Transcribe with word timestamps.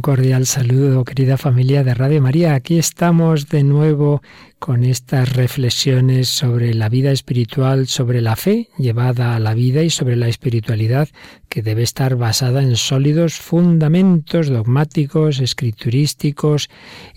Un 0.00 0.02
cordial 0.02 0.46
saludo, 0.46 1.04
querida 1.04 1.36
familia 1.36 1.84
de 1.84 1.92
Radio 1.92 2.22
María. 2.22 2.54
Aquí 2.54 2.78
estamos 2.78 3.50
de 3.50 3.62
nuevo 3.62 4.22
con 4.58 4.82
estas 4.82 5.34
reflexiones 5.34 6.26
sobre 6.26 6.72
la 6.72 6.88
vida 6.88 7.12
espiritual, 7.12 7.86
sobre 7.86 8.22
la 8.22 8.34
fe 8.34 8.70
llevada 8.78 9.36
a 9.36 9.38
la 9.38 9.52
vida 9.52 9.82
y 9.82 9.90
sobre 9.90 10.16
la 10.16 10.28
espiritualidad 10.28 11.10
que 11.50 11.60
debe 11.60 11.82
estar 11.82 12.16
basada 12.16 12.62
en 12.62 12.76
sólidos 12.76 13.34
fundamentos 13.34 14.48
dogmáticos, 14.48 15.38
escriturísticos, 15.38 16.70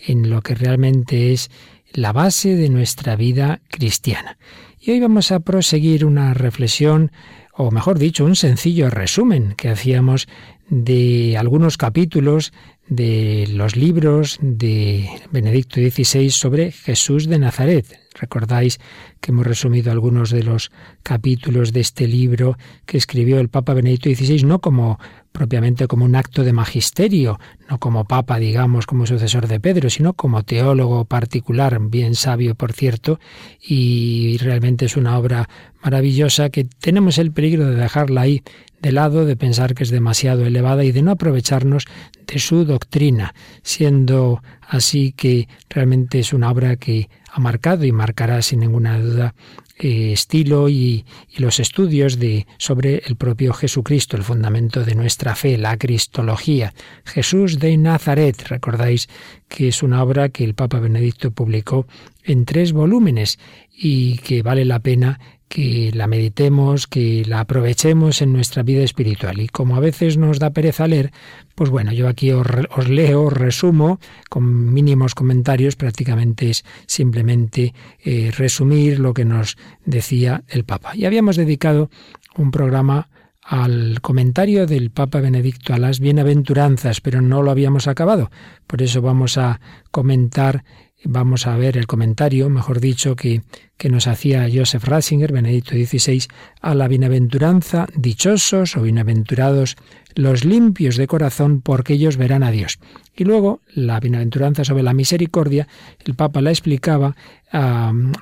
en 0.05 0.29
lo 0.29 0.41
que 0.41 0.53
realmente 0.53 1.31
es 1.31 1.51
la 1.93 2.11
base 2.11 2.57
de 2.57 2.67
nuestra 2.67 3.15
vida 3.15 3.61
cristiana. 3.69 4.37
Y 4.77 4.91
hoy 4.91 4.99
vamos 4.99 5.31
a 5.31 5.39
proseguir 5.39 6.03
una 6.03 6.33
reflexión 6.33 7.13
o 7.55 7.69
mejor 7.69 7.99
dicho, 7.99 8.25
un 8.25 8.35
sencillo 8.35 8.89
resumen 8.89 9.53
que 9.55 9.69
hacíamos 9.69 10.27
de 10.69 11.37
algunos 11.37 11.77
capítulos 11.77 12.53
de 12.87 13.47
los 13.53 13.75
libros 13.75 14.37
de 14.41 15.09
Benedicto 15.31 15.75
XVI 15.75 16.29
sobre 16.29 16.71
Jesús 16.71 17.27
de 17.27 17.39
Nazaret. 17.39 17.99
Recordáis 18.19 18.79
que 19.21 19.31
hemos 19.31 19.47
resumido 19.47 19.91
algunos 19.91 20.29
de 20.29 20.43
los 20.43 20.71
capítulos 21.01 21.73
de 21.73 21.79
este 21.79 22.07
libro 22.07 22.57
que 22.85 22.97
escribió 22.97 23.39
el 23.39 23.49
Papa 23.49 23.73
Benedicto 23.73 24.09
XVI, 24.09 24.43
no 24.43 24.59
como 24.59 24.99
propiamente 25.31 25.87
como 25.87 26.05
un 26.05 26.15
acto 26.15 26.43
de 26.43 26.53
magisterio, 26.53 27.39
no 27.69 27.79
como 27.79 28.05
papa, 28.05 28.37
digamos, 28.37 28.85
como 28.85 29.07
sucesor 29.07 29.47
de 29.47 29.59
Pedro, 29.59 29.89
sino 29.89 30.13
como 30.13 30.43
teólogo 30.43 31.05
particular, 31.05 31.79
bien 31.81 32.13
sabio, 32.13 32.53
por 32.53 32.73
cierto, 32.73 33.19
y 33.59 34.37
realmente 34.37 34.85
es 34.85 34.95
una 34.95 35.17
obra 35.17 35.49
maravillosa 35.83 36.49
que 36.49 36.65
tenemos 36.65 37.17
el 37.17 37.31
peligro 37.31 37.65
de 37.65 37.75
dejarla 37.75 38.21
ahí 38.21 38.43
de 38.83 38.91
lado, 38.91 39.25
de 39.25 39.37
pensar 39.37 39.73
que 39.73 39.83
es 39.83 39.89
demasiado 39.89 40.45
elevada 40.45 40.83
y 40.83 40.91
de 40.91 41.01
no 41.01 41.11
aprovecharnos 41.11 41.85
de 42.27 42.37
su 42.37 42.65
doctrina, 42.65 43.33
siendo 43.63 44.43
así 44.67 45.13
que 45.13 45.47
realmente 45.69 46.19
es 46.19 46.33
una 46.33 46.51
obra 46.51 46.75
que 46.75 47.09
ha 47.31 47.39
marcado 47.39 47.85
y 47.85 47.93
marcará 47.93 48.41
sin 48.41 48.59
ninguna 48.59 48.99
duda 48.99 49.35
eh, 49.79 50.11
estilo 50.11 50.67
y, 50.67 51.05
y, 51.29 51.41
los 51.41 51.59
estudios 51.61 52.19
de, 52.19 52.45
sobre 52.57 53.01
el 53.05 53.15
propio 53.15 53.53
Jesucristo, 53.53 54.17
el 54.17 54.23
fundamento 54.23 54.83
de 54.83 54.95
nuestra 54.95 55.33
fe, 55.33 55.57
la 55.57 55.77
cristología. 55.77 56.73
Jesús 57.05 57.59
de 57.59 57.77
Nazaret, 57.77 58.49
recordáis 58.49 59.07
que 59.47 59.69
es 59.69 59.81
una 59.81 60.03
obra 60.03 60.29
que 60.29 60.43
el 60.43 60.55
Papa 60.55 60.79
Benedicto 60.79 61.31
publicó 61.31 61.87
en 62.23 62.45
tres 62.45 62.73
volúmenes 62.73 63.39
y 63.75 64.17
que 64.17 64.43
vale 64.43 64.65
la 64.65 64.79
pena 64.79 65.19
que 65.53 65.91
la 65.93 66.07
meditemos, 66.07 66.87
que 66.87 67.23
la 67.27 67.41
aprovechemos 67.41 68.23
en 68.23 68.33
nuestra 68.33 68.63
vida 68.63 68.81
espiritual. 68.81 69.39
Y 69.39 69.47
como 69.49 69.75
a 69.75 69.79
veces 69.79 70.17
nos 70.17 70.39
da 70.39 70.49
pereza 70.49 70.87
leer, 70.87 71.11
pues 71.53 71.69
bueno, 71.69 71.91
yo 71.93 72.07
aquí 72.07 72.31
os, 72.31 72.47
leo, 72.89 73.25
os 73.25 73.33
resumo 73.33 73.99
con 74.31 74.73
mínimos 74.73 75.13
comentarios, 75.13 75.75
prácticamente 75.75 76.49
es 76.49 76.65
simplemente 76.87 77.75
eh, 78.03 78.31
resumir 78.35 78.97
lo 78.99 79.13
que 79.13 79.25
nos 79.25 79.55
decía 79.85 80.43
el 80.47 80.63
Papa. 80.63 80.95
Y 80.95 81.05
habíamos 81.05 81.35
dedicado 81.35 81.91
un 82.35 82.49
programa 82.49 83.09
al 83.43 84.01
comentario 84.01 84.65
del 84.65 84.89
Papa 84.89 85.19
Benedicto 85.19 85.75
a 85.75 85.77
las 85.77 85.99
bienaventuranzas, 85.99 86.99
pero 86.99 87.21
no 87.21 87.43
lo 87.43 87.51
habíamos 87.51 87.87
acabado. 87.87 88.31
Por 88.65 88.81
eso 88.81 89.03
vamos 89.03 89.37
a 89.37 89.61
comentar 89.91 90.63
vamos 91.03 91.47
a 91.47 91.55
ver 91.57 91.77
el 91.77 91.87
comentario, 91.87 92.49
mejor 92.49 92.79
dicho, 92.79 93.15
que, 93.15 93.41
que 93.77 93.89
nos 93.89 94.07
hacía 94.07 94.47
Joseph 94.53 94.83
Ratzinger, 94.85 95.31
Benedicto 95.31 95.71
XVI, 95.71 96.27
a 96.61 96.75
la 96.75 96.87
bienaventuranza, 96.87 97.87
dichosos 97.95 98.77
o 98.77 98.81
bienaventurados 98.81 99.75
los 100.15 100.45
limpios 100.45 100.97
de 100.97 101.07
corazón, 101.07 101.61
porque 101.61 101.93
ellos 101.93 102.17
verán 102.17 102.43
a 102.43 102.51
Dios. 102.51 102.79
Y 103.15 103.25
luego, 103.25 103.61
la 103.73 103.99
bienaventuranza 103.99 104.63
sobre 104.63 104.83
la 104.83 104.93
misericordia, 104.93 105.67
el 106.05 106.15
Papa 106.15 106.41
la 106.41 106.49
explicaba 106.49 107.15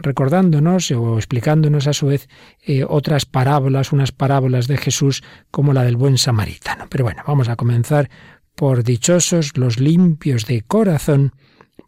recordándonos 0.02 0.92
o 0.92 1.18
explicándonos 1.18 1.88
a 1.88 1.94
su 1.94 2.08
vez 2.08 2.28
eh, 2.66 2.84
otras 2.88 3.26
parábolas, 3.26 3.94
unas 3.94 4.12
parábolas 4.12 4.68
de 4.68 4.76
Jesús 4.78 5.24
como 5.52 5.72
la 5.72 5.84
del 5.84 5.96
buen 5.96 6.18
samaritano. 6.18 6.88
Pero 6.90 7.06
bueno, 7.06 7.24
vamos 7.26 7.48
a 7.48 7.56
comenzar 7.56 8.10
por 8.56 8.84
dichosos 8.84 9.58
los 9.58 9.80
limpios 9.80 10.46
de 10.46 10.64
corazón, 10.64 11.32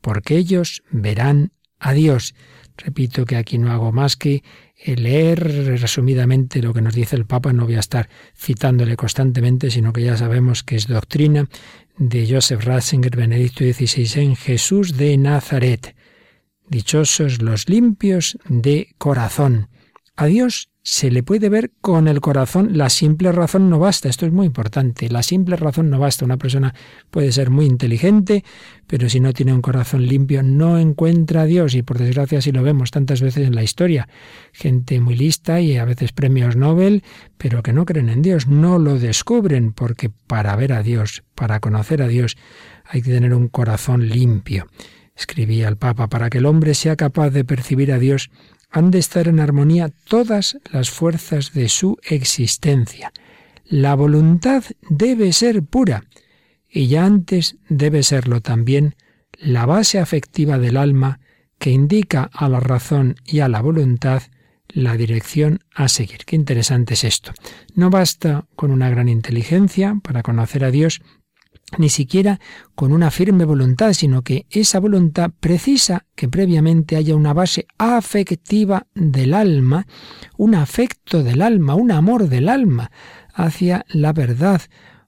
porque 0.03 0.35
ellos 0.35 0.83
verán 0.91 1.53
a 1.79 1.93
Dios. 1.93 2.35
Repito 2.75 3.25
que 3.25 3.37
aquí 3.37 3.57
no 3.57 3.71
hago 3.71 3.93
más 3.93 4.17
que 4.17 4.43
leer 4.85 5.39
resumidamente 5.79 6.61
lo 6.61 6.73
que 6.73 6.81
nos 6.81 6.93
dice 6.93 7.15
el 7.15 7.25
Papa, 7.25 7.53
no 7.53 7.65
voy 7.65 7.75
a 7.75 7.79
estar 7.79 8.09
citándole 8.35 8.97
constantemente, 8.97 9.71
sino 9.71 9.93
que 9.93 10.03
ya 10.03 10.17
sabemos 10.17 10.63
que 10.63 10.75
es 10.75 10.87
doctrina 10.87 11.47
de 11.97 12.27
Joseph 12.29 12.65
Ratzinger, 12.65 13.15
Benedicto 13.15 13.63
XVI, 13.63 14.21
en 14.21 14.35
Jesús 14.35 14.97
de 14.97 15.17
Nazaret. 15.17 15.95
Dichosos 16.67 17.41
los 17.41 17.69
limpios 17.69 18.37
de 18.49 18.93
corazón. 18.97 19.69
A 20.17 20.25
Dios 20.25 20.69
se 20.85 21.09
le 21.11 21.23
puede 21.23 21.47
ver 21.47 21.71
con 21.79 22.09
el 22.09 22.19
corazón, 22.19 22.77
la 22.77 22.89
simple 22.89 23.31
razón 23.31 23.69
no 23.69 23.79
basta, 23.79 24.09
esto 24.09 24.25
es 24.25 24.33
muy 24.33 24.45
importante, 24.45 25.07
la 25.07 25.23
simple 25.23 25.55
razón 25.55 25.89
no 25.89 25.97
basta, 25.97 26.25
una 26.25 26.35
persona 26.35 26.75
puede 27.09 27.31
ser 27.31 27.49
muy 27.49 27.65
inteligente, 27.65 28.43
pero 28.85 29.07
si 29.07 29.21
no 29.21 29.31
tiene 29.31 29.53
un 29.53 29.61
corazón 29.61 30.05
limpio 30.05 30.43
no 30.43 30.77
encuentra 30.77 31.43
a 31.43 31.45
Dios. 31.45 31.73
Y 31.73 31.83
por 31.83 31.99
desgracia 31.99 32.41
si 32.41 32.51
lo 32.51 32.63
vemos 32.63 32.91
tantas 32.91 33.21
veces 33.21 33.47
en 33.47 33.55
la 33.55 33.63
historia, 33.63 34.09
gente 34.51 34.99
muy 34.99 35.15
lista 35.15 35.61
y 35.61 35.77
a 35.77 35.85
veces 35.85 36.11
premios 36.11 36.57
Nobel, 36.57 37.03
pero 37.37 37.63
que 37.63 37.71
no 37.71 37.85
creen 37.85 38.09
en 38.09 38.21
Dios, 38.21 38.47
no 38.47 38.77
lo 38.77 38.99
descubren 38.99 39.71
porque 39.71 40.11
para 40.27 40.53
ver 40.57 40.73
a 40.73 40.83
Dios, 40.83 41.23
para 41.33 41.61
conocer 41.61 42.01
a 42.01 42.09
Dios, 42.09 42.35
hay 42.85 43.01
que 43.01 43.11
tener 43.11 43.33
un 43.33 43.47
corazón 43.47 44.09
limpio. 44.09 44.67
Escribía 45.15 45.69
el 45.69 45.77
Papa, 45.77 46.09
para 46.09 46.29
que 46.29 46.39
el 46.39 46.45
hombre 46.45 46.73
sea 46.73 46.95
capaz 46.97 47.29
de 47.29 47.45
percibir 47.45 47.91
a 47.93 47.99
Dios, 47.99 48.31
han 48.73 48.89
de 48.89 48.97
estar 48.99 49.27
en 49.27 49.39
armonía 49.39 49.91
todas 50.09 50.57
las 50.71 50.89
fuerzas 50.89 51.53
de 51.53 51.69
su 51.69 51.97
existencia. 52.01 53.13
La 53.65 53.95
voluntad 53.95 54.63
debe 54.89 55.31
ser 55.31 55.63
pura, 55.63 56.05
y 56.69 56.87
ya 56.87 57.05
antes 57.05 57.55
debe 57.69 58.01
serlo 58.01 58.41
también 58.41 58.95
la 59.37 59.67
base 59.67 59.99
afectiva 59.99 60.57
del 60.57 60.77
alma 60.77 61.19
que 61.59 61.69
indica 61.69 62.29
a 62.33 62.49
la 62.49 62.59
razón 62.59 63.15
y 63.25 63.39
a 63.39 63.47
la 63.47 63.61
voluntad 63.61 64.23
la 64.69 64.97
dirección 64.97 65.59
a 65.75 65.87
seguir. 65.87 66.25
Qué 66.25 66.35
interesante 66.35 66.95
es 66.95 67.03
esto. 67.03 67.31
No 67.75 67.91
basta 67.91 68.47
con 68.55 68.71
una 68.71 68.89
gran 68.89 69.07
inteligencia 69.07 69.95
para 70.01 70.23
conocer 70.23 70.63
a 70.63 70.71
Dios, 70.71 71.01
ni 71.77 71.89
siquiera 71.89 72.39
con 72.75 72.91
una 72.91 73.11
firme 73.11 73.45
voluntad, 73.45 73.93
sino 73.93 74.21
que 74.21 74.45
esa 74.49 74.79
voluntad 74.79 75.31
precisa 75.39 76.05
que 76.15 76.27
previamente 76.27 76.95
haya 76.95 77.15
una 77.15 77.33
base 77.33 77.67
afectiva 77.77 78.87
del 78.93 79.33
alma, 79.33 79.87
un 80.37 80.55
afecto 80.55 81.23
del 81.23 81.41
alma, 81.41 81.75
un 81.75 81.91
amor 81.91 82.29
del 82.29 82.49
alma 82.49 82.91
hacia 83.33 83.85
la 83.89 84.13
verdad, 84.13 84.61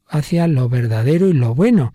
hacia 0.07 0.47
lo 0.47 0.69
verdadero 0.69 1.27
y 1.27 1.33
lo 1.33 1.55
bueno. 1.55 1.93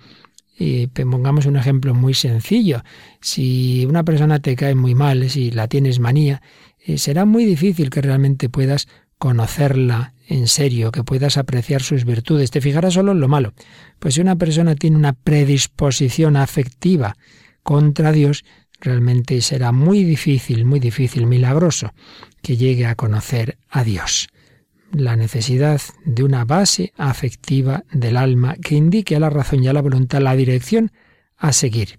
Y 0.58 0.88
pongamos 0.88 1.46
un 1.46 1.56
ejemplo 1.56 1.94
muy 1.94 2.12
sencillo. 2.12 2.82
Si 3.22 3.86
una 3.86 4.04
persona 4.04 4.40
te 4.40 4.56
cae 4.56 4.74
muy 4.74 4.94
mal, 4.94 5.30
si 5.30 5.50
la 5.50 5.68
tienes 5.68 6.00
manía, 6.00 6.42
eh, 6.78 6.98
será 6.98 7.24
muy 7.24 7.44
difícil 7.44 7.88
que 7.88 8.02
realmente 8.02 8.48
puedas 8.48 8.86
conocerla 9.20 10.14
en 10.26 10.48
serio, 10.48 10.92
que 10.92 11.04
puedas 11.04 11.36
apreciar 11.36 11.82
sus 11.82 12.06
virtudes. 12.06 12.50
Te 12.50 12.62
fijarás 12.62 12.94
solo 12.94 13.12
en 13.12 13.20
lo 13.20 13.28
malo. 13.28 13.52
Pues 13.98 14.14
si 14.14 14.22
una 14.22 14.36
persona 14.36 14.74
tiene 14.74 14.96
una 14.96 15.12
predisposición 15.12 16.36
afectiva 16.36 17.16
contra 17.62 18.12
Dios, 18.12 18.46
realmente 18.80 19.42
será 19.42 19.72
muy 19.72 20.04
difícil, 20.04 20.64
muy 20.64 20.80
difícil, 20.80 21.26
milagroso, 21.26 21.92
que 22.40 22.56
llegue 22.56 22.86
a 22.86 22.94
conocer 22.94 23.58
a 23.68 23.84
Dios. 23.84 24.28
La 24.90 25.16
necesidad 25.16 25.82
de 26.06 26.24
una 26.24 26.46
base 26.46 26.94
afectiva 26.96 27.84
del 27.92 28.16
alma 28.16 28.56
que 28.56 28.74
indique 28.74 29.16
a 29.16 29.20
la 29.20 29.28
razón 29.28 29.62
y 29.62 29.68
a 29.68 29.74
la 29.74 29.82
voluntad 29.82 30.22
la 30.22 30.34
dirección 30.34 30.92
a 31.36 31.52
seguir. 31.52 31.98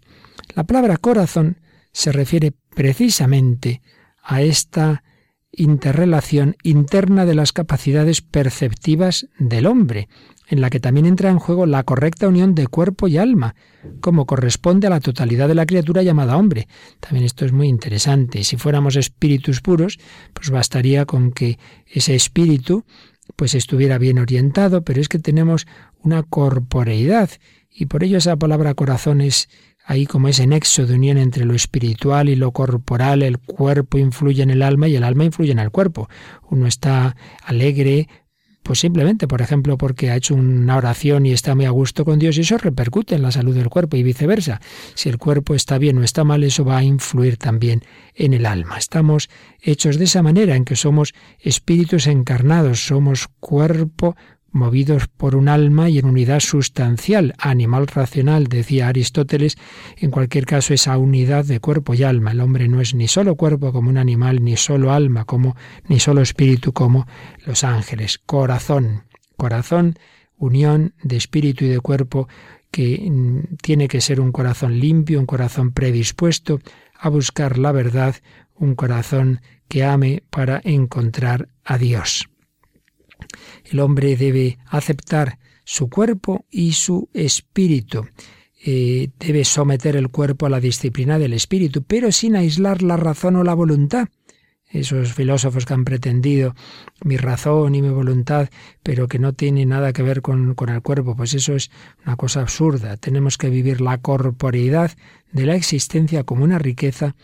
La 0.55 0.63
palabra 0.63 0.97
corazón 0.97 1.59
se 1.91 2.11
refiere 2.11 2.51
precisamente 2.75 3.83
a 4.23 4.41
esta 4.41 5.03
interrelación 5.53 6.55
interna 6.63 7.25
de 7.25 7.35
las 7.35 7.51
capacidades 7.51 8.21
perceptivas 8.21 9.27
del 9.37 9.65
hombre, 9.65 10.07
en 10.47 10.61
la 10.61 10.69
que 10.69 10.79
también 10.79 11.05
entra 11.05 11.29
en 11.29 11.39
juego 11.39 11.65
la 11.65 11.83
correcta 11.83 12.27
unión 12.27 12.55
de 12.55 12.67
cuerpo 12.67 13.07
y 13.07 13.17
alma, 13.17 13.55
como 14.01 14.25
corresponde 14.25 14.87
a 14.87 14.89
la 14.89 14.99
totalidad 14.99 15.47
de 15.47 15.55
la 15.55 15.65
criatura 15.65 16.03
llamada 16.03 16.37
hombre. 16.37 16.67
También 16.99 17.25
esto 17.25 17.45
es 17.45 17.51
muy 17.51 17.67
interesante. 17.67 18.43
Si 18.43 18.57
fuéramos 18.57 18.95
espíritus 18.95 19.61
puros, 19.61 19.99
pues 20.33 20.49
bastaría 20.49 21.05
con 21.05 21.31
que 21.31 21.57
ese 21.87 22.15
espíritu 22.15 22.83
pues 23.35 23.55
estuviera 23.55 23.97
bien 23.97 24.19
orientado, 24.19 24.83
pero 24.83 24.99
es 24.99 25.07
que 25.07 25.19
tenemos 25.19 25.67
una 26.03 26.23
corporeidad 26.23 27.29
y 27.73 27.85
por 27.85 28.03
ello 28.03 28.17
esa 28.17 28.35
palabra 28.35 28.73
corazón 28.73 29.21
es 29.21 29.49
ahí 29.91 30.05
como 30.05 30.29
ese 30.29 30.47
nexo 30.47 30.85
de 30.85 30.95
unión 30.95 31.17
entre 31.17 31.43
lo 31.43 31.53
espiritual 31.53 32.29
y 32.29 32.37
lo 32.37 32.53
corporal, 32.53 33.23
el 33.23 33.39
cuerpo 33.39 33.97
influye 33.97 34.41
en 34.41 34.49
el 34.49 34.61
alma 34.61 34.87
y 34.87 34.95
el 34.95 35.03
alma 35.03 35.25
influye 35.25 35.51
en 35.51 35.59
el 35.59 35.69
cuerpo. 35.69 36.07
Uno 36.49 36.65
está 36.65 37.17
alegre, 37.43 38.07
pues 38.63 38.79
simplemente, 38.79 39.27
por 39.27 39.41
ejemplo, 39.41 39.77
porque 39.77 40.09
ha 40.09 40.15
hecho 40.15 40.33
una 40.33 40.77
oración 40.77 41.25
y 41.25 41.33
está 41.33 41.55
muy 41.55 41.65
a 41.65 41.71
gusto 41.71 42.05
con 42.05 42.19
Dios 42.19 42.37
y 42.37 42.41
eso 42.41 42.57
repercute 42.57 43.15
en 43.15 43.21
la 43.21 43.33
salud 43.33 43.53
del 43.53 43.67
cuerpo 43.67 43.97
y 43.97 44.03
viceversa. 44.03 44.61
Si 44.95 45.09
el 45.09 45.17
cuerpo 45.17 45.55
está 45.55 45.77
bien 45.77 45.97
o 45.97 46.03
está 46.03 46.23
mal, 46.23 46.45
eso 46.45 46.63
va 46.63 46.77
a 46.77 46.83
influir 46.83 47.35
también 47.35 47.83
en 48.15 48.33
el 48.33 48.45
alma. 48.45 48.77
Estamos 48.77 49.29
hechos 49.59 49.97
de 49.97 50.05
esa 50.05 50.23
manera 50.23 50.55
en 50.55 50.63
que 50.63 50.77
somos 50.77 51.13
espíritus 51.37 52.07
encarnados, 52.07 52.85
somos 52.85 53.27
cuerpo, 53.41 54.15
movidos 54.51 55.07
por 55.07 55.35
un 55.35 55.47
alma 55.47 55.89
y 55.89 55.99
en 55.99 56.05
unidad 56.05 56.39
sustancial, 56.39 57.33
animal 57.37 57.87
racional, 57.87 58.47
decía 58.47 58.87
Aristóteles, 58.87 59.57
en 59.97 60.11
cualquier 60.11 60.45
caso 60.45 60.73
esa 60.73 60.97
unidad 60.97 61.45
de 61.45 61.59
cuerpo 61.59 61.93
y 61.93 62.03
alma. 62.03 62.31
El 62.31 62.41
hombre 62.41 62.67
no 62.67 62.81
es 62.81 62.93
ni 62.93 63.07
solo 63.07 63.35
cuerpo 63.35 63.71
como 63.71 63.89
un 63.89 63.97
animal, 63.97 64.43
ni 64.43 64.57
solo 64.57 64.91
alma 64.91 65.25
como, 65.25 65.55
ni 65.87 65.99
solo 65.99 66.21
espíritu 66.21 66.73
como 66.73 67.07
los 67.45 67.63
ángeles. 67.63 68.19
Corazón, 68.19 69.03
corazón, 69.37 69.95
unión 70.37 70.93
de 71.03 71.17
espíritu 71.17 71.65
y 71.65 71.69
de 71.69 71.79
cuerpo 71.79 72.27
que 72.71 73.07
mm, 73.09 73.55
tiene 73.61 73.87
que 73.87 74.01
ser 74.01 74.19
un 74.19 74.31
corazón 74.31 74.79
limpio, 74.79 75.19
un 75.19 75.25
corazón 75.25 75.71
predispuesto 75.71 76.59
a 76.97 77.09
buscar 77.09 77.57
la 77.57 77.71
verdad, 77.71 78.15
un 78.55 78.75
corazón 78.75 79.41
que 79.67 79.83
ame 79.83 80.23
para 80.29 80.61
encontrar 80.63 81.47
a 81.63 81.77
Dios. 81.77 82.30
El 83.65 83.79
hombre 83.79 84.15
debe 84.15 84.57
aceptar 84.67 85.39
su 85.63 85.89
cuerpo 85.89 86.45
y 86.49 86.73
su 86.73 87.09
espíritu. 87.13 88.05
Eh, 88.63 89.09
debe 89.19 89.43
someter 89.43 89.95
el 89.95 90.09
cuerpo 90.09 90.45
a 90.45 90.49
la 90.49 90.59
disciplina 90.59 91.17
del 91.17 91.33
espíritu, 91.33 91.83
pero 91.83 92.11
sin 92.11 92.35
aislar 92.35 92.83
la 92.83 92.97
razón 92.97 93.35
o 93.35 93.43
la 93.43 93.53
voluntad. 93.53 94.09
Esos 94.69 95.13
filósofos 95.13 95.65
que 95.65 95.73
han 95.73 95.83
pretendido 95.83 96.55
mi 97.03 97.17
razón 97.17 97.75
y 97.75 97.81
mi 97.81 97.89
voluntad, 97.89 98.49
pero 98.83 99.07
que 99.07 99.19
no 99.19 99.33
tiene 99.33 99.65
nada 99.65 99.91
que 99.91 100.01
ver 100.01 100.21
con, 100.21 100.55
con 100.55 100.69
el 100.69 100.81
cuerpo, 100.81 101.15
pues 101.15 101.33
eso 101.33 101.55
es 101.55 101.71
una 102.05 102.15
cosa 102.15 102.41
absurda. 102.41 102.95
Tenemos 102.95 103.37
que 103.37 103.49
vivir 103.49 103.81
la 103.81 103.97
corporeidad 103.97 104.91
de 105.33 105.45
la 105.45 105.55
existencia 105.55 106.23
como 106.23 106.45
una 106.45 106.57
riqueza 106.57 107.15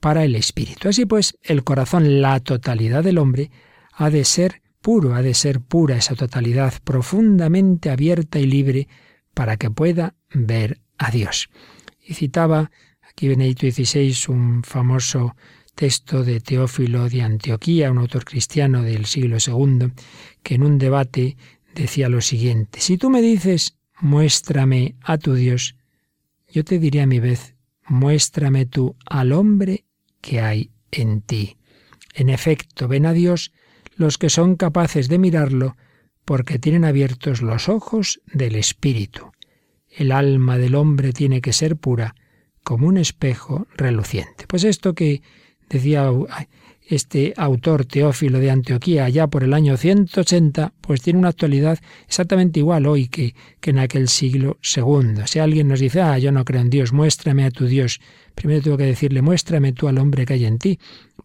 para 0.00 0.24
el 0.24 0.34
espíritu. 0.34 0.88
Así 0.88 1.04
pues, 1.04 1.36
el 1.42 1.64
corazón, 1.64 2.22
la 2.22 2.40
totalidad 2.40 3.04
del 3.04 3.18
hombre, 3.18 3.50
ha 3.92 4.08
de 4.08 4.24
ser 4.24 4.62
puro, 4.84 5.14
ha 5.14 5.22
de 5.22 5.32
ser 5.32 5.62
pura 5.62 5.96
esa 5.96 6.14
totalidad, 6.14 6.74
profundamente 6.84 7.88
abierta 7.88 8.38
y 8.38 8.44
libre 8.44 8.86
para 9.32 9.56
que 9.56 9.70
pueda 9.70 10.14
ver 10.34 10.78
a 10.98 11.10
Dios. 11.10 11.48
Y 12.06 12.12
citaba 12.12 12.70
aquí 13.00 13.26
Benedito 13.28 13.66
XVI 13.66 14.14
un 14.28 14.62
famoso 14.62 15.36
texto 15.74 16.22
de 16.22 16.38
Teófilo 16.40 17.08
de 17.08 17.22
Antioquía, 17.22 17.90
un 17.90 17.96
autor 17.96 18.26
cristiano 18.26 18.82
del 18.82 19.06
siglo 19.06 19.38
II, 19.38 19.90
que 20.42 20.56
en 20.56 20.62
un 20.62 20.76
debate 20.76 21.38
decía 21.74 22.10
lo 22.10 22.20
siguiente, 22.20 22.82
si 22.82 22.98
tú 22.98 23.08
me 23.08 23.22
dices, 23.22 23.78
muéstrame 24.02 24.96
a 25.00 25.16
tu 25.16 25.32
Dios, 25.32 25.76
yo 26.52 26.62
te 26.62 26.78
diré 26.78 27.00
a 27.00 27.06
mi 27.06 27.20
vez, 27.20 27.56
muéstrame 27.88 28.66
tú 28.66 28.96
al 29.06 29.32
hombre 29.32 29.86
que 30.20 30.42
hay 30.42 30.72
en 30.90 31.22
ti. 31.22 31.56
En 32.12 32.28
efecto, 32.28 32.86
ven 32.86 33.06
a 33.06 33.14
Dios 33.14 33.50
los 33.96 34.18
que 34.18 34.30
son 34.30 34.56
capaces 34.56 35.08
de 35.08 35.18
mirarlo 35.18 35.76
porque 36.24 36.58
tienen 36.58 36.84
abiertos 36.84 37.42
los 37.42 37.68
ojos 37.68 38.20
del 38.32 38.56
Espíritu. 38.56 39.32
El 39.90 40.10
alma 40.12 40.58
del 40.58 40.74
hombre 40.74 41.12
tiene 41.12 41.40
que 41.40 41.52
ser 41.52 41.76
pura 41.76 42.14
como 42.64 42.88
un 42.88 42.96
espejo 42.96 43.66
reluciente. 43.76 44.46
Pues 44.48 44.64
esto 44.64 44.94
que 44.94 45.22
decía 45.68 46.10
este 46.86 47.32
autor 47.36 47.86
Teófilo 47.86 48.38
de 48.40 48.50
Antioquía 48.50 49.06
allá 49.06 49.26
por 49.26 49.42
el 49.42 49.54
año 49.54 49.76
180, 49.76 50.74
pues 50.80 51.00
tiene 51.00 51.18
una 51.18 51.28
actualidad 51.28 51.78
exactamente 52.06 52.60
igual 52.60 52.86
hoy 52.86 53.08
que, 53.08 53.34
que 53.60 53.70
en 53.70 53.78
aquel 53.78 54.08
siglo 54.08 54.58
segundo. 54.60 55.26
Si 55.26 55.38
alguien 55.38 55.68
nos 55.68 55.80
dice, 55.80 56.02
ah, 56.02 56.18
yo 56.18 56.30
no 56.32 56.44
creo 56.44 56.60
en 56.60 56.70
Dios, 56.70 56.92
muéstrame 56.92 57.44
a 57.44 57.50
tu 57.50 57.66
Dios, 57.66 58.00
primero 58.34 58.62
tengo 58.62 58.76
que 58.76 58.84
decirle, 58.84 59.22
muéstrame 59.22 59.72
tú 59.72 59.88
al 59.88 59.98
hombre 59.98 60.26
que 60.26 60.34
hay 60.34 60.44
en 60.44 60.58
ti, 60.58 60.78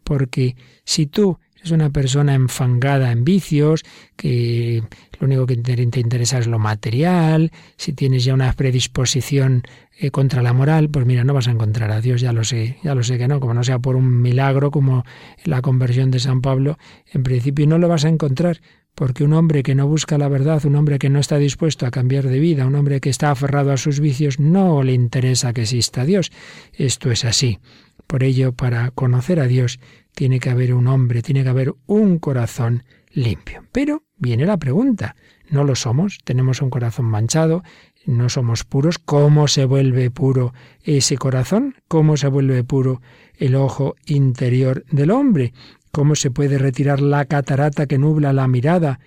porque 0.03 0.55
si 0.85 1.07
tú 1.07 1.39
es 1.63 1.71
una 1.71 1.89
persona 1.89 2.33
enfangada 2.33 3.11
en 3.11 3.23
vicios, 3.23 3.83
que 4.15 4.83
lo 5.19 5.27
único 5.27 5.45
que 5.45 5.57
te 5.57 5.99
interesa 5.99 6.39
es 6.39 6.47
lo 6.47 6.59
material, 6.59 7.51
si 7.75 7.93
tienes 7.93 8.23
ya 8.23 8.33
una 8.33 8.51
predisposición 8.53 9.63
eh, 9.97 10.11
contra 10.11 10.41
la 10.41 10.53
moral, 10.53 10.89
pues 10.89 11.05
mira, 11.05 11.23
no 11.23 11.33
vas 11.33 11.47
a 11.47 11.51
encontrar 11.51 11.91
a 11.91 12.01
Dios, 12.01 12.21
ya 12.21 12.31
lo 12.31 12.43
sé, 12.43 12.77
ya 12.83 12.95
lo 12.95 13.03
sé 13.03 13.17
que 13.17 13.27
no, 13.27 13.39
como 13.39 13.53
no 13.53 13.63
sea 13.63 13.79
por 13.79 13.95
un 13.95 14.21
milagro 14.21 14.71
como 14.71 15.03
la 15.43 15.61
conversión 15.61 16.11
de 16.11 16.19
San 16.19 16.41
Pablo, 16.41 16.77
en 17.11 17.23
principio 17.23 17.67
no 17.67 17.77
lo 17.77 17.89
vas 17.89 18.05
a 18.05 18.09
encontrar, 18.09 18.61
porque 18.95 19.23
un 19.23 19.33
hombre 19.33 19.63
que 19.63 19.75
no 19.75 19.87
busca 19.87 20.17
la 20.17 20.27
verdad, 20.27 20.65
un 20.65 20.75
hombre 20.75 20.99
que 20.99 21.09
no 21.09 21.19
está 21.19 21.37
dispuesto 21.37 21.85
a 21.85 21.91
cambiar 21.91 22.27
de 22.27 22.39
vida, 22.39 22.65
un 22.65 22.75
hombre 22.75 22.99
que 22.99 23.09
está 23.09 23.31
aferrado 23.31 23.71
a 23.71 23.77
sus 23.77 23.99
vicios, 23.99 24.39
no 24.39 24.83
le 24.83 24.93
interesa 24.93 25.53
que 25.53 25.61
exista 25.61 26.03
Dios. 26.03 26.31
Esto 26.73 27.09
es 27.09 27.23
así. 27.23 27.59
Por 28.07 28.23
ello, 28.23 28.51
para 28.51 28.91
conocer 28.91 29.39
a 29.39 29.47
Dios, 29.47 29.79
tiene 30.19 30.41
que 30.41 30.49
haber 30.49 30.73
un 30.73 30.87
hombre, 30.87 31.21
tiene 31.21 31.43
que 31.43 31.49
haber 31.49 31.73
un 31.85 32.19
corazón 32.19 32.83
limpio. 33.13 33.63
Pero 33.71 34.03
viene 34.17 34.45
la 34.45 34.57
pregunta, 34.57 35.15
¿no 35.49 35.63
lo 35.63 35.75
somos? 35.75 36.17
Tenemos 36.25 36.61
un 36.61 36.69
corazón 36.69 37.05
manchado, 37.05 37.63
no 38.05 38.27
somos 38.27 38.65
puros. 38.65 38.99
¿Cómo 38.99 39.47
se 39.47 39.63
vuelve 39.63 40.11
puro 40.11 40.53
ese 40.83 41.17
corazón? 41.17 41.75
¿Cómo 41.87 42.17
se 42.17 42.27
vuelve 42.27 42.65
puro 42.65 43.01
el 43.37 43.55
ojo 43.55 43.95
interior 44.07 44.83
del 44.91 45.11
hombre? 45.11 45.53
¿Cómo 45.89 46.15
se 46.15 46.31
puede 46.31 46.57
retirar 46.57 46.99
la 46.99 47.23
catarata 47.23 47.87
que 47.87 47.97
nubla 47.97 48.33
la 48.33 48.49
mirada 48.49 48.99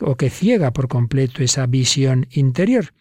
o 0.00 0.16
que 0.16 0.30
ciega 0.30 0.72
por 0.72 0.88
completo 0.88 1.44
esa 1.44 1.68
visión 1.68 2.26
interior? 2.32 2.92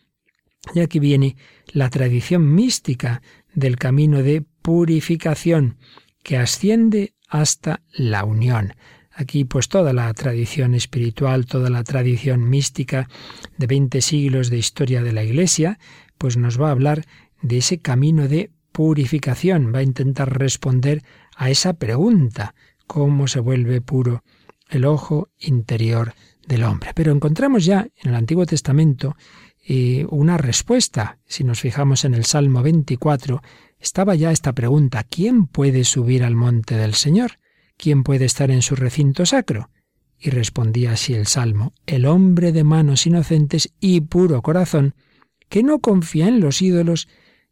Y 0.75 0.81
aquí 0.81 0.99
viene 0.99 1.35
la 1.73 1.89
tradición 1.89 2.53
mística 2.53 3.23
del 3.55 3.77
camino 3.77 4.21
de 4.21 4.43
purificación 4.61 5.77
que 6.21 6.37
asciende 6.37 7.14
hasta 7.29 7.81
la 7.91 8.23
unión. 8.23 8.73
Aquí 9.11 9.45
pues 9.45 9.69
toda 9.69 9.93
la 9.93 10.13
tradición 10.13 10.75
espiritual, 10.75 11.45
toda 11.45 11.69
la 11.69 11.83
tradición 11.83 12.49
mística 12.49 13.09
de 13.57 13.67
20 13.67 14.01
siglos 14.01 14.49
de 14.49 14.57
historia 14.57 15.01
de 15.01 15.13
la 15.13 15.23
Iglesia, 15.23 15.79
pues 16.17 16.35
nos 16.35 16.59
va 16.59 16.67
a 16.67 16.71
hablar 16.71 17.05
de 17.41 17.57
ese 17.57 17.79
camino 17.79 18.27
de 18.27 18.51
purificación, 18.73 19.73
va 19.73 19.79
a 19.79 19.83
intentar 19.83 20.37
responder 20.37 21.01
a 21.37 21.49
esa 21.49 21.73
pregunta, 21.73 22.55
¿cómo 22.87 23.27
se 23.27 23.39
vuelve 23.39 23.79
puro 23.79 24.23
el 24.69 24.83
ojo 24.83 25.29
interior 25.39 26.13
del 26.45 26.63
hombre? 26.63 26.91
Pero 26.93 27.13
encontramos 27.13 27.63
ya 27.63 27.87
en 28.03 28.09
el 28.09 28.15
Antiguo 28.15 28.45
Testamento 28.45 29.15
eh, 29.65 30.05
una 30.09 30.37
respuesta. 30.37 31.19
Si 31.25 31.43
nos 31.43 31.61
fijamos 31.61 32.03
en 32.03 32.13
el 32.13 32.25
Salmo 32.25 32.61
24, 32.61 33.41
estaba 33.85 34.15
ya 34.15 34.31
esta 34.31 34.53
pregunta, 34.53 35.03
¿quién 35.03 35.45
puede 35.45 35.83
subir 35.83 36.23
al 36.23 36.35
monte 36.35 36.75
del 36.75 36.95
Señor? 36.95 37.33
¿Quién 37.77 38.03
puede 38.03 38.25
estar 38.25 38.49
en 38.49 38.63
su 38.63 38.75
recinto 38.75 39.27
sacro? 39.27 39.69
Y 40.17 40.31
respondía 40.31 40.93
así 40.93 41.13
el 41.13 41.27
Salmo, 41.27 41.71
el 41.85 42.07
hombre 42.07 42.51
de 42.51 42.63
manos 42.63 43.05
inocentes 43.05 43.73
y 43.79 44.01
puro 44.01 44.41
corazón, 44.41 44.95
que 45.49 45.61
no 45.61 45.81
confía 45.81 46.27
en 46.27 46.39
los 46.39 46.63
ídolos, 46.63 47.07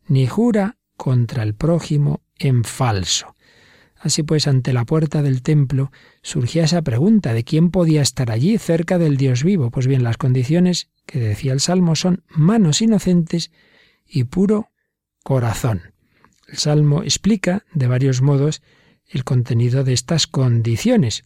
ni 0.08 0.26
jura 0.26 0.78
contra 0.98 1.44
el 1.44 1.54
prójimo 1.54 2.24
en 2.40 2.64
falso. 2.64 3.36
Así 3.96 4.24
pues, 4.24 4.48
ante 4.48 4.74
la 4.74 4.86
puerta 4.86 5.22
del 5.22 5.44
templo 5.44 5.92
surgía 6.24 6.64
esa 6.64 6.82
pregunta 6.82 7.36
de 7.36 7.44
quién 7.44 7.70
podía 7.70 8.02
estar 8.02 8.32
allí 8.32 8.58
cerca 8.58 8.98
del 8.98 9.18
Dios 9.18 9.44
vivo. 9.44 9.70
Pues 9.70 9.86
bien, 9.86 10.04
las 10.04 10.18
condiciones 10.18 10.90
que 11.06 11.20
decía 11.20 11.54
el 11.54 11.60
Salmo 11.60 11.96
son 11.96 12.24
manos 12.28 12.82
inocentes 12.82 13.52
y 14.08 14.24
puro 14.24 14.72
corazón. 15.24 15.93
El 16.54 16.60
Salmo 16.60 17.02
explica 17.02 17.66
de 17.74 17.88
varios 17.88 18.22
modos 18.22 18.62
el 19.10 19.24
contenido 19.24 19.84
de 19.84 19.94
estas 19.94 20.28
condiciones. 20.28 21.24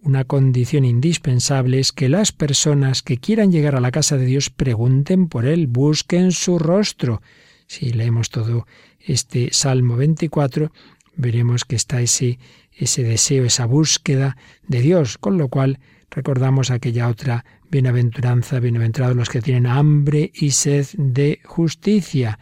Una 0.00 0.24
condición 0.24 0.86
indispensable 0.86 1.80
es 1.80 1.92
que 1.92 2.08
las 2.08 2.32
personas 2.32 3.02
que 3.02 3.18
quieran 3.18 3.52
llegar 3.52 3.76
a 3.76 3.80
la 3.80 3.90
casa 3.90 4.16
de 4.16 4.24
Dios 4.24 4.48
pregunten 4.48 5.28
por 5.28 5.44
Él, 5.44 5.66
busquen 5.66 6.32
su 6.32 6.58
rostro. 6.58 7.20
Si 7.66 7.92
leemos 7.92 8.30
todo 8.30 8.66
este 8.98 9.50
Salmo 9.52 9.96
24, 9.96 10.72
veremos 11.14 11.66
que 11.66 11.76
está 11.76 12.00
ese, 12.00 12.38
ese 12.72 13.02
deseo, 13.02 13.44
esa 13.44 13.66
búsqueda 13.66 14.38
de 14.66 14.80
Dios, 14.80 15.18
con 15.18 15.36
lo 15.36 15.48
cual 15.48 15.78
recordamos 16.10 16.70
aquella 16.70 17.08
otra 17.08 17.44
bienaventuranza, 17.70 18.60
bienaventurados 18.60 19.14
los 19.14 19.28
que 19.28 19.42
tienen 19.42 19.66
hambre 19.66 20.32
y 20.32 20.52
sed 20.52 20.86
de 20.96 21.40
justicia, 21.44 22.38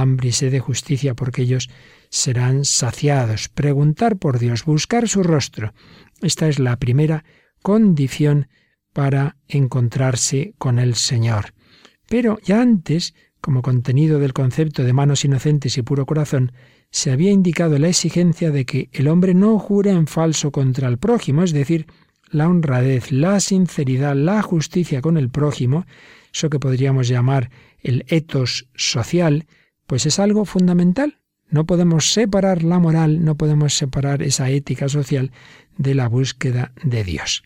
hambre 0.00 0.28
y 0.28 0.32
sed 0.32 0.50
de 0.50 0.60
justicia, 0.60 1.14
porque 1.14 1.42
ellos 1.42 1.68
serán 2.08 2.64
saciados. 2.64 3.48
Preguntar 3.48 4.16
por 4.16 4.38
Dios, 4.38 4.64
buscar 4.64 5.08
su 5.08 5.22
rostro. 5.22 5.72
Esta 6.20 6.48
es 6.48 6.58
la 6.58 6.76
primera 6.76 7.24
condición 7.62 8.48
para 8.92 9.36
encontrarse 9.48 10.54
con 10.58 10.78
el 10.78 10.94
Señor. 10.94 11.54
Pero 12.08 12.38
ya 12.44 12.60
antes, 12.60 13.14
como 13.40 13.62
contenido 13.62 14.18
del 14.18 14.32
concepto 14.32 14.84
de 14.84 14.92
manos 14.92 15.24
inocentes 15.24 15.78
y 15.78 15.82
puro 15.82 16.06
corazón, 16.06 16.52
se 16.90 17.10
había 17.10 17.30
indicado 17.30 17.78
la 17.78 17.88
exigencia 17.88 18.50
de 18.50 18.66
que 18.66 18.90
el 18.92 19.08
hombre 19.08 19.32
no 19.32 19.58
jure 19.58 19.90
en 19.90 20.06
falso 20.06 20.52
contra 20.52 20.88
el 20.88 20.98
prójimo, 20.98 21.42
es 21.42 21.52
decir, 21.52 21.86
la 22.30 22.48
honradez, 22.48 23.12
la 23.12 23.40
sinceridad, 23.40 24.14
la 24.14 24.42
justicia 24.42 25.00
con 25.00 25.16
el 25.16 25.30
prójimo, 25.30 25.86
eso 26.32 26.50
que 26.50 26.58
podríamos 26.58 27.08
llamar 27.08 27.50
el 27.80 28.04
etos 28.08 28.68
social, 28.74 29.46
pues 29.86 30.06
es 30.06 30.18
algo 30.18 30.44
fundamental. 30.44 31.18
No 31.50 31.66
podemos 31.66 32.12
separar 32.12 32.62
la 32.62 32.78
moral, 32.78 33.24
no 33.24 33.36
podemos 33.36 33.76
separar 33.76 34.22
esa 34.22 34.48
ética 34.50 34.88
social 34.88 35.32
de 35.76 35.94
la 35.94 36.08
búsqueda 36.08 36.72
de 36.82 37.04
Dios. 37.04 37.42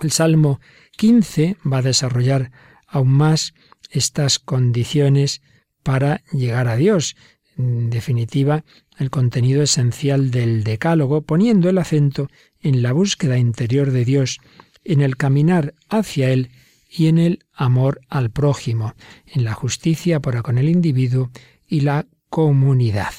El 0.00 0.12
Salmo 0.12 0.60
15 0.96 1.56
va 1.70 1.78
a 1.78 1.82
desarrollar 1.82 2.52
aún 2.86 3.10
más 3.10 3.52
estas 3.90 4.38
condiciones 4.38 5.42
para 5.82 6.22
llegar 6.32 6.68
a 6.68 6.76
Dios. 6.76 7.16
En 7.56 7.90
definitiva, 7.90 8.64
el 8.98 9.10
contenido 9.10 9.62
esencial 9.62 10.30
del 10.30 10.64
decálogo, 10.64 11.22
poniendo 11.22 11.68
el 11.68 11.78
acento 11.78 12.28
en 12.60 12.82
la 12.82 12.92
búsqueda 12.92 13.38
interior 13.38 13.90
de 13.90 14.04
Dios, 14.04 14.38
en 14.84 15.00
el 15.00 15.16
caminar 15.16 15.74
hacia 15.88 16.30
Él 16.30 16.50
y 16.88 17.08
en 17.08 17.18
el 17.18 17.44
amor 17.52 18.00
al 18.08 18.30
prójimo, 18.30 18.94
en 19.26 19.44
la 19.44 19.54
justicia 19.54 20.20
para 20.20 20.42
con 20.42 20.58
el 20.58 20.68
individuo 20.68 21.30
y 21.66 21.80
la 21.80 22.06
comunidad. 22.30 23.12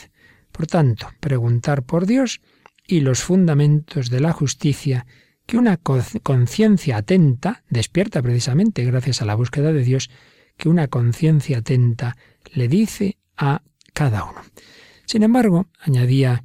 Por 0.51 0.67
tanto, 0.67 1.07
preguntar 1.19 1.83
por 1.83 2.05
Dios 2.05 2.41
y 2.87 3.01
los 3.01 3.21
fundamentos 3.21 4.09
de 4.09 4.19
la 4.19 4.33
justicia 4.33 5.05
que 5.45 5.57
una 5.57 5.77
conciencia 5.77 6.97
atenta, 6.97 7.63
despierta 7.69 8.21
precisamente 8.21 8.83
gracias 8.85 9.21
a 9.21 9.25
la 9.25 9.35
búsqueda 9.35 9.71
de 9.71 9.83
Dios, 9.83 10.09
que 10.57 10.69
una 10.69 10.87
conciencia 10.87 11.59
atenta 11.59 12.17
le 12.53 12.67
dice 12.67 13.17
a 13.37 13.61
cada 13.93 14.25
uno. 14.25 14.41
Sin 15.05 15.23
embargo, 15.23 15.67
añadía 15.79 16.43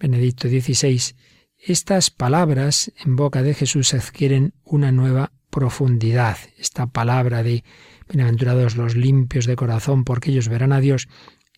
Benedicto 0.00 0.48
XVI, 0.48 1.14
estas 1.58 2.10
palabras 2.10 2.92
en 3.04 3.16
boca 3.16 3.42
de 3.42 3.54
Jesús 3.54 3.92
adquieren 3.92 4.54
una 4.64 4.92
nueva 4.92 5.32
profundidad. 5.56 6.36
Esta 6.58 6.86
palabra 6.86 7.42
de 7.42 7.64
bienaventurados 8.10 8.76
los 8.76 8.94
limpios 8.94 9.46
de 9.46 9.56
corazón 9.56 10.04
porque 10.04 10.30
ellos 10.30 10.50
verán 10.50 10.70
a 10.74 10.80
Dios, 10.80 11.08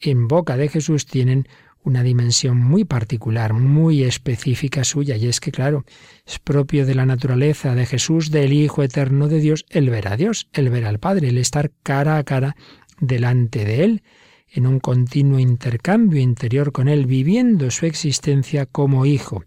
en 0.01 0.29
boca 0.29 0.57
de 0.57 0.69
Jesús 0.69 1.05
tienen 1.05 1.49
una 1.83 2.05
dimensión 2.05 2.59
muy 2.59 2.85
particular, 2.85 3.55
muy 3.55 4.05
específica 4.05 4.85
suya, 4.85 5.17
y 5.17 5.27
es 5.27 5.41
que, 5.41 5.51
claro, 5.51 5.85
es 6.25 6.39
propio 6.39 6.87
de 6.87 6.95
la 6.95 7.07
naturaleza 7.07 7.75
de 7.75 7.87
Jesús, 7.87 8.31
del 8.31 8.53
Hijo 8.53 8.85
Eterno 8.85 9.27
de 9.27 9.41
Dios, 9.41 9.67
el 9.69 9.91
ver 9.91 10.07
a 10.07 10.17
Dios, 10.17 10.49
el 10.53 10.71
ver 10.71 10.85
al 10.85 11.01
Padre, 11.01 11.31
el 11.31 11.39
estar 11.39 11.73
cara 11.83 12.19
a 12.19 12.23
cara 12.23 12.55
delante 13.01 13.65
de 13.65 13.83
Él, 13.83 14.03
en 14.49 14.69
un 14.69 14.79
continuo 14.79 15.41
intercambio 15.41 16.21
interior 16.21 16.71
con 16.71 16.87
Él, 16.87 17.07
viviendo 17.07 17.69
su 17.73 17.85
existencia 17.85 18.65
como 18.65 19.07
Hijo. 19.07 19.43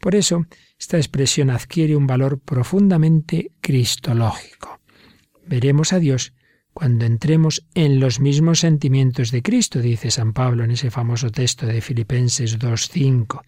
Por 0.00 0.14
eso, 0.14 0.46
esta 0.78 0.96
expresión 0.96 1.50
adquiere 1.50 1.96
un 1.96 2.06
valor 2.06 2.38
profundamente 2.38 3.52
cristológico. 3.60 4.80
Veremos 5.46 5.92
a 5.92 5.98
Dios 5.98 6.32
cuando 6.72 7.06
entremos 7.06 7.64
en 7.74 8.00
los 8.00 8.20
mismos 8.20 8.60
sentimientos 8.60 9.30
de 9.30 9.42
Cristo, 9.42 9.80
dice 9.80 10.10
San 10.10 10.34
Pablo 10.34 10.62
en 10.62 10.72
ese 10.72 10.90
famoso 10.90 11.30
texto 11.30 11.64
de 11.64 11.80
Filipenses 11.80 12.58
2.5. 12.58 13.40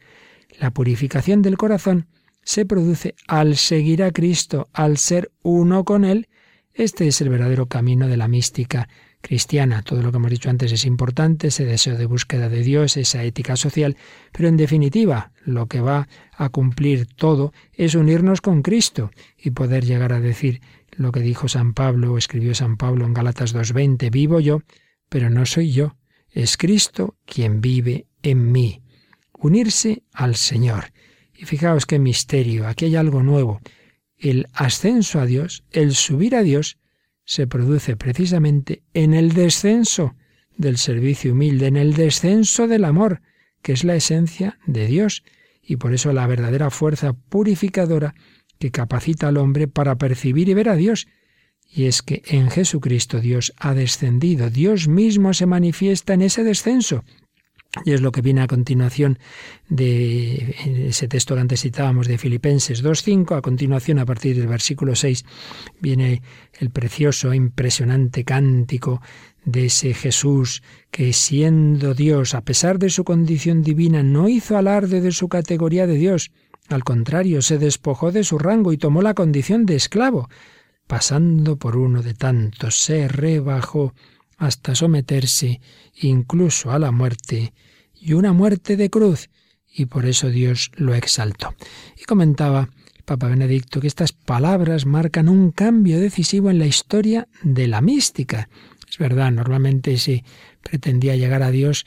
La 0.59 0.71
purificación 0.71 1.43
del 1.43 1.59
corazón 1.59 2.07
se 2.43 2.65
produce 2.65 3.15
al 3.27 3.57
seguir 3.57 4.03
a 4.03 4.13
Cristo, 4.13 4.71
al 4.73 4.97
ser 4.97 5.31
uno 5.43 5.85
con 5.85 6.07
Él. 6.07 6.29
Este 6.73 7.07
es 7.07 7.21
el 7.21 7.29
verdadero 7.29 7.67
camino 7.67 8.09
de 8.09 8.17
la 8.17 8.29
mística 8.29 8.89
cristiana. 9.21 9.83
Todo 9.83 10.03
lo 10.03 10.11
que 10.11 10.17
hemos 10.17 10.31
dicho 10.31 10.51
antes 10.51 10.73
es 10.73 10.85
importante, 10.85 11.49
ese 11.49 11.65
deseo 11.65 11.97
de 11.97 12.07
búsqueda 12.07 12.49
de 12.49 12.63
Dios, 12.63 12.97
esa 12.97 13.23
ética 13.25 13.57
social, 13.57 13.97
pero 14.33 14.49
en 14.49 14.57
definitiva 14.57 15.33
lo 15.45 15.67
que 15.67 15.81
va 15.81 16.09
a 16.33 16.49
cumplir 16.49 17.07
todo 17.07 17.53
es 17.73 17.95
unirnos 17.95 18.41
con 18.41 18.63
Cristo 18.63 19.11
y 19.37 19.51
poder 19.51 19.85
llegar 19.85 20.13
a 20.13 20.21
decir 20.21 20.61
lo 20.93 21.13
que 21.13 21.21
dijo 21.21 21.49
San 21.49 21.75
Pablo 21.75 22.13
o 22.13 22.19
escribió 22.19 22.55
San 22.55 22.77
Pablo 22.77 23.07
en 23.07 23.15
Galatas 23.15 23.55
2.20, 23.55 24.11
vivo 24.11 24.41
yo, 24.41 24.63
pero 25.09 25.31
no 25.31 25.47
soy 25.47 25.73
yo, 25.73 25.97
es 26.31 26.57
Cristo 26.57 27.17
quien 27.25 27.61
vive 27.61 28.07
en 28.23 28.53
mí. 28.53 28.83
Unirse 29.33 30.03
al 30.13 30.35
Señor. 30.35 30.93
Y 31.35 31.45
fijaos 31.45 31.87
qué 31.87 31.99
misterio, 31.99 32.67
aquí 32.67 32.87
hay 32.87 32.97
algo 32.97 33.23
nuevo. 33.23 33.61
El 34.17 34.49
ascenso 34.53 35.21
a 35.21 35.27
Dios, 35.27 35.65
el 35.71 35.95
subir 35.95 36.35
a 36.35 36.43
Dios, 36.43 36.78
se 37.29 37.47
produce 37.47 37.95
precisamente 37.95 38.85
en 38.95 39.13
el 39.13 39.35
descenso 39.35 40.17
del 40.57 40.79
servicio 40.79 41.33
humilde, 41.33 41.67
en 41.67 41.77
el 41.77 41.93
descenso 41.93 42.67
del 42.67 42.87
amor, 42.87 43.21
que 43.61 43.73
es 43.73 43.85
la 43.85 43.97
esencia 43.97 44.59
de 44.67 44.87
Dios, 44.87 45.25
y 45.63 45.77
por 45.77 45.93
eso 45.93 46.15
la 46.15 46.27
verdadera 46.27 46.71
fuerza 46.71 47.13
purificadora 47.13 48.15
que 48.59 48.71
capacita 48.71 49.29
al 49.29 49.37
hombre 49.37 49.69
para 49.69 49.99
percibir 49.99 50.49
y 50.49 50.55
ver 50.55 50.71
a 50.71 50.77
Dios. 50.77 51.07
Y 51.71 51.85
es 51.85 52.01
que 52.01 52.23
en 52.29 52.49
Jesucristo 52.49 53.21
Dios 53.21 53.53
ha 53.59 53.75
descendido, 53.75 54.49
Dios 54.49 54.89
mismo 54.89 55.35
se 55.35 55.45
manifiesta 55.45 56.15
en 56.15 56.23
ese 56.23 56.45
descenso. 56.45 57.05
Y 57.85 57.93
es 57.93 58.01
lo 58.01 58.13
que 58.13 58.23
viene 58.23 58.41
a 58.41 58.47
continuación 58.47 59.19
de 59.69 60.87
ese 60.89 61.07
texto 61.07 61.35
que 61.35 61.41
antes 61.43 61.61
citábamos 61.61 62.09
de 62.09 62.19
Filipenses 62.19 62.83
2.5. 62.83 63.37
A 63.37 63.43
continuación, 63.43 63.99
a 63.99 64.07
partir 64.07 64.37
del 64.37 64.49
versículo 64.49 64.97
6, 64.97 65.25
viene 65.81 66.23
el 66.59 66.71
precioso, 66.71 67.35
impresionante 67.35 68.25
cántico 68.25 69.03
de 69.45 69.67
ese 69.67 69.95
Jesús 69.95 70.63
que 70.91 71.13
siendo 71.13 71.95
Dios, 71.95 72.35
a 72.35 72.41
pesar 72.41 72.79
de 72.79 72.91
su 72.91 73.05
condición 73.05 73.63
divina, 73.63 74.03
no 74.03 74.29
hizo 74.29 74.57
alarde 74.57 75.01
de 75.01 75.13
su 75.13 75.29
categoría 75.29 75.87
de 75.87 75.95
Dios, 75.95 76.31
al 76.69 76.85
contrario, 76.85 77.41
se 77.41 77.59
despojó 77.59 78.13
de 78.13 78.25
su 78.25 78.39
rango 78.39 78.73
y 78.73 78.79
tomó 78.79 79.01
la 79.01 79.15
condición 79.15 79.65
de 79.65 79.77
esclavo. 79.77 80.29
Pasando 80.87 81.57
por 81.57 81.77
uno 81.77 82.03
de 82.03 82.15
tantos, 82.15 82.79
se 82.79 83.09
rebajó 83.09 83.95
hasta 84.39 84.75
someterse 84.75 85.61
incluso 86.01 86.71
a 86.71 86.79
la 86.79 86.93
muerte, 86.93 87.53
y 87.93 88.13
una 88.13 88.33
muerte 88.33 88.77
de 88.77 88.89
cruz, 88.89 89.29
y 89.71 89.87
por 89.87 90.07
eso 90.07 90.31
Dios 90.31 90.71
lo 90.77 90.95
exaltó. 90.95 91.55
Y 92.01 92.05
comentaba 92.05 92.71
el 92.97 93.03
Papa 93.03 93.29
Benedicto 93.29 93.81
que 93.81 93.89
estas 93.89 94.13
palabras 94.13 94.87
marcan 94.87 95.29
un 95.29 95.51
cambio 95.51 96.01
decisivo 96.01 96.51
en 96.51 96.61
la 96.61 96.67
historia 96.67 97.29
de 97.43 97.67
la 97.67 97.81
mística. 97.81 98.49
Es 98.89 98.99
verdad, 98.99 99.33
normalmente 99.33 99.99
se 99.99 100.25
pretendía 100.63 101.17
llegar 101.17 101.43
a 101.43 101.51
Dios, 101.51 101.85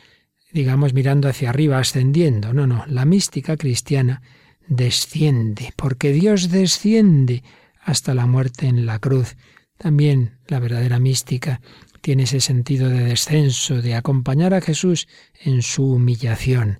digamos, 0.51 0.93
mirando 0.93 1.29
hacia 1.29 1.49
arriba, 1.49 1.79
ascendiendo. 1.79 2.53
No, 2.53 2.67
no, 2.67 2.85
la 2.87 3.05
mística 3.05 3.55
cristiana 3.55 4.21
desciende, 4.67 5.73
porque 5.77 6.11
Dios 6.11 6.49
desciende 6.49 7.43
hasta 7.81 8.13
la 8.13 8.25
muerte 8.25 8.67
en 8.67 8.85
la 8.85 8.99
cruz. 8.99 9.37
También 9.77 10.37
la 10.47 10.59
verdadera 10.59 10.99
mística 10.99 11.61
tiene 12.01 12.23
ese 12.23 12.41
sentido 12.41 12.89
de 12.89 13.03
descenso, 13.03 13.81
de 13.81 13.95
acompañar 13.95 14.53
a 14.53 14.61
Jesús 14.61 15.07
en 15.39 15.61
su 15.61 15.93
humillación. 15.93 16.79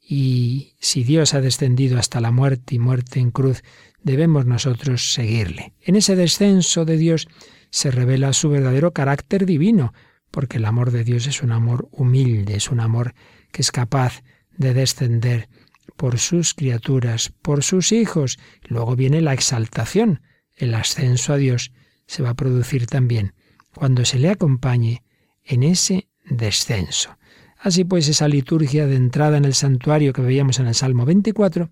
Y 0.00 0.74
si 0.80 1.04
Dios 1.04 1.34
ha 1.34 1.40
descendido 1.40 1.98
hasta 1.98 2.20
la 2.20 2.32
muerte 2.32 2.74
y 2.74 2.78
muerte 2.78 3.20
en 3.20 3.30
cruz, 3.30 3.62
debemos 4.02 4.46
nosotros 4.46 5.12
seguirle. 5.12 5.74
En 5.80 5.94
ese 5.94 6.16
descenso 6.16 6.84
de 6.84 6.96
Dios 6.96 7.28
se 7.70 7.90
revela 7.90 8.32
su 8.32 8.48
verdadero 8.48 8.92
carácter 8.92 9.46
divino, 9.46 9.92
porque 10.30 10.56
el 10.56 10.64
amor 10.64 10.90
de 10.90 11.04
Dios 11.04 11.26
es 11.26 11.42
un 11.42 11.52
amor 11.52 11.88
humilde, 11.92 12.56
es 12.56 12.70
un 12.70 12.80
amor 12.80 13.14
que 13.52 13.62
es 13.62 13.70
capaz 13.70 14.22
de 14.56 14.74
descender 14.74 15.48
por 15.96 16.18
sus 16.18 16.54
criaturas, 16.54 17.32
por 17.42 17.62
sus 17.62 17.92
hijos. 17.92 18.38
Luego 18.62 18.96
viene 18.96 19.20
la 19.20 19.34
exaltación, 19.34 20.22
el 20.56 20.74
ascenso 20.74 21.34
a 21.34 21.36
Dios 21.36 21.72
se 22.06 22.22
va 22.22 22.30
a 22.30 22.34
producir 22.34 22.86
también 22.86 23.34
cuando 23.74 24.04
se 24.04 24.18
le 24.18 24.30
acompañe 24.30 25.02
en 25.44 25.62
ese 25.62 26.08
descenso. 26.24 27.16
Así 27.58 27.84
pues, 27.84 28.08
esa 28.08 28.28
liturgia 28.28 28.86
de 28.86 28.96
entrada 28.96 29.36
en 29.36 29.44
el 29.44 29.54
santuario 29.54 30.12
que 30.12 30.22
veíamos 30.22 30.58
en 30.58 30.66
el 30.66 30.74
Salmo 30.74 31.04
24 31.04 31.70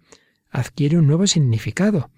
adquiere 0.51 0.99
un 0.99 1.07
nuevo 1.07 1.27
significado. 1.27 2.11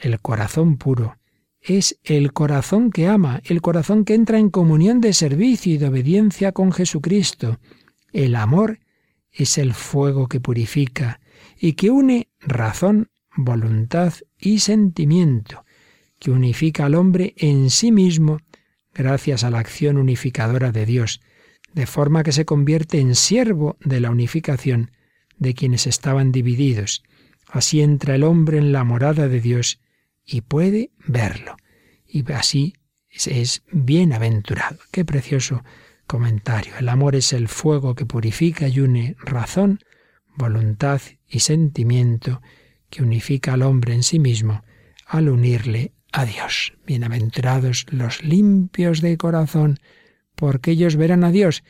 El 0.00 0.20
corazón 0.20 0.76
puro 0.76 1.16
es 1.60 1.98
el 2.04 2.32
corazón 2.32 2.90
que 2.90 3.08
ama, 3.08 3.40
el 3.44 3.60
corazón 3.60 4.04
que 4.04 4.14
entra 4.14 4.38
en 4.38 4.50
comunión 4.50 5.00
de 5.00 5.12
servicio 5.12 5.74
y 5.74 5.78
de 5.78 5.88
obediencia 5.88 6.52
con 6.52 6.72
Jesucristo. 6.72 7.58
El 8.12 8.36
amor 8.36 8.78
es 9.32 9.58
el 9.58 9.74
fuego 9.74 10.28
que 10.28 10.40
purifica, 10.40 11.20
y 11.60 11.72
que 11.74 11.90
une 11.90 12.28
razón, 12.40 13.10
voluntad 13.36 14.14
y 14.38 14.60
sentimiento, 14.60 15.64
que 16.18 16.30
unifica 16.30 16.86
al 16.86 16.94
hombre 16.94 17.34
en 17.36 17.70
sí 17.70 17.92
mismo 17.92 18.38
gracias 18.98 19.44
a 19.44 19.50
la 19.50 19.60
acción 19.60 19.96
unificadora 19.96 20.72
de 20.72 20.84
Dios, 20.84 21.20
de 21.72 21.86
forma 21.86 22.24
que 22.24 22.32
se 22.32 22.44
convierte 22.44 22.98
en 22.98 23.14
siervo 23.14 23.78
de 23.80 24.00
la 24.00 24.10
unificación 24.10 24.90
de 25.38 25.54
quienes 25.54 25.86
estaban 25.86 26.32
divididos. 26.32 27.04
Así 27.46 27.80
entra 27.80 28.16
el 28.16 28.24
hombre 28.24 28.58
en 28.58 28.72
la 28.72 28.82
morada 28.82 29.28
de 29.28 29.40
Dios 29.40 29.80
y 30.24 30.40
puede 30.40 30.90
verlo. 31.06 31.56
Y 32.06 32.30
así 32.32 32.74
es 33.08 33.62
bienaventurado. 33.70 34.78
Qué 34.90 35.04
precioso 35.04 35.62
comentario. 36.06 36.72
El 36.78 36.88
amor 36.88 37.14
es 37.14 37.32
el 37.32 37.46
fuego 37.46 37.94
que 37.94 38.04
purifica 38.04 38.66
y 38.66 38.80
une 38.80 39.16
razón, 39.20 39.78
voluntad 40.34 41.00
y 41.28 41.40
sentimiento, 41.40 42.42
que 42.90 43.02
unifica 43.02 43.52
al 43.52 43.62
hombre 43.62 43.94
en 43.94 44.02
sí 44.02 44.18
mismo 44.18 44.62
al 45.06 45.28
unirle 45.28 45.92
a 46.12 46.24
Dios. 46.24 46.72
Bienaventurados 46.86 47.86
los 47.90 48.22
limpios 48.22 49.00
de 49.00 49.16
corazón, 49.16 49.78
porque 50.34 50.72
ellos 50.72 50.96
verán 50.96 51.24
a 51.24 51.30
Dios. 51.30 51.62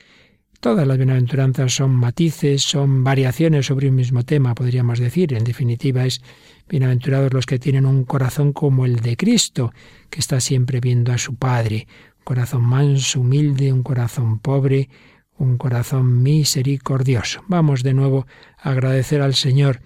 Todas 0.60 0.86
las 0.86 0.96
bienaventuranzas 0.96 1.72
son 1.74 1.94
matices, 1.94 2.62
son 2.62 3.04
variaciones 3.04 3.66
sobre 3.66 3.88
un 3.88 3.94
mismo 3.94 4.24
tema, 4.24 4.54
podríamos 4.54 4.98
decir. 4.98 5.32
En 5.34 5.44
definitiva, 5.44 6.04
es 6.04 6.20
bienaventurados 6.68 7.32
los 7.32 7.46
que 7.46 7.58
tienen 7.58 7.86
un 7.86 8.04
corazón 8.04 8.52
como 8.52 8.84
el 8.84 8.96
de 8.96 9.16
Cristo, 9.16 9.72
que 10.10 10.18
está 10.18 10.40
siempre 10.40 10.80
viendo 10.80 11.12
a 11.12 11.18
su 11.18 11.36
Padre, 11.36 11.86
un 12.18 12.24
corazón 12.24 12.62
manso, 12.62 13.20
humilde, 13.20 13.72
un 13.72 13.82
corazón 13.82 14.40
pobre, 14.40 14.88
un 15.36 15.56
corazón 15.56 16.22
misericordioso. 16.22 17.42
Vamos 17.46 17.84
de 17.84 17.94
nuevo 17.94 18.26
a 18.58 18.70
agradecer 18.70 19.22
al 19.22 19.34
Señor 19.34 19.80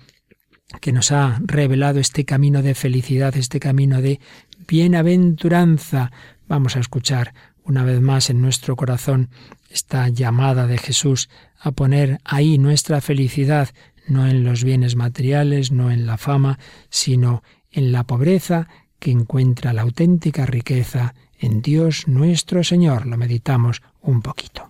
que 0.81 0.93
nos 0.93 1.13
ha 1.13 1.41
revelado 1.45 2.01
este 2.01 2.25
camino 2.25 2.63
de 2.63 2.75
felicidad, 2.75 3.37
este 3.37 3.61
camino 3.61 4.01
de 4.01 4.21
bienaventuranza. 4.67 6.11
Vamos 6.49 6.77
a 6.77 6.81
escuchar 6.81 7.35
una 7.65 7.85
vez 7.85 8.01
más 8.01 8.31
en 8.31 8.41
nuestro 8.41 8.77
corazón 8.77 9.31
esta 9.71 10.09
llamada 10.09 10.67
de 10.67 10.79
Jesús 10.79 11.29
a 11.59 11.71
poner 11.73 12.21
ahí 12.25 12.59
nuestra 12.59 13.01
felicidad, 13.01 13.71
no 14.07 14.27
en 14.27 14.45
los 14.45 14.65
bienes 14.65 14.97
materiales, 14.97 15.73
no 15.73 15.91
en 15.91 16.07
la 16.07 16.19
fama, 16.19 16.59
sino 16.91 17.43
en 17.71 17.93
la 17.93 18.05
pobreza 18.05 18.69
que 18.99 19.11
encuentra 19.11 19.73
la 19.73 19.83
auténtica 19.83 20.47
riqueza 20.47 21.15
en 21.39 21.63
Dios 21.63 22.07
nuestro 22.07 22.63
Señor. 22.63 23.07
Lo 23.07 23.17
meditamos 23.17 23.83
un 24.01 24.23
poquito. 24.23 24.69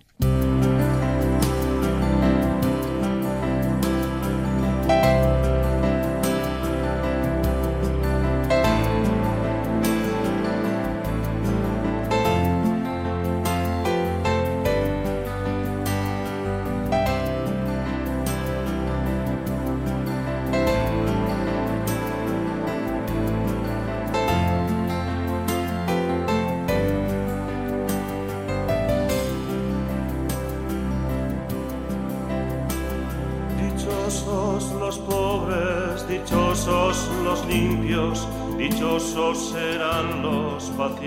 los 40.21 40.63
pacíficos. 40.71 41.03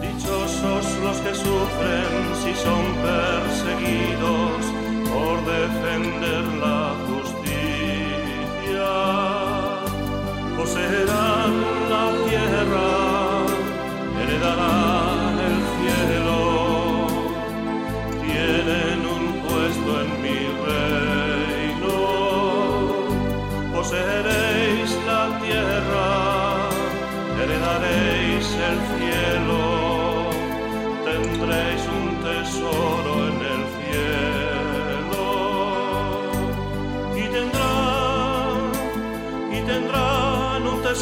Dichosos 0.00 0.86
los 1.02 1.16
que 1.18 1.34
sufren 1.34 2.34
si 2.42 2.54
son 2.54 2.84
perseguidos 3.08 4.64
por 5.12 5.34
defender 5.44 6.44
la 6.64 6.94
justicia. 7.08 8.88
Poseerán 10.56 11.54
la 11.90 12.04
tierra, 12.28 12.88
heredarán 14.20 15.03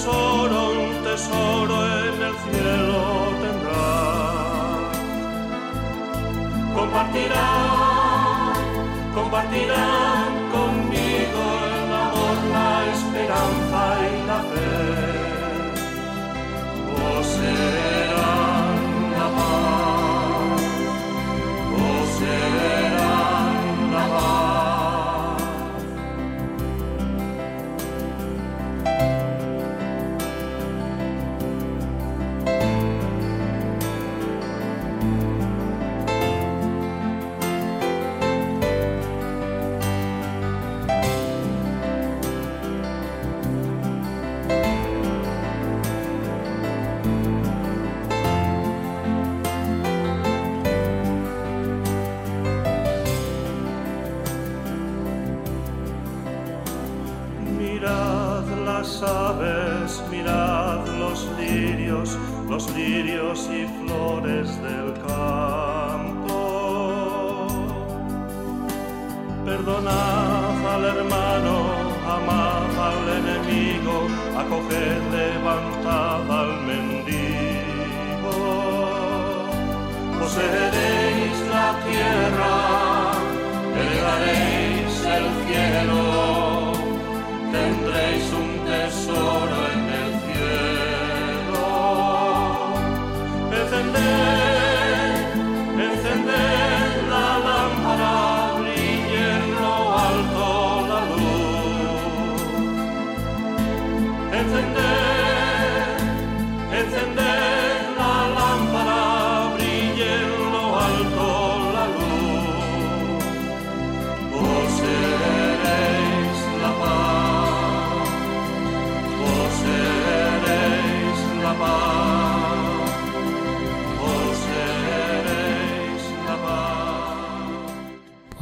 tesoro, 0.02 0.60
un 0.82 1.04
tesoro 1.04 1.76
en 2.06 2.22
el 2.22 2.34
cielo 2.44 2.98
tendrá. 3.40 3.86
Compartirán, 6.74 8.52
compartirán 9.14 10.28
conmigo 10.50 11.42
el 11.76 11.92
amor, 12.06 12.36
la 12.52 12.70
esperanza 12.94 13.80
y 14.10 14.26
la 14.26 14.40
fe. 14.50 14.70
Oh, 16.98 17.22
aves, 59.32 60.02
mirad 60.10 60.86
los 60.98 61.26
lirios, 61.38 62.18
los 62.48 62.70
lirios 62.76 63.48
y 63.50 63.66
flores 63.78 64.48
del 64.62 64.92
campo. 65.06 66.38
Perdonad 69.44 70.66
al 70.74 70.84
hermano, 70.84 71.54
amad 72.16 72.72
al 72.88 73.04
enemigo, 73.20 73.94
acoged, 74.42 75.02
levantad 75.18 76.30
al 76.40 76.52
mendigo. 76.70 78.36
Poseeréis 80.18 81.36
la 81.54 81.68
tierra, 81.86 82.54
heredaréis 83.76 84.92
el 85.16 85.26
cielo 85.46 86.11
tesoro 89.12 89.58
en 89.72 89.90
el 89.90 90.12
cielo. 90.26 91.66
Descender 93.50 94.51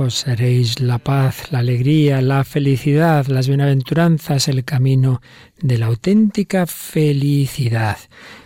seréis 0.08 0.80
la 0.80 0.98
paz, 0.98 1.52
la 1.52 1.58
alegría, 1.58 2.22
la 2.22 2.44
felicidad, 2.44 3.26
las 3.26 3.48
bienaventuranzas, 3.48 4.48
el 4.48 4.64
camino 4.64 5.20
de 5.60 5.76
la 5.76 5.86
auténtica 5.86 6.66
felicidad. 6.66 7.98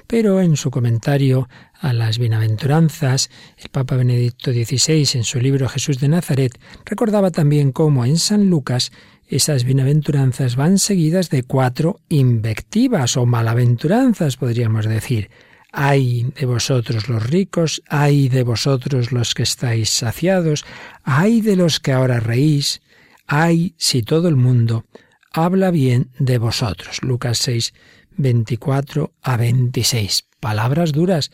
Pero 0.09 0.41
en 0.41 0.57
su 0.57 0.71
comentario 0.73 1.49
a 1.81 1.93
las 1.93 2.19
bienaventuranzas, 2.19 3.31
el 3.59 3.69
Papa 3.69 3.97
Benedicto 3.97 4.53
XVI, 4.53 5.09
en 5.15 5.25
su 5.25 5.39
libro 5.39 5.69
Jesús 5.69 6.01
de 6.01 6.09
Nazaret, 6.09 6.59
recordaba 6.85 7.31
también 7.31 7.71
cómo 7.71 8.05
en 8.05 8.19
San 8.19 8.51
Lucas 8.51 8.91
esas 9.29 9.65
bienaventuranzas 9.65 10.57
van 10.57 10.79
seguidas 10.79 11.31
de 11.31 11.45
cuatro 11.45 12.01
invectivas 12.09 13.17
o 13.17 13.27
malaventuranzas, 13.27 14.37
podríamos 14.37 14.87
decir. 14.87 15.31
Ay 15.77 16.31
de 16.39 16.47
vosotros 16.47 17.09
los 17.09 17.27
ricos, 17.29 17.83
ay 17.89 18.29
de 18.29 18.45
vosotros 18.45 19.11
los 19.11 19.35
que 19.35 19.43
estáis 19.43 19.91
saciados, 19.91 20.65
ay 21.03 21.41
de 21.41 21.57
los 21.57 21.81
que 21.81 21.93
ahora 21.93 22.21
reís, 22.21 22.81
ay 23.27 23.75
si 23.77 24.03
todo 24.03 24.29
el 24.29 24.37
mundo 24.37 24.85
habla 25.33 25.73
bien 25.73 26.11
de 26.21 26.39
vosotros. 26.39 27.03
Lucas 27.03 27.39
6, 27.39 27.75
24 28.17 29.13
a 29.21 29.37
26. 29.37 30.29
Palabras 30.39 30.93
duras, 30.93 31.33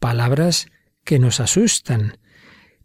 palabras 0.00 0.66
que 1.04 1.20
nos 1.20 1.38
asustan, 1.38 2.18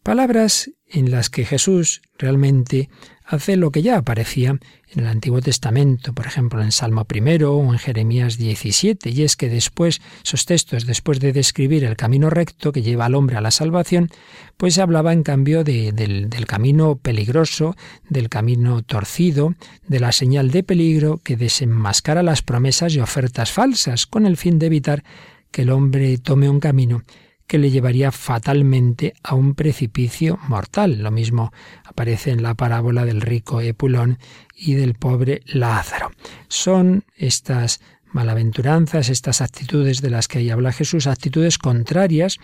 palabras 0.04 0.70
en 0.88 1.10
las 1.10 1.30
que 1.30 1.46
Jesús 1.46 2.02
realmente 2.18 2.90
hace 3.26 3.56
lo 3.56 3.72
que 3.72 3.82
ya 3.82 3.98
aparecía 3.98 4.50
en 4.50 5.00
el 5.00 5.08
Antiguo 5.08 5.42
Testamento, 5.42 6.14
por 6.14 6.28
ejemplo 6.28 6.62
en 6.62 6.72
Salmo 6.72 7.06
primero 7.06 7.56
o 7.56 7.72
en 7.72 7.80
Jeremías 7.80 8.38
17, 8.38 9.10
y 9.10 9.24
es 9.24 9.36
que 9.36 9.50
después, 9.50 10.02
esos 10.24 10.46
textos, 10.46 10.86
después 10.86 11.20
de 11.20 11.34
describir 11.34 11.84
el 11.84 11.96
camino 11.96 12.30
recto 12.30 12.72
que 12.72 12.82
lleva 12.82 13.06
al 13.06 13.16
hombre 13.16 13.38
a 13.38 13.42
la 13.42 13.52
salvación, 13.52 14.10
pues 14.58 14.78
hablaba 14.78 15.14
en 15.14 15.24
cambio 15.24 15.64
del, 15.64 16.30
del 16.30 16.46
camino 16.46 16.98
peligroso, 16.98 17.76
del 18.10 18.30
camino 18.30 18.84
torcido, 18.84 19.56
de 19.88 20.00
la 20.00 20.12
señal 20.12 20.52
de 20.52 20.64
peligro 20.64 21.22
que 21.24 21.38
desenmascara 21.38 22.24
las 22.24 22.42
promesas 22.42 22.94
y 22.94 23.00
ofertas 23.00 23.52
falsas, 23.52 24.06
con 24.06 24.26
el 24.26 24.38
fin 24.38 24.60
de 24.60 24.68
evitar 24.68 25.04
que 25.50 25.62
el 25.62 25.70
hombre 25.70 26.18
tome 26.18 26.50
un 26.50 26.60
camino 26.60 27.04
que 27.48 27.58
le 27.58 27.70
llevaría 27.70 28.12
fatalmente 28.12 29.14
a 29.24 29.36
un 29.36 29.56
precipicio 29.56 30.40
mortal. 30.48 31.00
Lo 31.00 31.12
mismo 31.12 31.52
aparece 31.84 32.32
en 32.32 32.44
la 32.44 32.56
parábola 32.56 33.06
del 33.06 33.22
rico 33.22 33.62
Epulón 33.62 34.18
y 34.56 34.74
del 34.74 34.96
pobre 34.96 35.42
Lázaro. 35.46 36.12
Son 36.48 37.04
estas 37.16 37.82
malaventuranzas, 38.14 39.10
estas 39.10 39.42
actitudes 39.42 40.02
de 40.02 40.10
las 40.10 40.28
que 40.28 40.40
ahí 40.40 40.50
habla 40.50 40.72
Jesús, 40.72 41.08
actitudes 41.08 41.58
contrarias 41.58 42.38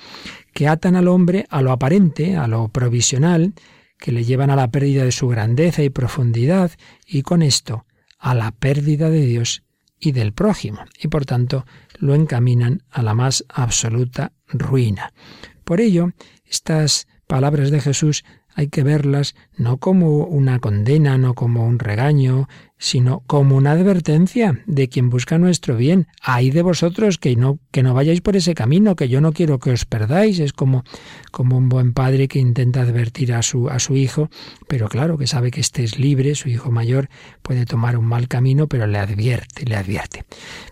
que 0.54 0.68
atan 0.68 0.96
al 0.96 1.08
hombre 1.08 1.46
a 1.50 1.62
lo 1.62 1.72
aparente, 1.72 2.36
a 2.36 2.48
lo 2.48 2.68
provisional, 2.70 3.54
que 4.00 4.12
le 4.12 4.24
llevan 4.24 4.50
a 4.50 4.56
la 4.56 4.72
pérdida 4.72 5.04
de 5.04 5.12
su 5.12 5.28
grandeza 5.28 5.84
y 5.84 5.90
profundidad, 5.90 6.72
y 7.06 7.22
con 7.22 7.42
esto 7.42 7.86
a 8.18 8.34
la 8.34 8.52
pérdida 8.52 9.10
de 9.10 9.26
Dios 9.26 9.64
y 10.00 10.12
del 10.14 10.34
prójimo, 10.34 10.80
y 11.02 11.10
por 11.10 11.26
tanto 11.26 11.66
lo 11.98 12.16
encaminan 12.16 12.84
a 12.90 13.02
la 13.02 13.14
más 13.14 13.46
absoluta 13.50 14.32
ruina. 14.50 15.14
Por 15.64 15.82
ello, 15.82 16.12
estas 16.46 17.08
palabras 17.28 17.72
de 17.72 17.82
Jesús 17.82 18.24
hay 18.56 18.68
que 18.68 18.84
verlas 18.84 19.36
no 19.56 19.78
como 19.78 20.26
una 20.26 20.60
condena, 20.60 21.18
no 21.18 21.34
como 21.34 21.66
un 21.66 21.80
regaño, 21.80 22.50
sino 22.78 23.22
como 23.28 23.56
una 23.56 23.72
advertencia 23.72 24.64
de 24.66 24.90
quien 24.90 25.10
busca 25.10 25.38
nuestro 25.38 25.78
bien. 25.78 26.08
Hay 26.22 26.50
de 26.50 26.62
vosotros 26.62 27.18
que 27.18 27.36
no, 27.36 27.60
que 27.72 27.84
no 27.84 27.94
vayáis 27.94 28.20
por 28.20 28.36
ese 28.36 28.56
camino, 28.56 28.96
que 28.98 29.08
yo 29.08 29.22
no 29.22 29.32
quiero 29.32 29.60
que 29.60 29.72
os 29.72 29.86
perdáis. 29.86 30.40
Es 30.40 30.52
como, 30.52 30.84
como 31.32 31.58
un 31.58 31.70
buen 31.70 31.94
padre 31.94 32.28
que 32.28 32.40
intenta 32.40 32.82
advertir 32.82 33.34
a 33.34 33.44
su, 33.44 33.70
a 33.70 33.80
su 33.80 33.96
hijo, 33.96 34.30
pero 34.68 34.90
claro, 34.90 35.18
que 35.18 35.28
sabe 35.28 35.52
que 35.52 35.62
este 35.62 35.84
es 35.86 36.00
libre, 36.00 36.36
su 36.36 36.50
hijo 36.50 36.72
mayor 36.72 37.08
puede 37.42 37.66
tomar 37.66 37.98
un 37.98 38.06
mal 38.06 38.28
camino, 38.28 38.68
pero 38.68 38.88
le 38.88 38.98
advierte, 38.98 39.66
le 39.66 39.76
advierte. 39.76 40.26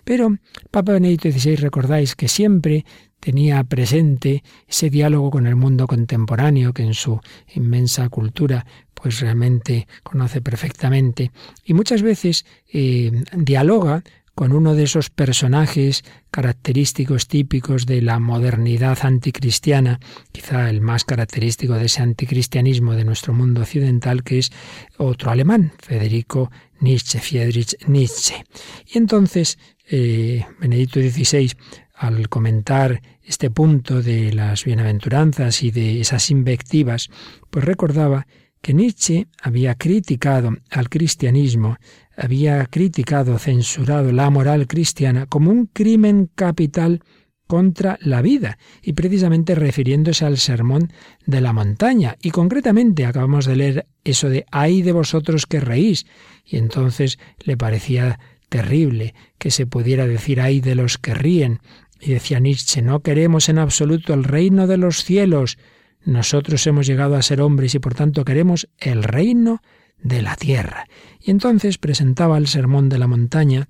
Pero 0.04 0.36
Papa 0.70 0.92
Benedicto 0.92 1.30
XVI 1.30 1.56
recordáis 1.56 2.16
que 2.16 2.28
siempre 2.28 2.84
tenía 3.20 3.62
presente 3.64 4.42
ese 4.66 4.90
diálogo 4.90 5.30
con 5.30 5.46
el 5.46 5.56
mundo 5.56 5.86
contemporáneo 5.86 6.72
que 6.72 6.82
en 6.82 6.94
su 6.94 7.20
inmensa 7.54 8.08
cultura 8.08 8.66
pues 8.94 9.20
realmente 9.20 9.86
conoce 10.02 10.40
perfectamente 10.40 11.30
y 11.64 11.74
muchas 11.74 12.02
veces 12.02 12.44
eh, 12.72 13.12
dialoga 13.36 14.02
con 14.38 14.52
uno 14.52 14.76
de 14.76 14.84
esos 14.84 15.10
personajes 15.10 16.04
característicos 16.30 17.26
típicos 17.26 17.86
de 17.86 18.02
la 18.02 18.20
modernidad 18.20 18.96
anticristiana, 19.02 19.98
quizá 20.30 20.70
el 20.70 20.80
más 20.80 21.02
característico 21.02 21.74
de 21.74 21.86
ese 21.86 22.02
anticristianismo 22.02 22.92
de 22.94 23.02
nuestro 23.02 23.34
mundo 23.34 23.62
occidental, 23.62 24.22
que 24.22 24.38
es 24.38 24.52
otro 24.96 25.32
alemán, 25.32 25.72
Federico 25.80 26.52
Nietzsche, 26.78 27.18
Friedrich 27.18 27.84
Nietzsche. 27.88 28.44
Y 28.86 28.98
entonces 28.98 29.58
eh, 29.90 30.46
Benedicto 30.60 31.00
XVI 31.00 31.50
al 31.98 32.28
comentar 32.28 33.02
este 33.22 33.50
punto 33.50 34.02
de 34.02 34.32
las 34.32 34.64
bienaventuranzas 34.64 35.62
y 35.62 35.70
de 35.70 36.00
esas 36.00 36.30
invectivas, 36.30 37.10
pues 37.50 37.64
recordaba 37.64 38.26
que 38.62 38.72
Nietzsche 38.74 39.26
había 39.42 39.74
criticado 39.74 40.56
al 40.70 40.88
cristianismo, 40.88 41.76
había 42.16 42.64
criticado, 42.66 43.38
censurado 43.38 44.12
la 44.12 44.30
moral 44.30 44.66
cristiana 44.66 45.26
como 45.26 45.50
un 45.50 45.66
crimen 45.66 46.30
capital 46.34 47.00
contra 47.46 47.98
la 48.02 48.20
vida, 48.20 48.58
y 48.82 48.92
precisamente 48.92 49.54
refiriéndose 49.54 50.24
al 50.26 50.36
sermón 50.36 50.92
de 51.24 51.40
la 51.40 51.54
montaña. 51.54 52.16
Y 52.20 52.30
concretamente 52.30 53.06
acabamos 53.06 53.46
de 53.46 53.56
leer 53.56 53.86
eso 54.04 54.28
de 54.28 54.44
ay 54.50 54.82
de 54.82 54.92
vosotros 54.92 55.46
que 55.46 55.58
reís, 55.58 56.06
y 56.44 56.58
entonces 56.58 57.18
le 57.38 57.56
parecía 57.56 58.18
terrible 58.50 59.14
que 59.38 59.50
se 59.50 59.66
pudiera 59.66 60.06
decir 60.06 60.40
ay 60.40 60.60
de 60.60 60.74
los 60.74 60.98
que 60.98 61.14
ríen, 61.14 61.60
y 62.00 62.12
decía 62.12 62.40
Nietzsche, 62.40 62.82
no 62.82 63.00
queremos 63.00 63.48
en 63.48 63.58
absoluto 63.58 64.14
el 64.14 64.24
reino 64.24 64.66
de 64.66 64.76
los 64.76 65.04
cielos. 65.04 65.58
Nosotros 66.04 66.66
hemos 66.66 66.86
llegado 66.86 67.16
a 67.16 67.22
ser 67.22 67.40
hombres 67.40 67.74
y 67.74 67.78
por 67.78 67.94
tanto 67.94 68.24
queremos 68.24 68.68
el 68.78 69.02
reino 69.02 69.62
de 70.02 70.22
la 70.22 70.36
tierra. 70.36 70.86
Y 71.20 71.30
entonces 71.30 71.78
presentaba 71.78 72.38
el 72.38 72.46
sermón 72.46 72.88
de 72.88 72.98
la 72.98 73.08
montaña 73.08 73.68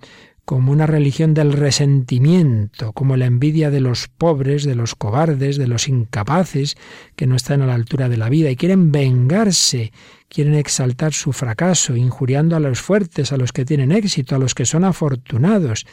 como 0.49 0.73
una 0.73 0.87
religión 0.87 1.35
del 1.35 1.53
resentimiento, 1.53 2.95
como 2.95 3.19
la 3.19 3.27
envidia 3.27 3.71
de 3.71 3.81
los 3.81 4.09
pobres, 4.09 4.65
de 4.65 4.75
los 4.75 4.95
cobardes, 4.95 5.59
de 5.59 5.67
los 5.67 5.89
incapaces, 5.89 6.79
que 7.17 7.27
no 7.27 7.37
están 7.37 7.61
a 7.61 7.67
la 7.67 7.75
altura 7.75 8.09
de 8.09 8.17
la 8.17 8.31
vida 8.31 8.51
y 8.51 8.57
quieren 8.57 8.91
vengarse, 8.91 9.93
quieren 10.31 10.55
exaltar 10.55 11.13
su 11.13 11.35
fracaso, 11.35 11.97
injuriando 11.97 12.57
a 12.57 12.61
los 12.61 12.81
fuertes, 12.81 13.31
a 13.31 13.37
los 13.37 13.53
que 13.53 13.67
tienen 13.67 13.93
éxito, 13.93 14.37
a 14.37 14.39
los 14.39 14.55
que 14.55 14.65
son 14.65 14.85
afortunados. 14.85 15.85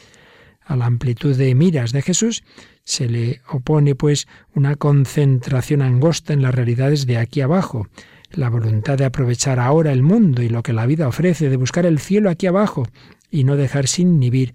A 0.66 0.74
la 0.74 0.86
amplitud 0.86 1.36
de 1.36 1.54
miras 1.54 1.92
de 1.92 2.02
Jesús 2.02 2.42
se 2.82 3.08
le 3.08 3.40
opone 3.48 3.94
pues 3.94 4.26
una 4.52 4.74
concentración 4.74 5.80
angosta 5.80 6.32
en 6.32 6.42
las 6.42 6.54
realidades 6.54 7.06
de 7.06 7.18
aquí 7.18 7.40
abajo, 7.40 7.88
la 8.32 8.50
voluntad 8.50 8.98
de 8.98 9.04
aprovechar 9.04 9.60
ahora 9.60 9.92
el 9.92 10.02
mundo 10.02 10.42
y 10.42 10.48
lo 10.48 10.64
que 10.64 10.72
la 10.72 10.86
vida 10.86 11.06
ofrece, 11.06 11.48
de 11.48 11.56
buscar 11.56 11.86
el 11.86 12.00
cielo 12.00 12.30
aquí 12.30 12.48
abajo 12.48 12.84
y 13.30 13.44
no 13.44 13.56
dejar 13.56 13.86
sin 13.86 14.16
inhibir 14.16 14.54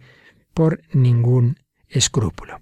por 0.54 0.82
ningún 0.91 1.58
escrúpulo. 1.88 2.62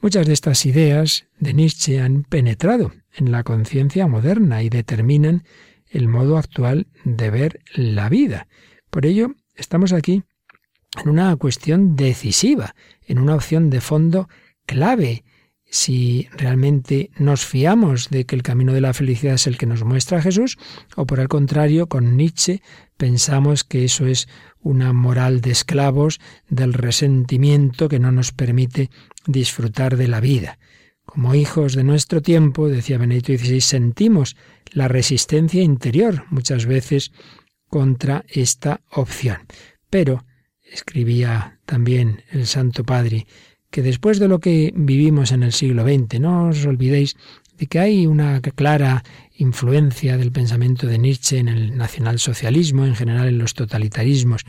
Muchas 0.00 0.26
de 0.26 0.32
estas 0.32 0.66
ideas 0.66 1.26
de 1.38 1.54
Nietzsche 1.54 2.00
han 2.00 2.24
penetrado 2.24 2.92
en 3.14 3.30
la 3.30 3.44
conciencia 3.44 4.08
moderna 4.08 4.64
y 4.64 4.68
determinan 4.68 5.44
el 5.88 6.08
modo 6.08 6.36
actual 6.36 6.88
de 7.04 7.30
ver 7.30 7.60
la 7.74 8.08
vida. 8.08 8.48
Por 8.90 9.06
ello, 9.06 9.36
estamos 9.54 9.92
aquí 9.92 10.24
en 11.00 11.08
una 11.08 11.34
cuestión 11.36 11.96
decisiva, 11.96 12.74
en 13.06 13.18
una 13.18 13.34
opción 13.34 13.70
de 13.70 13.80
fondo 13.80 14.28
clave. 14.66 15.24
Si 15.64 16.28
realmente 16.32 17.10
nos 17.16 17.46
fiamos 17.46 18.10
de 18.10 18.26
que 18.26 18.36
el 18.36 18.42
camino 18.42 18.74
de 18.74 18.82
la 18.82 18.92
felicidad 18.92 19.34
es 19.34 19.46
el 19.46 19.56
que 19.56 19.64
nos 19.64 19.84
muestra 19.84 20.20
Jesús, 20.20 20.58
o 20.96 21.06
por 21.06 21.18
el 21.18 21.28
contrario, 21.28 21.88
con 21.88 22.16
Nietzsche 22.16 22.60
pensamos 22.98 23.64
que 23.64 23.84
eso 23.84 24.06
es 24.06 24.28
una 24.60 24.92
moral 24.92 25.40
de 25.40 25.50
esclavos, 25.50 26.20
del 26.48 26.74
resentimiento 26.74 27.88
que 27.88 27.98
no 27.98 28.12
nos 28.12 28.32
permite 28.32 28.90
disfrutar 29.26 29.96
de 29.96 30.08
la 30.08 30.20
vida. 30.20 30.58
Como 31.04 31.34
hijos 31.34 31.74
de 31.74 31.84
nuestro 31.84 32.22
tiempo, 32.22 32.68
decía 32.68 32.98
Benedicto 32.98 33.32
XVI, 33.32 33.60
sentimos 33.60 34.36
la 34.72 34.88
resistencia 34.88 35.62
interior 35.62 36.24
muchas 36.30 36.66
veces 36.66 37.12
contra 37.68 38.24
esta 38.28 38.82
opción. 38.90 39.38
Pero 39.90 40.24
escribía 40.72 41.58
también 41.66 42.22
el 42.30 42.46
Santo 42.46 42.84
Padre, 42.84 43.26
que 43.70 43.82
después 43.82 44.18
de 44.18 44.28
lo 44.28 44.40
que 44.40 44.72
vivimos 44.74 45.32
en 45.32 45.42
el 45.42 45.52
siglo 45.52 45.84
XX, 45.84 46.20
no 46.20 46.48
os 46.48 46.64
olvidéis 46.66 47.16
de 47.58 47.66
que 47.66 47.78
hay 47.78 48.06
una 48.06 48.40
clara 48.40 49.04
influencia 49.36 50.16
del 50.16 50.32
pensamiento 50.32 50.86
de 50.86 50.98
Nietzsche 50.98 51.38
en 51.38 51.48
el 51.48 51.76
nacionalsocialismo, 51.76 52.86
en 52.86 52.94
general 52.94 53.28
en 53.28 53.38
los 53.38 53.54
totalitarismos, 53.54 54.44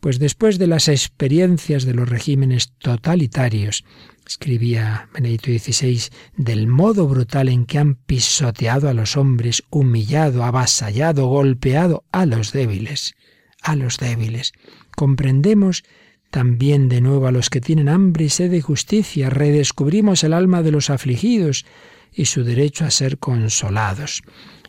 Pues 0.00 0.18
después 0.18 0.58
de 0.58 0.66
las 0.66 0.88
experiencias 0.88 1.84
de 1.84 1.94
los 1.94 2.06
regímenes 2.06 2.72
totalitarios, 2.76 3.84
escribía 4.26 5.08
Benedicto 5.14 5.50
XVI, 5.50 6.10
del 6.36 6.66
modo 6.66 7.08
brutal 7.08 7.48
en 7.48 7.64
que 7.64 7.78
han 7.78 7.94
pisoteado 7.94 8.90
a 8.90 8.92
los 8.92 9.16
hombres, 9.16 9.62
humillado, 9.70 10.44
avasallado, 10.44 11.26
golpeado 11.26 12.04
a 12.12 12.26
los 12.26 12.52
débiles, 12.52 13.14
a 13.62 13.76
los 13.76 13.96
débiles. 13.96 14.52
Comprendemos 14.96 15.84
también 16.30 16.88
de 16.88 17.00
nuevo 17.00 17.26
a 17.26 17.32
los 17.32 17.50
que 17.50 17.60
tienen 17.60 17.88
hambre 17.88 18.24
y 18.24 18.28
sed 18.28 18.50
de 18.50 18.60
justicia, 18.60 19.30
redescubrimos 19.30 20.24
el 20.24 20.32
alma 20.32 20.62
de 20.62 20.72
los 20.72 20.90
afligidos 20.90 21.64
y 22.12 22.24
su 22.26 22.44
derecho 22.44 22.84
a 22.84 22.90
ser 22.90 23.18
consolados. 23.18 24.22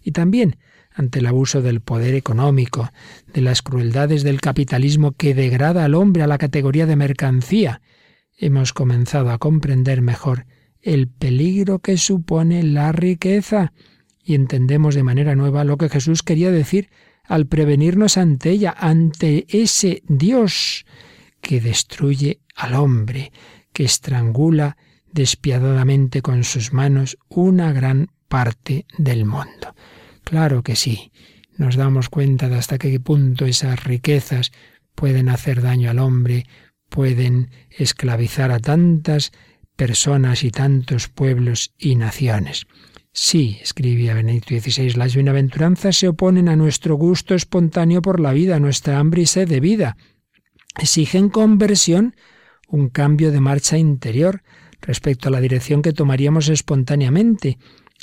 Y 0.04 0.12
también 0.12 0.58
ante 0.96 1.20
el 1.20 1.26
abuso 1.26 1.62
del 1.62 1.82
poder 1.82 2.16
económico, 2.16 2.92
de 3.34 3.42
las 3.42 3.62
crueldades 3.62 4.24
del 4.24 4.40
capitalismo 4.40 5.12
que 5.12 5.36
degrada 5.36 5.84
al 5.84 5.94
hombre 5.94 6.24
a 6.24 6.28
la 6.28 6.38
categoría 6.38 6.86
de 6.86 6.96
mercancía, 6.96 7.82
hemos 8.38 8.72
comenzado 8.72 9.32
a 9.32 9.38
comprender 9.38 10.02
mejor 10.02 10.46
el 10.82 11.08
peligro 11.10 11.80
que 11.80 11.98
supone 11.98 12.64
la 12.64 12.92
riqueza 12.94 13.74
y 14.24 14.36
entendemos 14.36 14.96
de 14.96 15.04
manera 15.04 15.36
nueva 15.36 15.66
lo 15.66 15.78
que 15.78 15.90
Jesús 15.90 16.24
quería 16.24 16.52
decir 16.52 16.90
al 17.28 17.48
prevenirnos 17.48 18.18
ante 18.18 18.52
ella, 18.52 18.76
ante 18.78 19.46
ese 19.50 20.04
Dios 20.08 20.86
que 21.42 21.62
destruye 21.62 22.40
al 22.56 22.76
hombre, 22.76 23.32
que 23.74 23.84
estrangula 23.84 24.78
despiadadamente 25.12 26.22
con 26.22 26.44
sus 26.44 26.74
manos 26.74 27.18
una 27.30 27.72
gran 27.72 28.08
parte 28.28 28.86
del 28.98 29.26
mundo. 29.26 29.76
Claro 30.24 30.64
que 30.64 30.76
sí, 30.76 31.12
nos 31.58 31.76
damos 31.76 32.10
cuenta 32.10 32.50
de 32.50 32.56
hasta 32.56 32.78
qué 32.78 33.00
punto 33.00 33.46
esas 33.46 33.84
riquezas 33.84 34.52
pueden 34.94 35.30
hacer 35.30 35.62
daño 35.62 35.90
al 35.90 36.00
hombre, 36.00 36.46
pueden 36.90 37.50
esclavizar 37.70 38.52
a 38.52 38.60
tantas 38.60 39.32
personas 39.76 40.44
y 40.44 40.52
tantos 40.52 41.10
pueblos 41.10 41.74
y 41.78 41.96
naciones. 41.96 42.66
Sí, 43.18 43.60
escribía 43.62 44.14
Benedicto 44.14 44.60
XVI, 44.60 44.92
las 44.96 45.16
bienaventuranzas 45.16 45.96
se 45.96 46.10
oponen 46.10 46.50
a 46.50 46.58
nuestro 46.58 46.96
gusto 46.96 47.34
espontáneo 47.34 48.02
por 48.02 48.20
la 48.20 48.34
vida, 48.34 48.58
a 48.58 48.60
nuestra 48.60 49.00
hambre 49.00 49.22
y 49.22 49.26
sed 49.26 49.48
de 49.48 49.62
vida. 49.62 49.96
Exigen 50.78 51.30
conversión, 51.30 52.18
un 52.68 52.90
cambio 52.90 53.32
de 53.32 53.40
marcha 53.40 53.78
interior 53.78 54.44
respecto 54.82 55.30
a 55.30 55.32
la 55.32 55.40
dirección 55.40 55.82
que 55.82 55.94
tomaríamos 55.94 56.50
espontáneamente, 56.50 57.58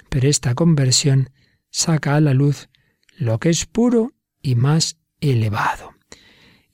pero 0.09 0.31
esta 0.31 0.55
conversión 0.55 1.29
saca 1.69 2.17
a 2.17 2.21
la 2.23 2.33
luz 2.33 2.71
lo 3.19 3.39
que 3.39 3.51
es 3.51 3.67
puro 3.67 4.15
y 4.41 4.55
más 4.55 4.97
elevado. 5.21 5.93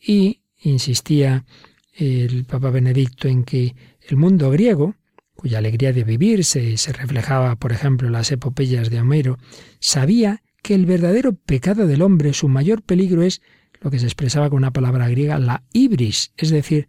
Y 0.00 0.42
insistía 0.60 1.44
el 1.92 2.44
Papa 2.44 2.70
Benedicto 2.70 3.26
en 3.26 3.42
que 3.42 3.74
el 4.08 4.16
mundo 4.16 4.48
griego, 4.52 4.94
cuya 5.38 5.58
alegría 5.58 5.92
de 5.92 6.02
vivir 6.02 6.44
se, 6.44 6.76
se 6.78 6.92
reflejaba, 6.92 7.54
por 7.54 7.70
ejemplo, 7.70 8.08
en 8.08 8.12
las 8.12 8.32
epopeyas 8.32 8.90
de 8.90 9.00
Homero, 9.00 9.38
sabía 9.78 10.42
que 10.64 10.74
el 10.74 10.84
verdadero 10.84 11.32
pecado 11.32 11.86
del 11.86 12.02
hombre, 12.02 12.32
su 12.32 12.48
mayor 12.48 12.82
peligro 12.82 13.22
es 13.22 13.40
lo 13.80 13.92
que 13.92 14.00
se 14.00 14.06
expresaba 14.06 14.50
con 14.50 14.56
una 14.56 14.72
palabra 14.72 15.08
griega, 15.08 15.38
la 15.38 15.62
ibris, 15.72 16.32
es 16.36 16.50
decir, 16.50 16.88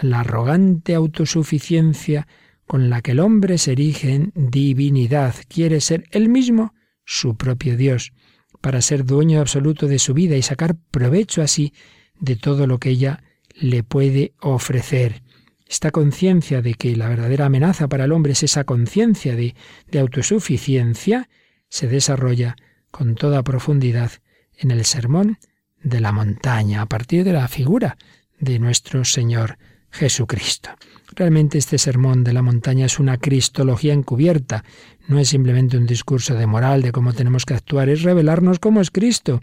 la 0.00 0.20
arrogante 0.20 0.94
autosuficiencia 0.94 2.26
con 2.66 2.88
la 2.88 3.02
que 3.02 3.10
el 3.10 3.20
hombre 3.20 3.58
se 3.58 3.72
erige 3.72 4.14
en 4.14 4.32
divinidad, 4.34 5.34
quiere 5.46 5.82
ser 5.82 6.04
él 6.10 6.30
mismo 6.30 6.72
su 7.04 7.36
propio 7.36 7.76
Dios, 7.76 8.14
para 8.62 8.80
ser 8.80 9.04
dueño 9.04 9.40
absoluto 9.40 9.88
de 9.88 9.98
su 9.98 10.14
vida 10.14 10.38
y 10.38 10.42
sacar 10.42 10.78
provecho 10.90 11.42
así 11.42 11.74
de 12.18 12.36
todo 12.36 12.66
lo 12.66 12.78
que 12.78 12.88
ella 12.88 13.22
le 13.54 13.82
puede 13.82 14.32
ofrecer. 14.40 15.22
Esta 15.70 15.92
conciencia 15.92 16.62
de 16.62 16.74
que 16.74 16.96
la 16.96 17.08
verdadera 17.08 17.46
amenaza 17.46 17.86
para 17.86 18.04
el 18.04 18.10
hombre 18.10 18.32
es 18.32 18.42
esa 18.42 18.64
conciencia 18.64 19.36
de, 19.36 19.54
autosuficiencia, 19.96 21.28
se 21.68 21.86
desarrolla 21.86 22.56
con 22.90 23.14
toda 23.14 23.44
profundidad 23.44 24.10
en 24.58 24.72
el 24.72 24.84
sermón 24.84 25.38
de 25.80 26.00
la 26.00 26.10
montaña, 26.10 26.82
a 26.82 26.86
partir 26.86 27.22
de 27.22 27.32
la 27.32 27.46
figura 27.46 27.96
de 28.40 28.58
nuestro 28.58 29.04
Señor 29.04 29.58
Jesucristo. 29.92 30.70
Realmente 31.14 31.58
este 31.58 31.78
sermón 31.78 32.24
de 32.24 32.32
la 32.32 32.42
montaña 32.42 32.86
es 32.86 32.98
una 32.98 33.18
cristología 33.18 33.92
encubierta, 33.92 34.64
no 35.06 35.20
es 35.20 35.28
simplemente 35.28 35.76
un 35.76 35.86
discurso 35.86 36.34
de 36.34 36.48
moral 36.48 36.82
de 36.82 36.90
cómo 36.90 37.12
tenemos 37.12 37.46
que 37.46 37.54
actuar, 37.54 37.88
es 37.88 38.02
revelarnos 38.02 38.58
cómo 38.58 38.80
es 38.80 38.90
Cristo. 38.90 39.40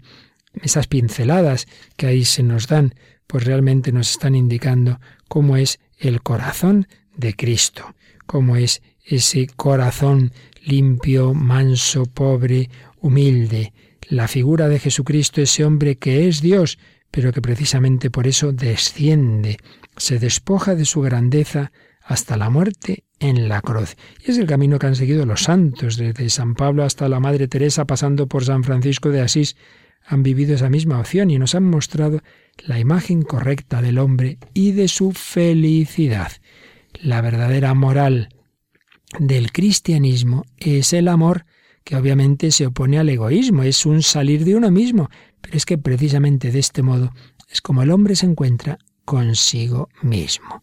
Esas 0.60 0.88
pinceladas 0.88 1.66
que 1.96 2.06
ahí 2.06 2.26
se 2.26 2.42
nos 2.42 2.68
dan 2.68 2.94
pues 3.26 3.44
realmente 3.44 3.92
nos 3.92 4.10
están 4.10 4.34
indicando 4.34 5.00
cómo 5.28 5.56
es 5.56 5.78
el 5.98 6.22
corazón 6.22 6.86
de 7.16 7.34
Cristo, 7.34 7.94
cómo 8.26 8.56
es 8.56 8.82
ese 9.04 9.46
corazón 9.56 10.32
limpio, 10.62 11.34
manso, 11.34 12.06
pobre, 12.06 12.70
humilde, 13.00 13.72
la 14.08 14.28
figura 14.28 14.68
de 14.68 14.78
Jesucristo, 14.78 15.40
ese 15.40 15.64
hombre 15.64 15.96
que 15.96 16.28
es 16.28 16.40
Dios, 16.40 16.78
pero 17.10 17.32
que 17.32 17.42
precisamente 17.42 18.10
por 18.10 18.26
eso 18.26 18.52
desciende, 18.52 19.58
se 19.96 20.18
despoja 20.18 20.74
de 20.74 20.84
su 20.84 21.00
grandeza 21.00 21.72
hasta 22.02 22.36
la 22.36 22.50
muerte 22.50 23.04
en 23.18 23.48
la 23.48 23.60
cruz. 23.60 23.96
Y 24.24 24.30
es 24.30 24.38
el 24.38 24.46
camino 24.46 24.78
que 24.78 24.86
han 24.86 24.94
seguido 24.94 25.26
los 25.26 25.42
santos, 25.42 25.96
desde 25.96 26.30
San 26.30 26.54
Pablo 26.54 26.84
hasta 26.84 27.08
la 27.08 27.20
Madre 27.20 27.48
Teresa, 27.48 27.86
pasando 27.86 28.26
por 28.26 28.44
San 28.44 28.64
Francisco 28.64 29.10
de 29.10 29.20
Asís, 29.20 29.56
han 30.08 30.22
vivido 30.22 30.54
esa 30.54 30.70
misma 30.70 30.98
opción 30.98 31.30
y 31.30 31.38
nos 31.38 31.54
han 31.54 31.64
mostrado 31.64 32.22
la 32.64 32.78
imagen 32.78 33.22
correcta 33.22 33.82
del 33.82 33.98
hombre 33.98 34.38
y 34.54 34.72
de 34.72 34.88
su 34.88 35.12
felicidad. 35.12 36.32
La 37.02 37.20
verdadera 37.20 37.74
moral 37.74 38.30
del 39.18 39.52
cristianismo 39.52 40.44
es 40.56 40.94
el 40.94 41.08
amor 41.08 41.44
que 41.84 41.96
obviamente 41.96 42.50
se 42.50 42.66
opone 42.66 42.98
al 42.98 43.10
egoísmo, 43.10 43.62
es 43.62 43.84
un 43.84 44.02
salir 44.02 44.44
de 44.44 44.56
uno 44.56 44.70
mismo, 44.70 45.10
pero 45.42 45.56
es 45.56 45.66
que 45.66 45.76
precisamente 45.76 46.50
de 46.50 46.58
este 46.58 46.82
modo 46.82 47.12
es 47.50 47.60
como 47.60 47.82
el 47.82 47.90
hombre 47.90 48.16
se 48.16 48.26
encuentra 48.26 48.78
consigo 49.04 49.90
mismo. 50.02 50.62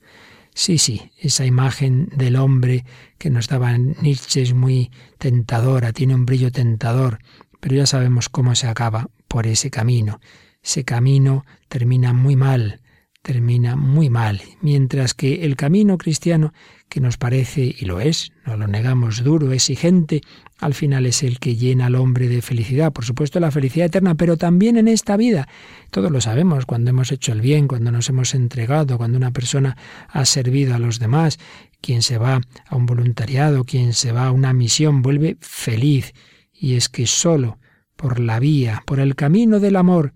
Sí, 0.55 0.77
sí, 0.79 1.11
esa 1.19 1.45
imagen 1.45 2.09
del 2.15 2.35
hombre 2.35 2.85
que 3.19 3.29
nos 3.29 3.47
daba 3.47 3.77
Nietzsche 3.77 4.41
es 4.41 4.53
muy 4.53 4.89
tentadora, 5.19 5.93
tiene 5.93 6.15
un 6.15 6.25
brillo 6.25 6.51
tentador, 6.51 7.19
pero 7.59 7.75
ya 7.75 7.85
sabemos 7.85 8.29
cómo 8.29 8.55
se 8.55 8.67
acaba 8.67 9.09
por 9.27 9.47
ese 9.47 9.69
camino. 9.69 10.19
Ese 10.63 10.83
camino 10.83 11.45
termina 11.67 12.13
muy 12.13 12.35
mal, 12.35 12.81
termina 13.25 13.75
muy 13.75 14.11
mal, 14.11 14.39
mientras 14.61 15.15
que 15.15 15.45
el 15.45 15.55
camino 15.55 15.97
cristiano, 15.97 16.53
que 16.89 16.99
nos 16.99 17.17
parece, 17.17 17.75
y 17.77 17.85
lo 17.85 17.99
es, 17.99 18.31
no 18.45 18.55
lo 18.55 18.67
negamos, 18.67 19.23
duro, 19.23 19.51
exigente, 19.51 20.21
al 20.59 20.75
final 20.75 21.07
es 21.07 21.23
el 21.23 21.39
que 21.39 21.55
llena 21.55 21.87
al 21.87 21.95
hombre 21.95 22.27
de 22.27 22.43
felicidad, 22.43 22.93
por 22.93 23.03
supuesto 23.03 23.39
la 23.39 23.49
felicidad 23.49 23.87
eterna, 23.87 24.13
pero 24.13 24.37
también 24.37 24.77
en 24.77 24.87
esta 24.87 25.17
vida. 25.17 25.47
Todos 25.89 26.11
lo 26.11 26.21
sabemos, 26.21 26.67
cuando 26.67 26.91
hemos 26.91 27.11
hecho 27.11 27.31
el 27.31 27.41
bien, 27.41 27.67
cuando 27.67 27.91
nos 27.91 28.09
hemos 28.09 28.35
entregado, 28.35 28.97
cuando 28.99 29.17
una 29.17 29.31
persona 29.31 29.75
ha 30.07 30.23
servido 30.25 30.75
a 30.75 30.79
los 30.79 30.99
demás, 30.99 31.39
quien 31.81 32.03
se 32.03 32.19
va 32.19 32.41
a 32.67 32.75
un 32.75 32.85
voluntariado, 32.85 33.63
quien 33.63 33.93
se 33.93 34.11
va 34.11 34.27
a 34.27 34.31
una 34.31 34.53
misión, 34.53 35.01
vuelve 35.01 35.37
feliz. 35.41 36.13
Y 36.53 36.75
es 36.75 36.89
que 36.89 37.07
solo 37.07 37.57
por 37.95 38.19
la 38.19 38.39
vía, 38.39 38.83
por 38.85 38.99
el 38.99 39.15
camino 39.15 39.59
del 39.59 39.75
amor, 39.75 40.13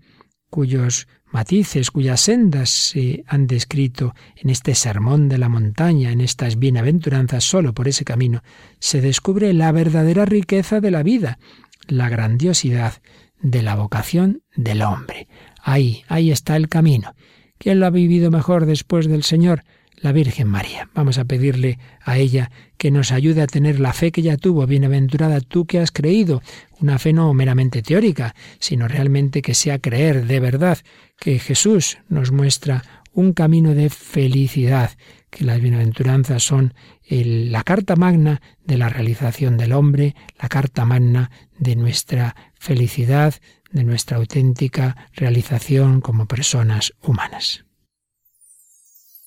cuyos 0.50 1.08
matices, 1.30 1.90
cuyas 1.90 2.20
sendas 2.20 2.70
se 2.70 3.24
han 3.26 3.46
descrito 3.46 4.14
en 4.36 4.50
este 4.50 4.74
sermón 4.74 5.28
de 5.28 5.38
la 5.38 5.48
montaña, 5.48 6.10
en 6.10 6.20
estas 6.20 6.58
bienaventuranzas, 6.58 7.44
solo 7.44 7.72
por 7.72 7.88
ese 7.88 8.04
camino, 8.04 8.42
se 8.80 9.00
descubre 9.00 9.52
la 9.52 9.72
verdadera 9.72 10.24
riqueza 10.24 10.80
de 10.80 10.90
la 10.90 11.02
vida, 11.02 11.38
la 11.86 12.08
grandiosidad 12.08 12.94
de 13.40 13.62
la 13.62 13.76
vocación 13.76 14.42
del 14.54 14.82
hombre. 14.82 15.28
Ahí, 15.62 16.02
ahí 16.08 16.30
está 16.30 16.56
el 16.56 16.68
camino. 16.68 17.14
¿Quién 17.58 17.80
lo 17.80 17.86
ha 17.86 17.90
vivido 17.90 18.30
mejor 18.30 18.66
después 18.66 19.06
del 19.06 19.22
Señor? 19.22 19.64
La 20.00 20.12
Virgen 20.12 20.48
María. 20.48 20.88
Vamos 20.94 21.18
a 21.18 21.24
pedirle 21.24 21.78
a 22.02 22.18
ella 22.18 22.50
que 22.78 22.90
nos 22.90 23.12
ayude 23.12 23.42
a 23.42 23.46
tener 23.46 23.80
la 23.80 23.92
fe 23.92 24.12
que 24.12 24.22
ella 24.22 24.36
tuvo. 24.36 24.66
Bienaventurada 24.66 25.40
tú 25.40 25.66
que 25.66 25.78
has 25.78 25.92
creído. 25.92 26.42
Una 26.80 26.98
fe 26.98 27.12
no 27.12 27.32
meramente 27.34 27.82
teórica, 27.82 28.34
sino 28.58 28.88
realmente 28.88 29.42
que 29.42 29.54
sea 29.54 29.78
creer 29.78 30.26
de 30.26 30.40
verdad 30.40 30.78
que 31.18 31.38
Jesús 31.38 31.98
nos 32.08 32.32
muestra 32.32 32.82
un 33.12 33.32
camino 33.32 33.74
de 33.74 33.90
felicidad, 33.90 34.92
que 35.30 35.44
las 35.44 35.60
bienaventuranzas 35.60 36.42
son 36.42 36.74
la 37.08 37.64
carta 37.64 37.96
magna 37.96 38.40
de 38.64 38.78
la 38.78 38.88
realización 38.88 39.56
del 39.56 39.72
hombre, 39.72 40.14
la 40.40 40.48
carta 40.48 40.84
magna 40.84 41.30
de 41.58 41.76
nuestra 41.76 42.36
felicidad, 42.54 43.34
de 43.72 43.84
nuestra 43.84 44.16
auténtica 44.16 44.96
realización 45.14 46.00
como 46.00 46.26
personas 46.26 46.94
humanas. 47.02 47.64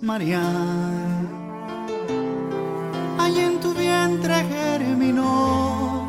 María. 0.00 0.42
Allí 3.18 3.40
en 3.40 3.60
tu 3.60 3.74
vientre 3.74 4.34
germinó 4.44 6.06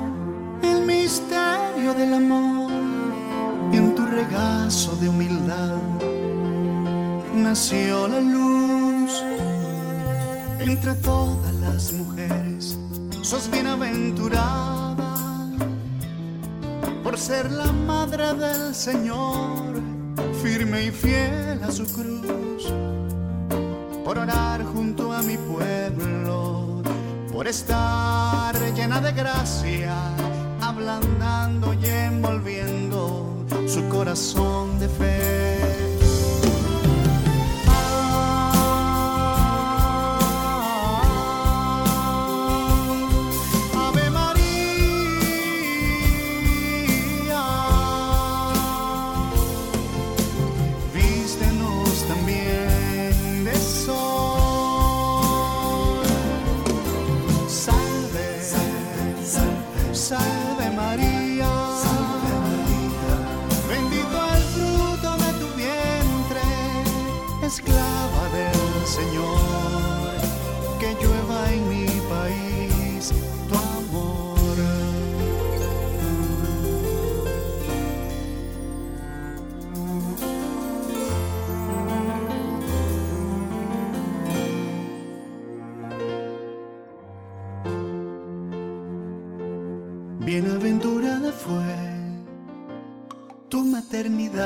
el 0.62 0.86
misterio 0.86 1.94
del 1.94 2.14
amor 2.14 2.72
y 3.72 3.78
en 3.78 3.96
tu 3.96 4.06
regazo 4.06 4.96
de 4.98 5.10
humildad 5.10 5.78
nació 7.36 8.08
la 8.08 8.22
luz 8.22 9.24
entre 10.60 10.94
todas 10.96 11.54
las 11.56 11.94
mujeres 11.94 12.78
sos 13.22 13.50
bienaventurada 13.52 14.92
por 17.04 17.18
ser 17.18 17.52
la 17.52 17.72
madre 17.72 18.34
del 18.34 18.74
Señor, 18.74 19.82
firme 20.42 20.86
y 20.86 20.92
fiel 20.92 21.64
a 21.64 21.72
su 21.72 21.86
cruz, 21.86 22.74
por 24.12 24.20
orar 24.20 24.66
junto 24.66 25.14
a 25.14 25.22
mi 25.22 25.38
pueblo, 25.38 26.82
por 27.32 27.48
estar 27.48 28.54
llena 28.76 29.00
de 29.00 29.14
gracia, 29.14 29.96
ablandando 30.60 31.74
y 31.74 31.86
envolviendo 31.86 33.46
su 33.66 33.88
corazón 33.88 34.78
de 34.82 34.90
fe. 34.90 35.21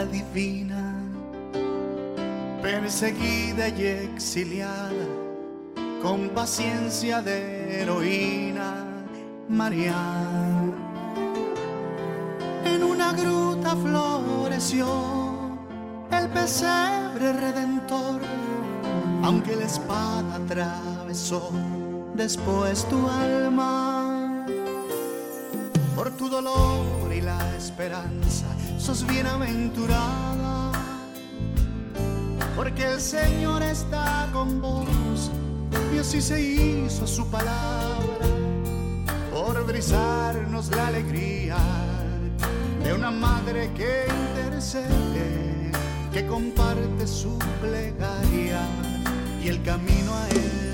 Divina, 0.06 0.94
perseguida 2.62 3.70
y 3.70 3.86
exiliada, 3.86 5.06
con 6.02 6.30
paciencia 6.30 7.22
de 7.22 7.82
heroína, 7.82 8.86
María. 9.50 9.96
En 12.64 12.84
una 12.84 13.14
gruta 13.14 13.76
floreció 13.76 14.88
el 16.12 16.30
pesebre 16.30 17.34
redentor, 17.34 18.22
aunque 19.24 19.56
la 19.56 19.66
espada 19.66 20.36
atravesó 20.36 21.52
después 22.16 22.88
tu 22.90 23.08
alma 23.08 24.46
por 25.96 26.12
tu 26.12 26.30
dolor 26.30 26.95
esperanza 27.58 28.46
sos 28.78 29.06
bienaventurada, 29.08 30.72
porque 32.56 32.84
el 32.94 33.02
Señor 33.02 33.64
está 33.64 34.30
con 34.32 34.62
vos 34.62 35.32
y 35.94 36.00
así 36.00 36.22
se 36.22 36.42
hizo 36.42 37.08
su 37.08 37.30
palabra, 37.30 38.28
por 39.34 39.66
brisarnos 39.66 40.70
la 40.70 40.88
alegría 40.88 41.58
de 42.84 42.94
una 42.94 43.12
madre 43.12 43.72
que 43.74 44.06
intercede, 44.30 45.72
que 46.14 46.26
comparte 46.28 47.08
su 47.08 47.38
plegaria 47.62 48.62
y 49.44 49.48
el 49.48 49.64
camino 49.64 50.14
a 50.14 50.30
él. 50.30 50.65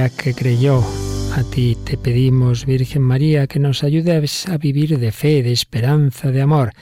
María 0.00 0.16
que 0.16 0.32
creyó. 0.32 0.82
A 1.34 1.42
ti 1.42 1.76
te 1.84 1.98
pedimos, 1.98 2.64
Virgen 2.64 3.02
María, 3.02 3.46
que 3.46 3.58
nos 3.58 3.84
ayudes 3.84 4.48
a 4.48 4.56
vivir 4.56 4.98
de 4.98 5.12
fe, 5.12 5.42
de 5.42 5.52
esperanza, 5.52 6.30
de 6.30 6.40
amor. 6.40 6.72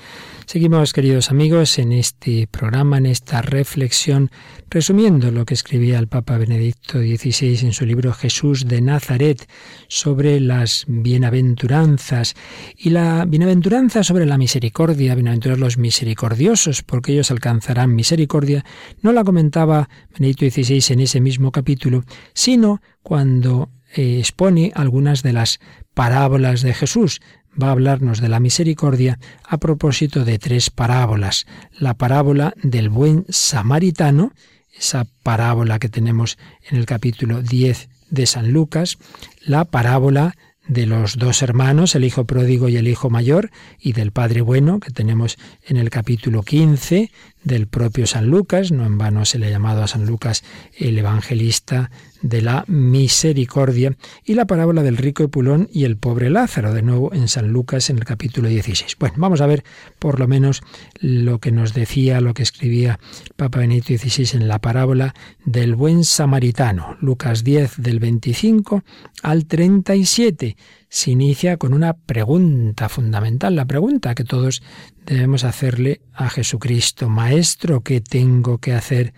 Seguimos, 0.49 0.94
queridos 0.94 1.30
amigos, 1.30 1.78
en 1.78 1.92
este 1.92 2.46
programa, 2.46 2.96
en 2.96 3.05
esta 3.05 3.42
reflexión, 3.42 4.30
resumiendo 4.70 5.30
lo 5.30 5.44
que 5.44 5.53
escribía 5.53 5.99
el 5.99 6.09
Papa 6.09 6.38
Benedicto 6.38 7.01
XVI 7.01 7.66
en 7.66 7.74
su 7.74 7.84
libro 7.84 8.14
Jesús 8.14 8.66
de 8.66 8.80
Nazaret 8.80 9.46
sobre 9.88 10.40
las 10.40 10.86
bienaventuranzas 10.88 12.34
y 12.78 12.88
la 12.88 13.26
bienaventuranza 13.26 14.03
sobre 14.03 14.24
la 14.24 14.38
misericordia, 14.38 15.14
bienaventurados 15.14 15.61
los 15.61 15.76
misericordiosos, 15.76 16.82
porque 16.82 17.12
ellos 17.12 17.30
alcanzarán 17.30 17.94
misericordia, 17.94 18.64
no 19.03 19.12
la 19.12 19.24
comentaba 19.24 19.90
Benedicto 20.18 20.46
XVI 20.46 20.94
en 20.94 21.01
ese 21.01 21.20
mismo 21.20 21.53
capítulo, 21.53 22.05
sino 22.32 22.80
cuando 23.03 23.68
eh, 23.94 24.18
expone 24.18 24.72
algunas 24.74 25.22
de 25.22 25.32
las 25.34 25.61
parábolas 25.92 26.62
de 26.62 26.72
Jesús, 26.72 27.20
va 27.61 27.68
a 27.68 27.72
hablarnos 27.72 28.20
de 28.20 28.28
la 28.28 28.40
misericordia 28.40 29.18
a 29.44 29.59
propósito 29.59 30.24
de 30.24 30.38
tres 30.38 30.70
parábolas. 30.70 31.46
La 31.78 31.94
parábola 31.94 32.54
del 32.62 32.88
buen 32.88 33.24
samaritano, 33.28 34.32
esa 34.76 35.06
parábola 35.22 35.78
que 35.78 35.88
tenemos 35.88 36.38
en 36.70 36.78
el 36.78 36.86
capítulo 36.86 37.42
10 37.42 37.88
de 38.11 38.26
San 38.26 38.52
Lucas, 38.52 38.98
la 39.44 39.64
parábola 39.64 40.34
de 40.68 40.86
los 40.86 41.16
dos 41.16 41.42
hermanos, 41.42 41.94
el 41.94 42.04
hijo 42.04 42.24
pródigo 42.24 42.68
y 42.68 42.76
el 42.76 42.86
hijo 42.86 43.11
mayor, 43.11 43.50
y 43.80 43.92
del 43.94 44.12
Padre 44.12 44.42
Bueno, 44.42 44.80
que 44.80 44.90
tenemos 44.90 45.38
en 45.66 45.78
el 45.78 45.90
capítulo 45.90 46.42
15 46.42 47.11
del 47.45 47.66
propio 47.66 48.07
San 48.07 48.26
Lucas, 48.26 48.72
no 48.72 48.84
en 48.84 48.99
vano 48.99 49.24
se 49.24 49.39
le 49.39 49.47
ha 49.47 49.51
llamado 49.51 49.82
a 49.82 49.89
San 49.89 50.07
Lucas 50.07 50.45
el 50.76 50.99
evangelista 50.99 51.91
de 52.22 52.43
la 52.43 52.64
misericordia, 52.66 53.97
y 54.24 54.34
la 54.34 54.47
parábola 54.47 54.82
del 54.82 54.97
rico 54.97 55.22
Epulón 55.22 55.68
y 55.72 55.84
el 55.84 55.97
pobre 55.97 56.30
Lázaro, 56.30 56.74
de 56.74 56.82
nuevo 56.82 57.12
en 57.14 57.28
San 57.28 57.49
Lucas 57.53 57.91
en 57.91 57.99
el 57.99 58.05
capítulo 58.05 58.49
16. 58.49 58.97
Bueno, 58.99 59.14
vamos 59.18 59.41
a 59.41 59.47
ver 59.47 59.64
por 59.99 60.18
lo 60.18 60.26
menos 60.26 60.62
lo 61.01 61.39
que 61.39 61.53
nos 61.53 61.74
decía, 61.74 62.20
lo 62.20 62.34
que 62.34 62.43
escribía 62.43 62.99
Papa 63.36 63.61
Benito 63.61 63.97
XVI 63.97 64.36
en 64.36 64.49
la 64.49 64.59
parábola 64.59 65.14
del 65.45 65.74
buen 65.74 66.05
samaritano, 66.05 66.97
Lucas 67.01 67.45
10 67.45 67.74
del 67.78 68.01
25 68.01 68.82
al 69.22 69.47
37 69.47 70.57
se 70.89 71.11
inicia 71.11 71.57
con 71.57 71.74
una 71.74 71.95
pregunta 71.95 72.89
fundamental, 72.89 73.57
la 73.57 73.66
pregunta 73.66 74.14
que 74.14 74.24
todos 74.24 74.62
debemos 75.05 75.45
hacerle 75.45 76.01
a 76.12 76.30
Jesucristo, 76.30 77.09
Maestro, 77.09 77.82
¿qué 77.82 78.01
tengo 78.01 78.59
que 78.59 78.72
hacer 78.72 79.12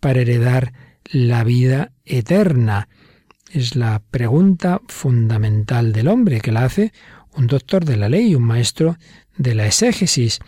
para 0.00 0.20
heredar 0.20 0.72
la 1.04 1.44
vida 1.44 1.92
eterna? 2.04 2.88
Es 3.52 3.76
la 3.76 4.02
pregunta 4.10 4.80
fundamental 4.88 5.92
del 5.92 6.08
hombre 6.08 6.40
que 6.40 6.52
la 6.52 6.64
hace 6.64 6.92
un 7.36 7.46
doctor 7.46 7.84
de 7.84 7.96
la 7.96 8.08
ley, 8.08 8.34
un 8.34 8.42
maestro 8.42 8.96
de 9.36 9.54
la 9.54 9.66
exégesis. 9.66 10.40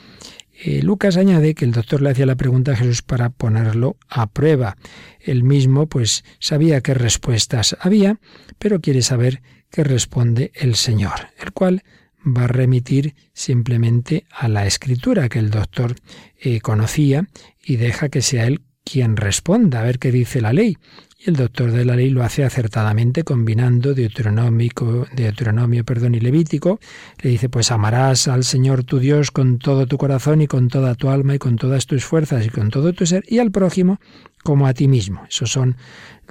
Eh, 0.63 0.83
Lucas 0.83 1.17
añade 1.17 1.55
que 1.55 1.65
el 1.65 1.73
doctor 1.73 2.01
le 2.01 2.11
hacía 2.11 2.27
la 2.27 2.37
pregunta 2.37 2.73
a 2.73 2.77
Jesús 2.77 3.03
para 3.03 3.31
ponerlo 3.31 3.97
a 4.09 4.27
prueba. 4.29 4.77
Él 5.21 5.43
mismo, 5.43 5.89
pues, 5.89 6.25
sabía 6.39 6.81
qué 6.81 6.95
respuestas 6.95 7.77
había, 7.81 8.19
pero 8.59 8.81
quiere 8.81 9.03
saber 9.03 9.43
que 9.75 9.83
responde 9.83 10.53
el 10.55 10.77
Señor, 10.77 11.31
el 11.43 11.51
cual 11.51 11.83
va 12.25 12.45
a 12.45 12.47
remitir 12.47 13.17
simplemente 13.33 14.25
a 14.31 14.47
la 14.47 14.67
escritura 14.67 15.29
que 15.29 15.41
el 15.41 15.51
doctor 15.51 15.97
eh, 16.39 16.61
conocía 16.61 17.27
y 17.61 17.75
deja 17.75 18.09
que 18.09 18.23
sea 18.23 18.47
él 18.47 18.61
quien 18.85 19.17
responda, 19.17 19.81
a 19.81 19.83
ver 19.83 19.99
qué 19.99 20.13
dice 20.13 20.41
la 20.41 20.53
ley. 20.53 20.79
Y 21.19 21.31
el 21.31 21.35
doctor 21.35 21.73
de 21.73 21.85
la 21.85 21.97
ley 21.97 22.11
lo 22.11 22.23
hace 22.23 22.45
acertadamente 22.45 23.25
combinando 23.25 23.95
deuteronomio 23.95 25.85
perdón, 25.85 26.15
y 26.15 26.21
levítico. 26.21 26.79
Le 27.21 27.31
dice, 27.31 27.49
pues 27.49 27.73
amarás 27.73 28.29
al 28.29 28.45
Señor 28.45 28.85
tu 28.85 29.01
Dios 29.01 29.33
con 29.33 29.59
todo 29.59 29.87
tu 29.87 29.99
corazón 29.99 30.41
y 30.41 30.47
con 30.47 30.69
toda 30.69 30.95
tu 30.95 31.11
alma 31.11 31.35
y 31.35 31.39
con 31.41 31.57
todas 31.57 31.87
tus 31.87 32.05
fuerzas 32.05 32.47
y 32.47 32.51
con 32.51 32.71
todo 32.71 32.93
tu 32.93 33.07
ser 33.07 33.25
y 33.27 33.41
al 33.41 33.51
prójimo 33.51 33.99
como 34.45 34.69
a 34.69 34.75
ti 34.75 34.87
mismo. 34.87 35.25
Esos 35.29 35.51
son 35.51 35.77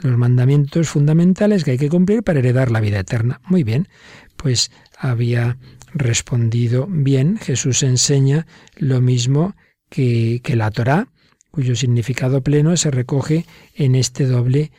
los 0.01 0.18
mandamientos 0.18 0.88
fundamentales 0.88 1.66
que 1.66 1.72
hay 1.72 1.78
que 1.78 1.89
cumplir 1.89 2.24
para 2.24 2.39
heredar 2.39 2.72
la 2.72 2.80
vida 2.80 2.99
eterna. 2.99 3.41
Muy 3.45 3.64
bien, 3.64 3.89
pues 4.38 4.72
había 4.97 5.57
respondido 5.93 6.88
bien. 6.89 7.38
Jesús 7.38 7.84
enseña 7.84 8.47
lo 8.78 9.01
mismo 9.01 9.55
que, 9.89 10.39
que 10.43 10.55
la 10.55 10.72
Torá, 10.72 11.07
cuyo 11.51 11.76
significado 11.76 12.41
pleno 12.41 12.78
se 12.78 12.91
recoge 12.91 13.45
en 13.76 13.95
este 13.95 14.26
doble 14.26 14.72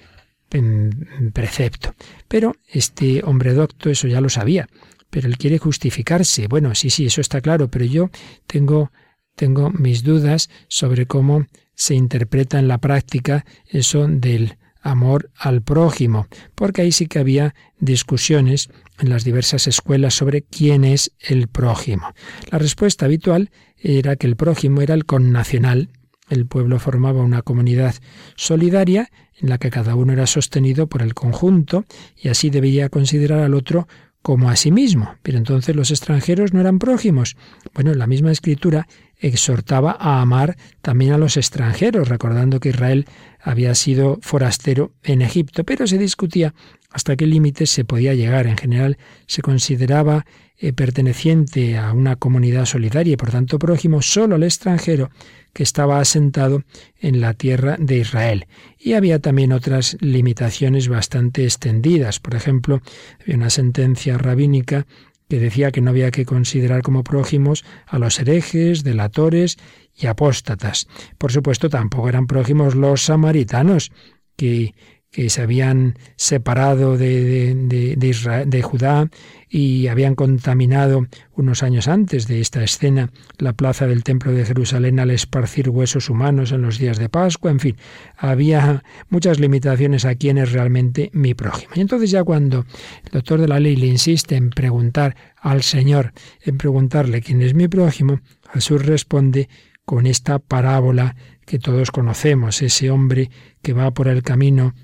em, 0.51 0.91
precepto. 1.33 1.95
Pero 2.29 2.57
este 2.69 3.23
hombre 3.25 3.53
docto 3.53 3.91
eso 3.91 4.07
ya 4.09 4.21
lo 4.21 4.29
sabía, 4.29 4.69
pero 5.11 5.29
él 5.29 5.39
quiere 5.39 5.59
justificarse. 5.59 6.47
Bueno, 6.47 6.75
sí, 6.75 6.89
sí, 6.89 7.07
eso 7.07 7.21
está 7.21 7.41
claro, 7.41 7.69
pero 7.69 7.85
yo 7.85 8.11
tengo 8.47 8.93
tengo 9.35 9.71
mis 9.71 10.03
dudas 10.03 10.51
sobre 10.69 11.07
cómo 11.07 11.47
se 11.75 11.95
interpreta 11.95 12.59
en 12.59 12.69
la 12.69 12.79
práctica 12.79 13.45
eso 13.67 14.07
del 14.09 14.57
amor 14.81 15.31
al 15.37 15.63
prójimo, 15.63 16.29
porque 16.55 16.83
ahí 16.83 16.93
sí 16.93 17.07
que 17.07 17.19
había 17.19 17.55
discusiones 17.79 18.69
en 18.99 19.09
las 19.09 19.25
diversas 19.25 19.67
escuelas 19.67 20.15
sobre 20.15 20.43
quién 20.43 20.85
es 20.85 21.13
el 21.21 21.49
prójimo. 21.49 22.13
La 22.51 22.59
respuesta 22.59 23.07
habitual 23.07 23.51
era 23.77 24.17
que 24.17 24.27
el 24.27 24.37
prójimo 24.37 24.83
era 24.83 24.95
el 24.95 25.07
connacional. 25.07 25.89
El 26.29 26.47
pueblo 26.47 26.79
formaba 26.79 27.23
una 27.23 27.43
comunidad 27.43 27.95
solidaria 28.37 29.11
en 29.41 29.49
la 29.49 29.59
que 29.59 29.71
cada 29.71 29.95
uno 29.95 30.13
era 30.13 30.27
sostenido 30.27 30.87
por 30.87 31.03
el 31.03 31.15
conjunto 31.15 31.85
y 32.17 32.29
así 32.29 32.51
debía 32.51 32.89
considerar 32.89 33.41
al 33.41 33.55
otro 33.55 33.89
como 34.25 34.49
a 34.49 34.57
sí 34.57 34.71
mismo. 34.71 35.17
Pero 35.23 35.37
entonces 35.37 35.77
los 35.77 35.91
extranjeros 35.91 36.55
no 36.55 36.61
eran 36.61 36.79
prójimos. 36.79 37.37
Bueno, 37.75 37.93
la 37.93 38.07
misma 38.07 38.33
escritura 38.33 38.89
exhortaba 39.19 39.95
a 40.01 40.23
amar 40.23 40.57
también 40.81 41.13
a 41.13 41.19
los 41.19 41.37
extranjeros, 41.37 42.09
recordando 42.09 42.59
que 42.59 42.71
Israel 42.71 43.05
había 43.39 43.75
sido 43.75 44.19
forastero 44.23 44.93
en 45.03 45.21
Egipto, 45.21 45.65
pero 45.65 45.87
se 45.87 45.99
discutía 45.99 46.55
hasta 46.91 47.17
qué 47.17 47.27
límites 47.27 47.69
se 47.69 47.85
podía 47.85 48.15
llegar. 48.15 48.47
En 48.47 48.57
general 48.57 48.97
se 49.27 49.43
consideraba 49.43 50.25
eh, 50.57 50.73
perteneciente 50.73 51.77
a 51.77 51.93
una 51.93 52.17
comunidad 52.17 52.65
solidaria 52.65 53.13
y 53.13 53.17
por 53.19 53.31
tanto 53.31 53.59
prójimo 53.59 54.01
solo 54.01 54.37
al 54.37 54.43
extranjero 54.43 55.11
que 55.55 55.63
estaba 55.63 56.01
asentado 56.01 56.65
en 57.01 57.21
la 57.23 57.33
tierra 57.33 57.77
de 57.79 57.99
Israel. 57.99 58.47
Y 58.79 58.93
había 58.93 59.21
también 59.21 59.53
otras 59.53 59.97
limitaciones 60.01 60.89
bastante 60.89 61.45
extendidas. 61.45 62.21
Por 62.21 62.35
ejemplo, 62.35 62.83
había 63.21 63.37
una 63.37 63.51
sentencia 63.51 64.19
rabínica 64.19 64.87
que 65.29 65.39
decía 65.39 65.73
que 65.73 65.81
no 65.81 65.91
había 65.91 66.11
que 66.11 66.27
considerar 66.27 66.83
como 66.83 67.03
prójimos 67.03 67.65
a 67.87 67.99
los 67.99 68.21
herejes, 68.21 68.85
delatores 68.85 69.57
y 69.97 70.07
apóstatas. 70.07 70.87
Por 71.17 71.33
supuesto, 71.33 71.71
tampoco 71.71 72.09
eran 72.09 72.27
prójimos 72.27 72.75
los 72.75 73.03
samaritanos, 73.03 73.91
que, 74.37 74.75
que 75.15 75.31
se 75.31 75.43
habían 75.43 75.95
separado 76.17 76.99
de, 76.99 77.55
de, 77.55 77.95
de, 77.95 78.45
de, 78.47 78.63
Judá 78.63 79.09
y 79.49 79.87
habían 79.87 80.17
contaminado 80.17 81.07
unos 81.37 81.63
años 81.63 81.87
antes 81.87 82.27
de 82.27 82.41
esta 82.41 82.65
escena 82.65 83.13
la 83.39 83.53
plaza 83.53 83.87
del 83.87 84.03
Templo 84.03 84.33
de 84.33 84.45
Jerusalén 84.45 84.99
al 84.99 85.13
esparcir 85.13 85.71
huesos 85.71 86.11
humanos 86.11 86.51
en 86.51 86.63
los 86.63 86.81
días 86.81 86.99
de 86.99 87.09
Pascua, 87.09 87.53
en 87.53 87.61
fin, 87.61 87.77
había 88.17 88.83
muchas 89.09 89.39
limitaciones 89.39 90.05
a 90.05 90.17
quién 90.17 90.37
es 90.37 90.51
realmente 90.51 91.11
mi 91.13 91.33
prójimo. 91.33 91.75
Y 91.77 91.81
entonces 91.81 92.11
ya 92.11 92.25
cuando 92.25 92.67
el 93.05 93.13
doctor 93.13 93.41
de 93.41 93.47
la 93.47 93.61
ley 93.61 93.77
le 93.77 93.87
insiste 93.87 94.35
en 94.35 94.51
preguntar 94.51 95.15
al 95.37 95.63
Señor, 95.63 96.13
en 96.43 96.59
preguntarle 96.59 97.23
quién 97.23 97.41
es 97.41 97.55
mi 97.55 97.69
prójimo, 97.69 98.19
Jesús 98.53 98.85
responde 98.85 99.49
con 99.85 100.07
esta 100.09 100.41
parábola 100.41 101.15
que 101.47 101.61
todos 101.61 101.93
conocemos, 101.93 102.63
ese 102.63 102.91
hombre 102.91 103.31
que 103.63 103.75
va 103.75 103.93
por 103.93 104.09
el 104.09 104.25
camino 104.25 104.75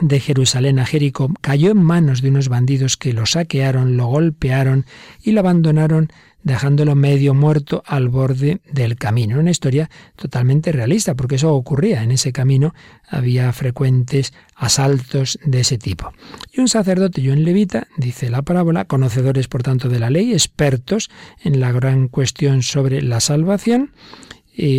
de 0.00 0.20
Jerusalén 0.20 0.78
a 0.78 0.86
Jericó 0.86 1.32
cayó 1.40 1.70
en 1.70 1.82
manos 1.82 2.22
de 2.22 2.30
unos 2.30 2.48
bandidos 2.48 2.96
que 2.96 3.12
lo 3.12 3.26
saquearon, 3.26 3.96
lo 3.96 4.06
golpearon 4.06 4.86
y 5.22 5.32
lo 5.32 5.40
abandonaron 5.40 6.10
dejándolo 6.42 6.94
medio 6.94 7.34
muerto 7.34 7.82
al 7.86 8.08
borde 8.08 8.60
del 8.70 8.96
camino. 8.96 9.38
Una 9.38 9.50
historia 9.50 9.90
totalmente 10.16 10.72
realista, 10.72 11.14
porque 11.14 11.36
eso 11.36 11.54
ocurría. 11.54 12.02
En 12.02 12.10
ese 12.10 12.32
camino 12.32 12.74
había 13.08 13.52
frecuentes 13.52 14.32
asaltos 14.56 15.38
de 15.44 15.60
ese 15.60 15.78
tipo. 15.78 16.12
Y 16.52 16.60
un 16.60 16.68
sacerdote 16.68 17.20
y 17.20 17.28
un 17.28 17.44
levita, 17.44 17.86
dice 17.96 18.30
la 18.30 18.42
parábola, 18.42 18.86
conocedores 18.86 19.48
por 19.48 19.62
tanto 19.62 19.88
de 19.88 20.00
la 20.00 20.10
ley, 20.10 20.32
expertos 20.32 21.10
en 21.42 21.60
la 21.60 21.72
gran 21.72 22.08
cuestión 22.08 22.62
sobre 22.62 23.02
la 23.02 23.20
salvación, 23.20 23.90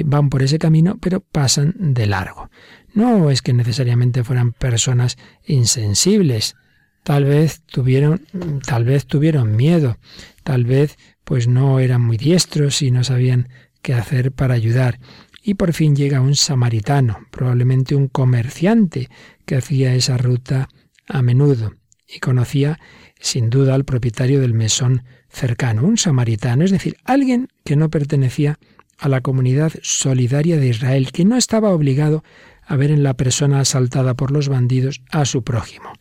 van 0.05 0.29
por 0.29 0.43
ese 0.43 0.59
camino, 0.59 0.97
pero 1.01 1.19
pasan 1.19 1.75
de 1.77 2.05
largo. 2.05 2.49
No 2.93 3.29
es 3.29 3.41
que 3.41 3.53
necesariamente 3.53 4.23
fueran 4.23 4.53
personas 4.53 5.17
insensibles. 5.45 6.55
Tal 7.03 7.25
vez 7.25 7.61
tuvieron, 7.63 8.25
tal 8.65 8.85
vez 8.85 9.05
tuvieron 9.05 9.55
miedo, 9.55 9.97
tal 10.43 10.63
vez 10.63 10.97
pues 11.23 11.47
no 11.47 11.79
eran 11.79 12.01
muy 12.01 12.17
diestros 12.17 12.81
y 12.81 12.91
no 12.91 13.03
sabían 13.03 13.49
qué 13.81 13.93
hacer 13.93 14.31
para 14.31 14.53
ayudar. 14.53 14.99
Y 15.43 15.55
por 15.55 15.73
fin 15.73 15.95
llega 15.95 16.21
un 16.21 16.35
samaritano, 16.35 17.27
probablemente 17.31 17.95
un 17.95 18.07
comerciante 18.07 19.09
que 19.45 19.57
hacía 19.57 19.93
esa 19.95 20.17
ruta 20.17 20.69
a 21.07 21.21
menudo 21.21 21.73
y 22.07 22.19
conocía 22.19 22.79
sin 23.19 23.49
duda 23.49 23.75
al 23.75 23.83
propietario 23.83 24.39
del 24.39 24.53
mesón 24.53 25.03
cercano, 25.29 25.83
un 25.83 25.97
samaritano, 25.97 26.63
es 26.63 26.71
decir, 26.71 26.97
alguien 27.03 27.49
que 27.65 27.75
no 27.75 27.89
pertenecía 27.89 28.59
a 29.03 29.09
la 29.09 29.19
comunidad 29.19 29.73
solidaria 29.81 30.55
de 30.55 30.69
Israel, 30.69 31.11
que 31.11 31.25
no 31.25 31.35
estaba 31.35 31.71
obligado 31.71 32.23
a 32.65 32.77
ver 32.77 32.89
en 32.89 33.03
la 33.03 33.15
persona 33.15 33.59
asaltada 33.59 34.13
por 34.13 34.31
los 34.31 34.47
bandidos 34.47 35.01
a 35.11 35.25
su 35.25 35.43
prójimo. 35.43 35.91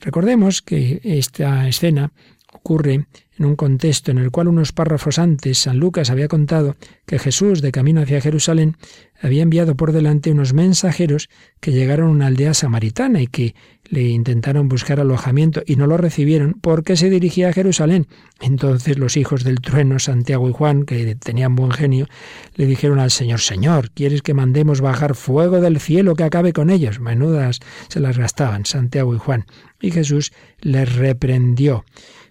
Recordemos 0.00 0.60
que 0.60 1.00
esta 1.04 1.68
escena 1.68 2.10
ocurre 2.56 3.06
en 3.38 3.44
un 3.44 3.56
contexto 3.56 4.10
en 4.10 4.18
el 4.18 4.30
cual 4.30 4.48
unos 4.48 4.72
párrafos 4.72 5.18
antes 5.18 5.58
San 5.58 5.78
Lucas 5.78 6.10
había 6.10 6.28
contado 6.28 6.76
que 7.06 7.18
Jesús, 7.18 7.60
de 7.60 7.72
camino 7.72 8.00
hacia 8.00 8.20
Jerusalén, 8.20 8.76
había 9.20 9.42
enviado 9.42 9.76
por 9.76 9.92
delante 9.92 10.30
unos 10.30 10.52
mensajeros 10.52 11.28
que 11.60 11.72
llegaron 11.72 12.08
a 12.08 12.12
una 12.12 12.26
aldea 12.26 12.54
samaritana 12.54 13.20
y 13.20 13.26
que 13.26 13.54
le 13.84 14.02
intentaron 14.08 14.68
buscar 14.68 15.00
alojamiento 15.00 15.62
y 15.64 15.76
no 15.76 15.86
lo 15.86 15.96
recibieron 15.96 16.54
porque 16.60 16.96
se 16.96 17.10
dirigía 17.10 17.48
a 17.48 17.52
Jerusalén. 17.52 18.06
Entonces 18.40 18.98
los 18.98 19.16
hijos 19.16 19.44
del 19.44 19.60
trueno, 19.60 19.98
Santiago 19.98 20.48
y 20.48 20.52
Juan, 20.52 20.84
que 20.84 21.14
tenían 21.14 21.54
buen 21.54 21.70
genio, 21.70 22.08
le 22.56 22.66
dijeron 22.66 22.98
al 22.98 23.10
Señor, 23.10 23.40
Señor, 23.40 23.90
¿quieres 23.90 24.22
que 24.22 24.34
mandemos 24.34 24.80
bajar 24.80 25.14
fuego 25.14 25.60
del 25.60 25.78
cielo 25.78 26.14
que 26.14 26.24
acabe 26.24 26.52
con 26.52 26.70
ellos? 26.70 27.00
Menudas 27.00 27.60
se 27.88 28.00
las 28.00 28.18
gastaban 28.18 28.64
Santiago 28.64 29.14
y 29.14 29.18
Juan. 29.18 29.44
Y 29.80 29.90
Jesús 29.90 30.32
les 30.60 30.94
reprendió. 30.96 31.84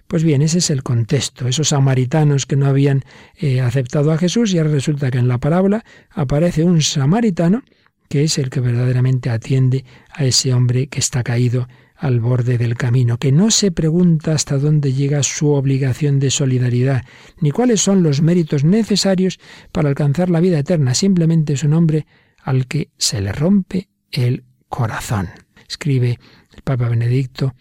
Pues 0.07 0.23
bien, 0.23 0.41
ese 0.41 0.59
es 0.59 0.69
el 0.69 0.83
contexto. 0.83 1.47
Esos 1.47 1.69
samaritanos 1.69 2.45
que 2.45 2.55
no 2.55 2.67
habían 2.67 3.03
eh, 3.37 3.61
aceptado 3.61 4.11
a 4.11 4.17
Jesús 4.17 4.53
y 4.53 4.59
ahora 4.59 4.71
resulta 4.71 5.09
que 5.09 5.17
en 5.17 5.27
la 5.27 5.39
parábola 5.39 5.83
aparece 6.11 6.63
un 6.63 6.81
samaritano 6.81 7.63
que 8.09 8.23
es 8.23 8.37
el 8.37 8.49
que 8.49 8.59
verdaderamente 8.59 9.29
atiende 9.29 9.83
a 10.11 10.25
ese 10.25 10.53
hombre 10.53 10.87
que 10.87 10.99
está 10.99 11.23
caído 11.23 11.67
al 11.95 12.19
borde 12.19 12.57
del 12.57 12.75
camino, 12.75 13.17
que 13.17 13.31
no 13.31 13.51
se 13.51 13.71
pregunta 13.71 14.33
hasta 14.33 14.57
dónde 14.57 14.93
llega 14.93 15.23
su 15.23 15.51
obligación 15.51 16.19
de 16.19 16.29
solidaridad, 16.29 17.03
ni 17.39 17.51
cuáles 17.51 17.81
son 17.81 18.03
los 18.03 18.21
méritos 18.21 18.63
necesarios 18.63 19.39
para 19.71 19.89
alcanzar 19.89 20.29
la 20.29 20.41
vida 20.41 20.59
eterna, 20.59 20.93
simplemente 20.93 21.53
es 21.53 21.63
un 21.63 21.73
hombre 21.73 22.05
al 22.43 22.67
que 22.67 22.89
se 22.97 23.21
le 23.21 23.31
rompe 23.31 23.89
el 24.11 24.43
corazón. 24.67 25.29
Escribe 25.67 26.19
el 26.53 26.61
Papa 26.63 26.89
Benedicto 26.89 27.55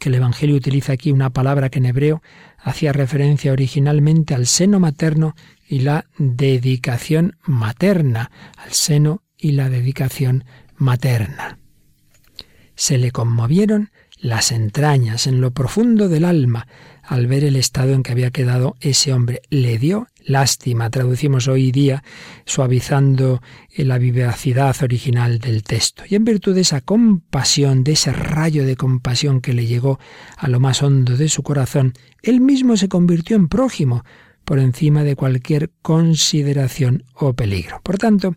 que 0.00 0.08
el 0.08 0.16
Evangelio 0.16 0.56
utiliza 0.56 0.92
aquí 0.92 1.12
una 1.12 1.30
palabra 1.30 1.68
que 1.68 1.78
en 1.78 1.86
hebreo 1.86 2.22
hacía 2.58 2.92
referencia 2.92 3.52
originalmente 3.52 4.34
al 4.34 4.46
seno 4.46 4.80
materno 4.80 5.34
y 5.68 5.80
la 5.80 6.06
dedicación 6.18 7.36
materna, 7.44 8.30
al 8.56 8.72
seno 8.72 9.22
y 9.36 9.52
la 9.52 9.68
dedicación 9.68 10.44
materna. 10.76 11.58
Se 12.74 12.98
le 12.98 13.10
conmovieron 13.10 13.90
las 14.18 14.52
entrañas 14.52 15.26
en 15.26 15.40
lo 15.40 15.52
profundo 15.52 16.08
del 16.08 16.24
alma 16.24 16.66
al 17.06 17.26
ver 17.26 17.44
el 17.44 17.56
estado 17.56 17.92
en 17.92 18.02
que 18.02 18.12
había 18.12 18.30
quedado 18.30 18.76
ese 18.80 19.12
hombre. 19.12 19.42
Le 19.48 19.78
dio 19.78 20.08
lástima, 20.26 20.90
traducimos 20.90 21.48
hoy 21.48 21.70
día, 21.70 22.02
suavizando 22.44 23.40
la 23.76 23.98
vivacidad 23.98 24.76
original 24.82 25.38
del 25.38 25.62
texto. 25.62 26.02
Y 26.08 26.16
en 26.16 26.24
virtud 26.24 26.54
de 26.54 26.62
esa 26.62 26.80
compasión, 26.80 27.84
de 27.84 27.92
ese 27.92 28.12
rayo 28.12 28.66
de 28.66 28.76
compasión 28.76 29.40
que 29.40 29.54
le 29.54 29.66
llegó 29.66 29.98
a 30.36 30.48
lo 30.48 30.60
más 30.60 30.82
hondo 30.82 31.16
de 31.16 31.28
su 31.28 31.42
corazón, 31.42 31.94
él 32.22 32.40
mismo 32.40 32.76
se 32.76 32.88
convirtió 32.88 33.36
en 33.36 33.48
prójimo, 33.48 34.04
por 34.44 34.58
encima 34.60 35.02
de 35.02 35.16
cualquier 35.16 35.72
consideración 35.82 37.04
o 37.14 37.32
peligro. 37.34 37.80
Por 37.82 37.98
tanto, 37.98 38.36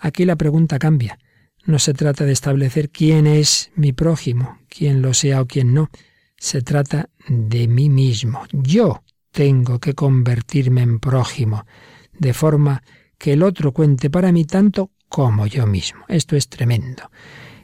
aquí 0.00 0.24
la 0.24 0.36
pregunta 0.36 0.78
cambia. 0.78 1.18
No 1.64 1.78
se 1.78 1.94
trata 1.94 2.24
de 2.24 2.32
establecer 2.32 2.90
quién 2.90 3.26
es 3.26 3.72
mi 3.74 3.92
prójimo, 3.92 4.58
quién 4.68 5.00
lo 5.00 5.14
sea 5.14 5.40
o 5.40 5.46
quién 5.46 5.72
no. 5.72 5.90
Se 6.36 6.60
trata 6.60 7.08
de 7.28 7.68
mí 7.68 7.88
mismo. 7.88 8.44
Yo 8.52 9.02
tengo 9.30 9.78
que 9.78 9.94
convertirme 9.94 10.82
en 10.82 10.98
prójimo, 10.98 11.66
de 12.12 12.32
forma 12.32 12.82
que 13.18 13.32
el 13.32 13.42
otro 13.42 13.72
cuente 13.72 14.10
para 14.10 14.32
mí 14.32 14.44
tanto 14.44 14.90
como 15.08 15.46
yo 15.46 15.66
mismo. 15.66 16.04
Esto 16.08 16.36
es 16.36 16.48
tremendo. 16.48 17.10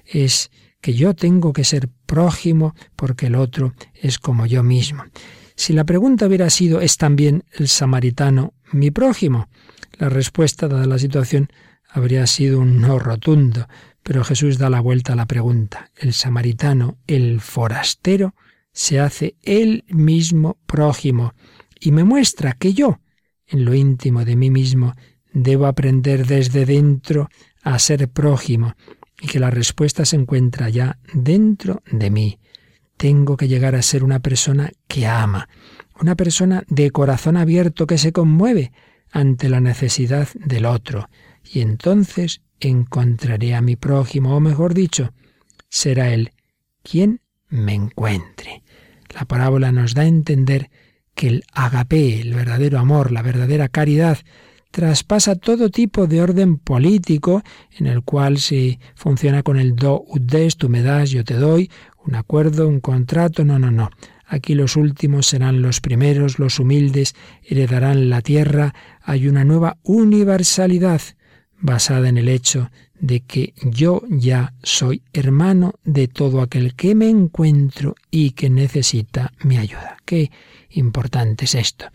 Es 0.05 0.51
que 0.81 0.95
yo 0.95 1.15
tengo 1.15 1.53
que 1.53 1.65
ser 1.65 1.89
prójimo 2.07 2.75
porque 2.97 3.27
el 3.27 3.37
otro 3.37 3.75
es 3.95 4.19
como 4.19 4.47
yo 4.47 4.63
mismo. 4.63 5.05
Si 5.55 5.73
la 5.73 5.85
pregunta 5.85 6.27
hubiera 6.27 6.51
sido 6.51 6.81
¿es 6.81 6.97
también 6.97 7.45
el 7.53 7.69
samaritano 7.69 8.55
mi 8.73 8.91
prójimo? 8.91 9.49
La 9.99 10.09
respuesta, 10.09 10.69
dada 10.69 10.87
la 10.87 10.99
situación, 10.99 11.49
habría 11.89 12.27
sido 12.27 12.59
un 12.61 12.81
no 12.81 12.99
rotundo, 12.99 13.69
pero 14.03 14.25
Jesús 14.25 14.59
da 14.59 14.71
la 14.71 14.81
vuelta 14.81 15.13
a 15.13 15.17
la 15.17 15.27
pregunta. 15.27 15.91
El 15.97 16.15
samaritano, 16.15 16.99
el 17.07 17.41
forastero, 17.41 18.35
se 18.73 19.01
hace 19.01 19.37
él 19.43 19.85
mismo 19.89 20.59
prójimo 20.67 21.35
y 21.79 21.93
me 21.93 22.05
muestra 22.05 22.53
que 22.53 22.73
yo, 22.73 23.01
en 23.47 23.65
lo 23.65 23.75
íntimo 23.75 24.25
de 24.25 24.37
mí 24.37 24.51
mismo, 24.51 24.95
debo 25.33 25.67
aprender 25.67 26.27
desde 26.27 26.65
dentro 26.65 27.29
a 27.63 27.79
ser 27.79 28.09
prójimo 28.09 28.75
y 29.21 29.27
que 29.29 29.41
la 29.41 29.51
respuesta 29.51 30.05
se 30.05 30.17
encuentra 30.17 30.69
ya 30.69 30.99
dentro 31.13 31.83
de 31.91 32.11
mí. 32.11 32.39
Tengo 32.97 33.37
que 33.37 33.49
llegar 33.49 33.75
a 33.75 33.83
ser 33.83 34.05
una 34.05 34.21
persona 34.21 34.71
que 34.87 35.07
ama, 35.07 35.49
una 36.01 36.17
persona 36.17 36.65
de 36.69 36.91
corazón 36.91 37.37
abierto 37.37 37.87
que 37.87 37.99
se 37.99 38.13
conmueve 38.13 38.73
ante 39.11 39.49
la 39.49 39.61
necesidad 39.61 40.29
del 40.35 40.65
otro, 40.65 41.09
y 41.45 41.61
entonces 41.61 42.41
encontraré 42.61 43.55
a 43.55 43.61
mi 43.61 43.77
prójimo, 43.77 44.37
o 44.37 44.41
mejor 44.41 44.73
dicho, 44.75 45.13
será 45.69 46.13
él 46.13 46.33
quien 46.83 47.21
me 47.53 47.75
encuentre. 47.75 48.65
La 49.15 49.27
parábola 49.27 49.71
nos 49.71 49.95
da 49.95 50.03
a 50.03 50.07
entender 50.07 50.71
que 51.15 51.29
el 51.29 51.45
agape, 51.53 52.21
el 52.21 52.35
verdadero 52.35 52.79
amor, 52.79 53.13
la 53.13 53.23
verdadera 53.23 53.69
caridad, 53.69 54.19
traspasa 54.71 55.37
todo 55.37 55.69
tipo 55.69 56.07
de 56.07 56.23
orden 56.23 56.57
político 56.57 57.43
en 57.79 57.87
el 57.87 58.03
cual 58.03 58.39
se 58.39 58.81
funciona 58.95 59.43
con 59.43 59.59
el 59.59 59.77
do 59.77 60.03
ut 60.09 60.23
des, 60.23 60.57
tú 60.57 60.71
me 60.71 60.83
das, 60.83 61.11
yo 61.11 61.25
te 61.25 61.35
doy, 61.35 61.71
un 62.05 62.15
acuerdo, 62.15 62.67
un 62.67 62.81
contrato, 62.81 63.45
no, 63.45 63.59
no, 63.59 63.71
no. 63.71 63.91
Aquí 64.27 64.55
los 64.55 64.77
últimos 64.77 65.27
serán 65.27 65.61
los 65.61 65.83
primeros, 65.83 66.39
los 66.39 66.59
humildes 66.59 67.15
heredarán 67.43 68.09
la 68.09 68.23
tierra, 68.23 68.75
hay 69.03 69.29
una 69.29 69.45
nueva 69.45 69.77
universalidad 69.83 71.03
basada 71.61 72.09
en 72.09 72.17
el 72.17 72.31
hecho 72.31 72.71
de 73.03 73.21
que 73.21 73.53
yo 73.65 74.03
ya 74.09 74.55
soy 74.63 75.03
hermano 75.13 75.75
de 75.83 76.07
todo 76.07 76.41
aquel 76.41 76.75
que 76.75 76.95
me 76.95 77.11
encuentro 77.11 77.97
y 78.13 78.31
que 78.31 78.49
necesita 78.49 79.33
mi 79.43 79.59
ayuda. 79.59 79.97
Qué 80.05 80.31
importante 80.71 81.47
es 81.47 81.57
esto. 81.57 81.87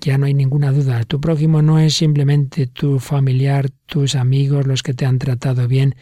Ya 0.00 0.18
no 0.18 0.26
hay 0.26 0.34
ninguna 0.34 0.72
duda, 0.72 1.04
tu 1.04 1.20
prójimo 1.20 1.62
no 1.62 1.78
es 1.78 1.94
simplemente 1.94 2.66
tu 2.66 2.98
familiar, 2.98 3.70
tus 3.86 4.16
amigos, 4.16 4.66
los 4.66 4.82
que 4.82 4.94
te 4.94 5.06
han 5.06 5.20
tratado 5.20 5.68
bien. 5.68 5.94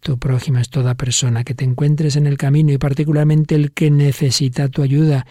Tu 0.00 0.18
prójimo 0.18 0.58
es 0.58 0.70
toda 0.70 0.96
persona 0.96 1.44
que 1.44 1.54
te 1.54 1.64
encuentres 1.64 2.16
en 2.16 2.26
el 2.26 2.36
camino 2.36 2.72
y 2.72 2.78
particularmente 2.78 3.54
el 3.54 3.70
que 3.70 3.92
necesita 3.92 4.68
tu 4.68 4.82
ayuda. 4.82 5.24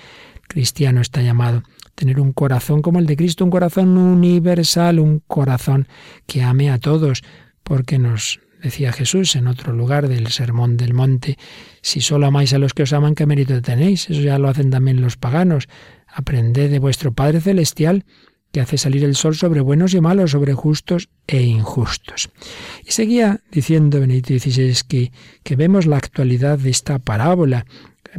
cristiano 0.47 1.01
está 1.01 1.21
llamado 1.21 1.63
tener 1.95 2.21
un 2.21 2.32
corazón 2.32 2.82
como 2.82 2.99
el 2.99 3.05
de 3.05 3.17
Cristo, 3.17 3.43
un 3.43 3.51
corazón 3.51 3.97
universal, 3.97 4.99
un 4.99 5.21
corazón 5.27 5.88
que 6.25 6.43
ame 6.43 6.71
a 6.71 6.80
todos, 6.80 7.23
porque 7.63 7.99
nos 7.99 8.39
decía 8.62 8.91
Jesús 8.91 9.36
en 9.36 9.47
otro 9.47 9.74
lugar 9.74 10.07
del 10.07 10.28
Sermón 10.28 10.78
del 10.78 10.93
Monte, 10.93 11.38
si 11.82 12.01
solo 12.01 12.28
amáis 12.28 12.53
a 12.53 12.60
los 12.60 12.74
que 12.74 12.84
os 12.84 12.93
aman, 12.93 13.16
¿qué 13.16 13.26
mérito 13.26 13.62
tenéis? 13.62 14.10
Eso 14.10 14.22
ya 14.22 14.38
lo 14.38 14.49
hacen 14.49 14.70
también 14.70 15.01
los 15.01 15.18
paganos. 15.18 15.68
Aprended 16.07 16.72
de 16.72 16.80
vuestro 16.80 17.14
Padre 17.14 17.41
Celestial, 17.41 18.05
que 18.51 18.62
hace 18.62 18.78
salir 18.78 19.03
el 19.03 19.16
sol 19.16 19.36
sobre 19.36 19.62
buenos 19.62 19.93
y 19.93 20.01
malos, 20.01 20.32
sobre 20.32 20.53
justos 20.53 21.10
e 21.28 21.41
injustos. 21.41 22.30
Y 22.86 22.91
seguía 22.91 23.41
diciendo 23.51 23.99
Benedicto 23.99 24.34
XVI 24.34 24.76
que, 24.88 25.12
que 25.43 25.55
vemos 25.55 25.86
la 25.86 25.97
actualidad 25.97 26.57
de 26.57 26.72
esta 26.72 26.99
parábola. 26.99 27.66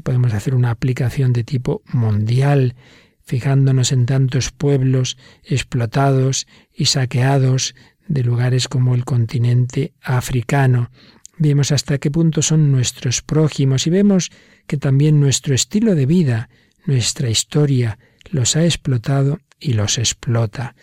Podemos 0.04 0.32
hacer 0.32 0.54
una 0.54 0.70
aplicación 0.70 1.32
de 1.32 1.42
tipo 1.42 1.82
mundial, 1.92 2.76
fijándonos 3.24 3.92
en 3.92 4.06
tantos 4.06 4.52
pueblos 4.52 5.16
explotados 5.42 6.46
y 6.72 6.86
saqueados 6.86 7.74
de 8.10 8.24
lugares 8.24 8.66
como 8.66 8.94
el 8.94 9.04
continente 9.04 9.94
africano. 10.02 10.90
Vemos 11.38 11.70
hasta 11.70 11.98
qué 11.98 12.10
punto 12.10 12.42
son 12.42 12.72
nuestros 12.72 13.22
prójimos 13.22 13.86
y 13.86 13.90
vemos 13.90 14.30
que 14.66 14.76
también 14.76 15.20
nuestro 15.20 15.54
estilo 15.54 15.94
de 15.94 16.06
vida, 16.06 16.50
nuestra 16.84 17.30
historia, 17.30 17.98
los 18.30 18.56
ha 18.56 18.64
explotado 18.64 19.38
y 19.60 19.74
los 19.74 19.96
explota. 19.96 20.74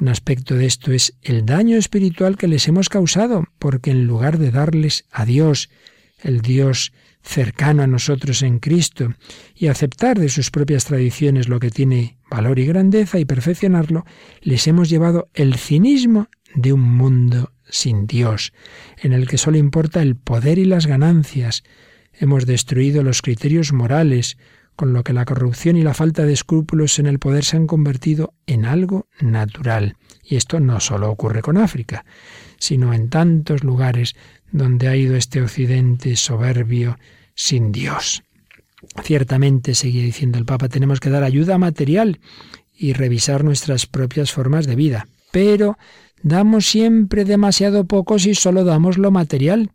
Un 0.00 0.08
aspecto 0.08 0.56
de 0.56 0.66
esto 0.66 0.90
es 0.90 1.14
el 1.22 1.46
daño 1.46 1.76
espiritual 1.76 2.36
que 2.36 2.48
les 2.48 2.66
hemos 2.66 2.88
causado, 2.88 3.44
porque 3.60 3.92
en 3.92 4.06
lugar 4.06 4.38
de 4.38 4.50
darles 4.50 5.04
a 5.12 5.24
Dios, 5.24 5.70
el 6.20 6.40
Dios 6.40 6.92
cercano 7.22 7.84
a 7.84 7.86
nosotros 7.86 8.42
en 8.42 8.58
Cristo, 8.58 9.14
y 9.54 9.68
aceptar 9.68 10.18
de 10.18 10.28
sus 10.28 10.50
propias 10.50 10.86
tradiciones 10.86 11.48
lo 11.48 11.60
que 11.60 11.70
tiene 11.70 12.18
valor 12.28 12.58
y 12.58 12.66
grandeza 12.66 13.20
y 13.20 13.24
perfeccionarlo, 13.24 14.04
les 14.40 14.66
hemos 14.66 14.88
llevado 14.88 15.28
el 15.32 15.54
cinismo 15.54 16.28
de 16.54 16.72
un 16.72 16.80
mundo 16.80 17.52
sin 17.68 18.06
Dios, 18.06 18.52
en 18.98 19.12
el 19.12 19.28
que 19.28 19.38
solo 19.38 19.56
importa 19.56 20.02
el 20.02 20.16
poder 20.16 20.58
y 20.58 20.64
las 20.64 20.86
ganancias. 20.86 21.64
Hemos 22.12 22.46
destruido 22.46 23.02
los 23.02 23.22
criterios 23.22 23.72
morales, 23.72 24.36
con 24.76 24.92
lo 24.92 25.04
que 25.04 25.12
la 25.12 25.24
corrupción 25.24 25.76
y 25.76 25.82
la 25.82 25.94
falta 25.94 26.24
de 26.24 26.32
escrúpulos 26.32 26.98
en 26.98 27.06
el 27.06 27.18
poder 27.18 27.44
se 27.44 27.56
han 27.56 27.66
convertido 27.66 28.34
en 28.46 28.64
algo 28.64 29.06
natural. 29.20 29.96
Y 30.24 30.36
esto 30.36 30.60
no 30.60 30.80
solo 30.80 31.10
ocurre 31.10 31.42
con 31.42 31.56
África, 31.56 32.04
sino 32.58 32.94
en 32.94 33.08
tantos 33.08 33.64
lugares 33.64 34.14
donde 34.50 34.88
ha 34.88 34.96
ido 34.96 35.16
este 35.16 35.42
occidente 35.42 36.16
soberbio 36.16 36.98
sin 37.34 37.72
Dios. 37.72 38.22
Ciertamente, 39.02 39.74
seguía 39.74 40.04
diciendo 40.04 40.38
el 40.38 40.44
Papa, 40.44 40.68
tenemos 40.68 41.00
que 41.00 41.10
dar 41.10 41.22
ayuda 41.22 41.58
material 41.58 42.20
y 42.74 42.92
revisar 42.92 43.44
nuestras 43.44 43.86
propias 43.86 44.32
formas 44.32 44.66
de 44.66 44.76
vida. 44.76 45.06
Pero 45.30 45.78
damos 46.22 46.66
siempre 46.66 47.24
demasiado 47.24 47.86
poco 47.86 48.18
si 48.18 48.34
solo 48.34 48.64
damos 48.64 48.98
lo 48.98 49.10
material. 49.10 49.72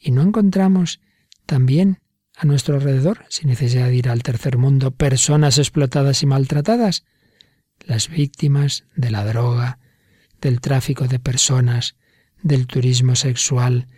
Y 0.00 0.10
no 0.10 0.22
encontramos 0.22 1.00
también 1.46 1.98
a 2.36 2.46
nuestro 2.46 2.76
alrededor, 2.76 3.24
sin 3.28 3.48
necesidad 3.48 3.88
de 3.88 3.96
ir 3.96 4.08
al 4.08 4.22
tercer 4.22 4.58
mundo, 4.58 4.92
personas 4.92 5.58
explotadas 5.58 6.22
y 6.22 6.26
maltratadas. 6.26 7.04
Las 7.84 8.08
víctimas 8.08 8.84
de 8.96 9.10
la 9.10 9.24
droga, 9.24 9.78
del 10.40 10.60
tráfico 10.60 11.08
de 11.08 11.18
personas, 11.18 11.96
del 12.42 12.66
turismo 12.66 13.16
sexual, 13.16 13.88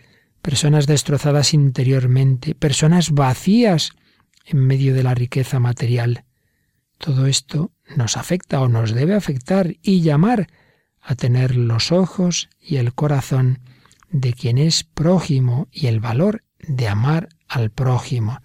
personas 0.41 0.87
destrozadas 0.87 1.53
interiormente, 1.53 2.55
personas 2.55 3.11
vacías 3.11 3.91
en 4.45 4.65
medio 4.65 4.95
de 4.95 5.03
la 5.03 5.13
riqueza 5.13 5.59
material. 5.59 6.25
Todo 6.97 7.27
esto 7.27 7.71
nos 7.95 8.17
afecta 8.17 8.61
o 8.61 8.67
nos 8.67 8.93
debe 8.93 9.13
afectar 9.13 9.75
y 9.81 10.01
llamar 10.01 10.47
a 11.01 11.15
tener 11.15 11.55
los 11.55 11.91
ojos 11.91 12.49
y 12.59 12.77
el 12.77 12.93
corazón 12.93 13.59
de 14.09 14.33
quien 14.33 14.57
es 14.57 14.83
prójimo 14.83 15.67
y 15.71 15.87
el 15.87 15.99
valor 15.99 16.43
de 16.59 16.87
amar 16.87 17.29
al 17.47 17.71
prójimo. 17.71 18.39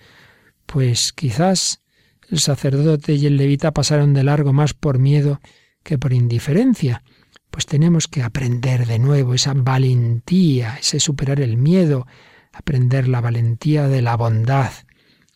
Pues 0.65 1.13
quizás 1.13 1.83
el 2.31 2.41
sacerdote 2.41 3.15
y 3.15 3.27
el 3.27 3.37
levita 3.37 3.73
pasaron 3.73 4.15
de 4.15 4.25
largo 4.25 4.53
más 4.53 4.75
por 4.75 4.99
miedo 4.99 5.41
que 5.83 5.99
por 5.99 6.13
indiferencia, 6.13 7.03
pues 7.51 7.67
tenemos 7.67 8.09
que 8.09 8.23
aprender 8.23 8.87
de 8.87 8.99
nuevo 8.99 9.35
esa 9.35 9.55
valentía, 9.55 10.77
ese 10.81 10.99
superar 10.99 11.41
el 11.41 11.57
miedo, 11.57 12.07
aprender 12.53 13.07
la 13.07 13.21
valentía 13.21 13.87
de 13.87 14.03
la 14.03 14.17
bondad. 14.17 14.73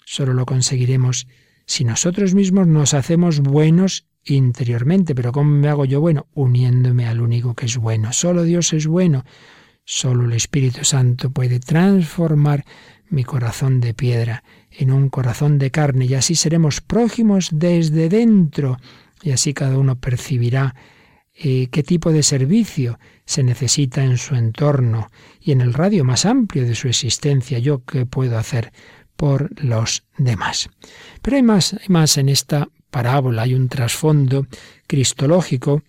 Solo 0.04 0.34
lo 0.34 0.46
conseguiremos 0.46 1.28
si 1.66 1.84
nosotros 1.84 2.34
mismos 2.34 2.66
nos 2.66 2.94
hacemos 2.94 3.40
buenos 3.40 4.06
interiormente. 4.24 5.14
Pero 5.14 5.32
¿cómo 5.32 5.50
me 5.50 5.68
hago 5.68 5.84
yo 5.84 6.00
bueno? 6.00 6.26
Uniéndome 6.34 7.06
al 7.06 7.20
único 7.20 7.54
que 7.54 7.66
es 7.66 7.76
bueno. 7.76 8.12
Solo 8.12 8.42
Dios 8.44 8.72
es 8.72 8.86
bueno. 8.86 9.24
Solo 9.84 10.24
el 10.24 10.32
Espíritu 10.32 10.84
Santo 10.84 11.30
puede 11.30 11.58
transformar 11.58 12.64
mi 13.08 13.24
corazón 13.24 13.80
de 13.80 13.92
piedra 13.92 14.44
en 14.70 14.92
un 14.92 15.08
corazón 15.08 15.58
de 15.58 15.70
carne 15.70 16.06
y 16.06 16.14
así 16.14 16.36
seremos 16.36 16.80
prójimos 16.80 17.48
desde 17.52 18.08
dentro 18.08 18.78
y 19.22 19.32
así 19.32 19.52
cada 19.52 19.78
uno 19.78 19.98
percibirá 19.98 20.74
eh, 21.34 21.68
qué 21.70 21.82
tipo 21.82 22.12
de 22.12 22.22
servicio 22.22 22.98
se 23.24 23.42
necesita 23.42 24.04
en 24.04 24.18
su 24.18 24.34
entorno 24.34 25.10
y 25.40 25.52
en 25.52 25.60
el 25.60 25.74
radio 25.74 26.04
más 26.04 26.26
amplio 26.26 26.64
de 26.64 26.74
su 26.74 26.88
existencia, 26.88 27.58
yo 27.58 27.84
qué 27.84 28.06
puedo 28.06 28.38
hacer 28.38 28.72
por 29.16 29.50
los 29.62 30.04
demás. 30.16 30.70
Pero 31.22 31.36
hay 31.36 31.42
más, 31.42 31.74
hay 31.74 31.88
más 31.88 32.16
en 32.16 32.28
esta 32.28 32.68
parábola, 32.90 33.42
hay 33.42 33.54
un 33.54 33.68
trasfondo 33.68 34.46
cristológico 34.86 35.82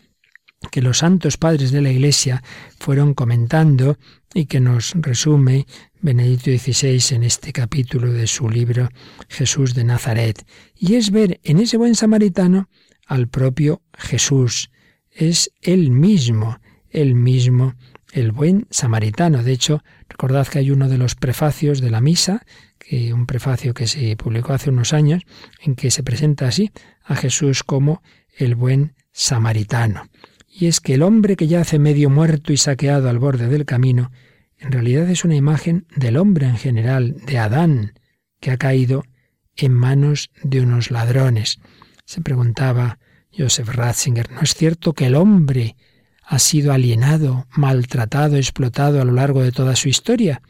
que 0.70 0.82
los 0.82 1.00
santos 1.00 1.38
padres 1.38 1.72
de 1.72 1.82
la 1.82 1.90
Iglesia 1.90 2.44
fueron 2.80 3.14
comentando 3.14 3.98
y 4.34 4.46
que 4.46 4.60
nos 4.60 4.94
resume 4.96 5.66
Benedicto 6.02 6.52
XVI 6.52 7.16
en 7.16 7.24
este 7.24 7.52
capítulo 7.52 8.12
de 8.12 8.28
su 8.28 8.50
libro 8.50 8.90
Jesús 9.28 9.74
de 9.74 9.84
Nazaret. 9.84 10.46
Y 10.76 10.96
es 10.96 11.12
ver 11.12 11.40
en 11.44 11.60
ese 11.60 11.78
buen 11.78 11.96
samaritano 11.96 12.70
al 13.08 13.28
propio 13.28 13.82
Jesús, 13.98 14.70
es 15.10 15.52
el 15.62 15.92
mismo, 15.92 16.60
el 16.90 17.16
mismo, 17.16 17.76
el 18.14 18.32
buen 18.32 18.68
samaritano. 18.70 19.44
De 19.44 19.52
hecho, 19.52 19.84
recordad 20.08 20.48
que 20.48 20.60
hay 20.60 20.72
uno 20.72 20.88
de 20.88 20.98
los 20.98 21.16
prefacios 21.16 21.82
de 21.82 21.90
la 21.90 22.02
misa, 22.02 22.46
que 22.80 23.14
un 23.14 23.26
prefacio 23.26 23.74
que 23.74 23.88
se 23.88 24.16
publicó 24.16 24.54
hace 24.54 24.70
unos 24.70 24.94
años, 24.94 25.24
en 25.62 25.76
que 25.76 25.92
se 25.92 26.04
presenta 26.04 26.48
así 26.48 26.72
a 27.04 27.16
Jesús 27.16 27.64
como 27.64 28.02
el 28.38 28.56
buen 28.56 28.96
samaritano. 29.12 30.10
Y 30.48 30.68
es 30.68 30.80
que 30.80 30.96
el 30.96 31.04
hombre 31.04 31.36
que 31.36 31.48
yace 31.48 31.80
medio 31.80 32.10
muerto 32.10 32.52
y 32.54 32.58
saqueado 32.58 33.10
al 33.10 33.20
borde 33.20 33.48
del 33.48 33.66
camino, 33.66 34.12
en 34.58 34.72
realidad 34.72 35.10
es 35.10 35.26
una 35.26 35.36
imagen 35.36 35.88
del 35.96 36.18
hombre 36.18 36.46
en 36.46 36.58
general, 36.58 37.16
de 37.26 37.40
Adán, 37.40 37.94
que 38.40 38.52
ha 38.52 38.58
caído 38.58 39.04
en 39.56 39.74
manos 39.74 40.30
de 40.44 40.62
unos 40.62 40.92
ladrones. 40.92 41.60
Se 42.06 42.22
preguntaba 42.22 43.00
Joseph 43.36 43.70
Ratzinger, 43.70 44.32
¿no 44.32 44.42
es 44.42 44.54
cierto 44.54 44.94
que 44.94 45.08
el 45.08 45.16
hombre 45.16 45.76
ha 46.24 46.40
sido 46.40 46.74
alienado, 46.74 47.48
maltratado, 47.56 48.36
explotado 48.36 49.02
a 49.02 49.06
lo 49.06 49.14
largo 49.14 49.42
de 49.42 49.52
toda 49.52 49.76
su 49.76 49.90
historia? 49.90 50.42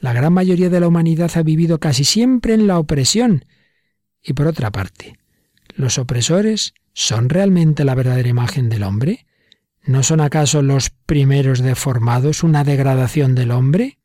La 0.00 0.12
gran 0.12 0.32
mayoría 0.32 0.68
de 0.68 0.80
la 0.80 0.88
humanidad 0.88 1.30
ha 1.36 1.42
vivido 1.42 1.78
casi 1.78 2.04
siempre 2.04 2.54
en 2.54 2.66
la 2.66 2.78
opresión. 2.78 3.44
Y 4.22 4.32
por 4.32 4.46
otra 4.46 4.70
parte, 4.70 5.18
¿los 5.74 5.98
opresores 5.98 6.74
son 6.92 7.28
realmente 7.28 7.84
la 7.84 7.94
verdadera 7.94 8.28
imagen 8.28 8.68
del 8.68 8.82
hombre? 8.82 9.26
¿No 9.84 10.02
son 10.02 10.20
acaso 10.20 10.62
los 10.62 10.90
primeros 10.90 11.60
deformados 11.60 12.42
una 12.42 12.64
degradación 12.64 13.34
del 13.34 13.50
hombre? 13.50 13.98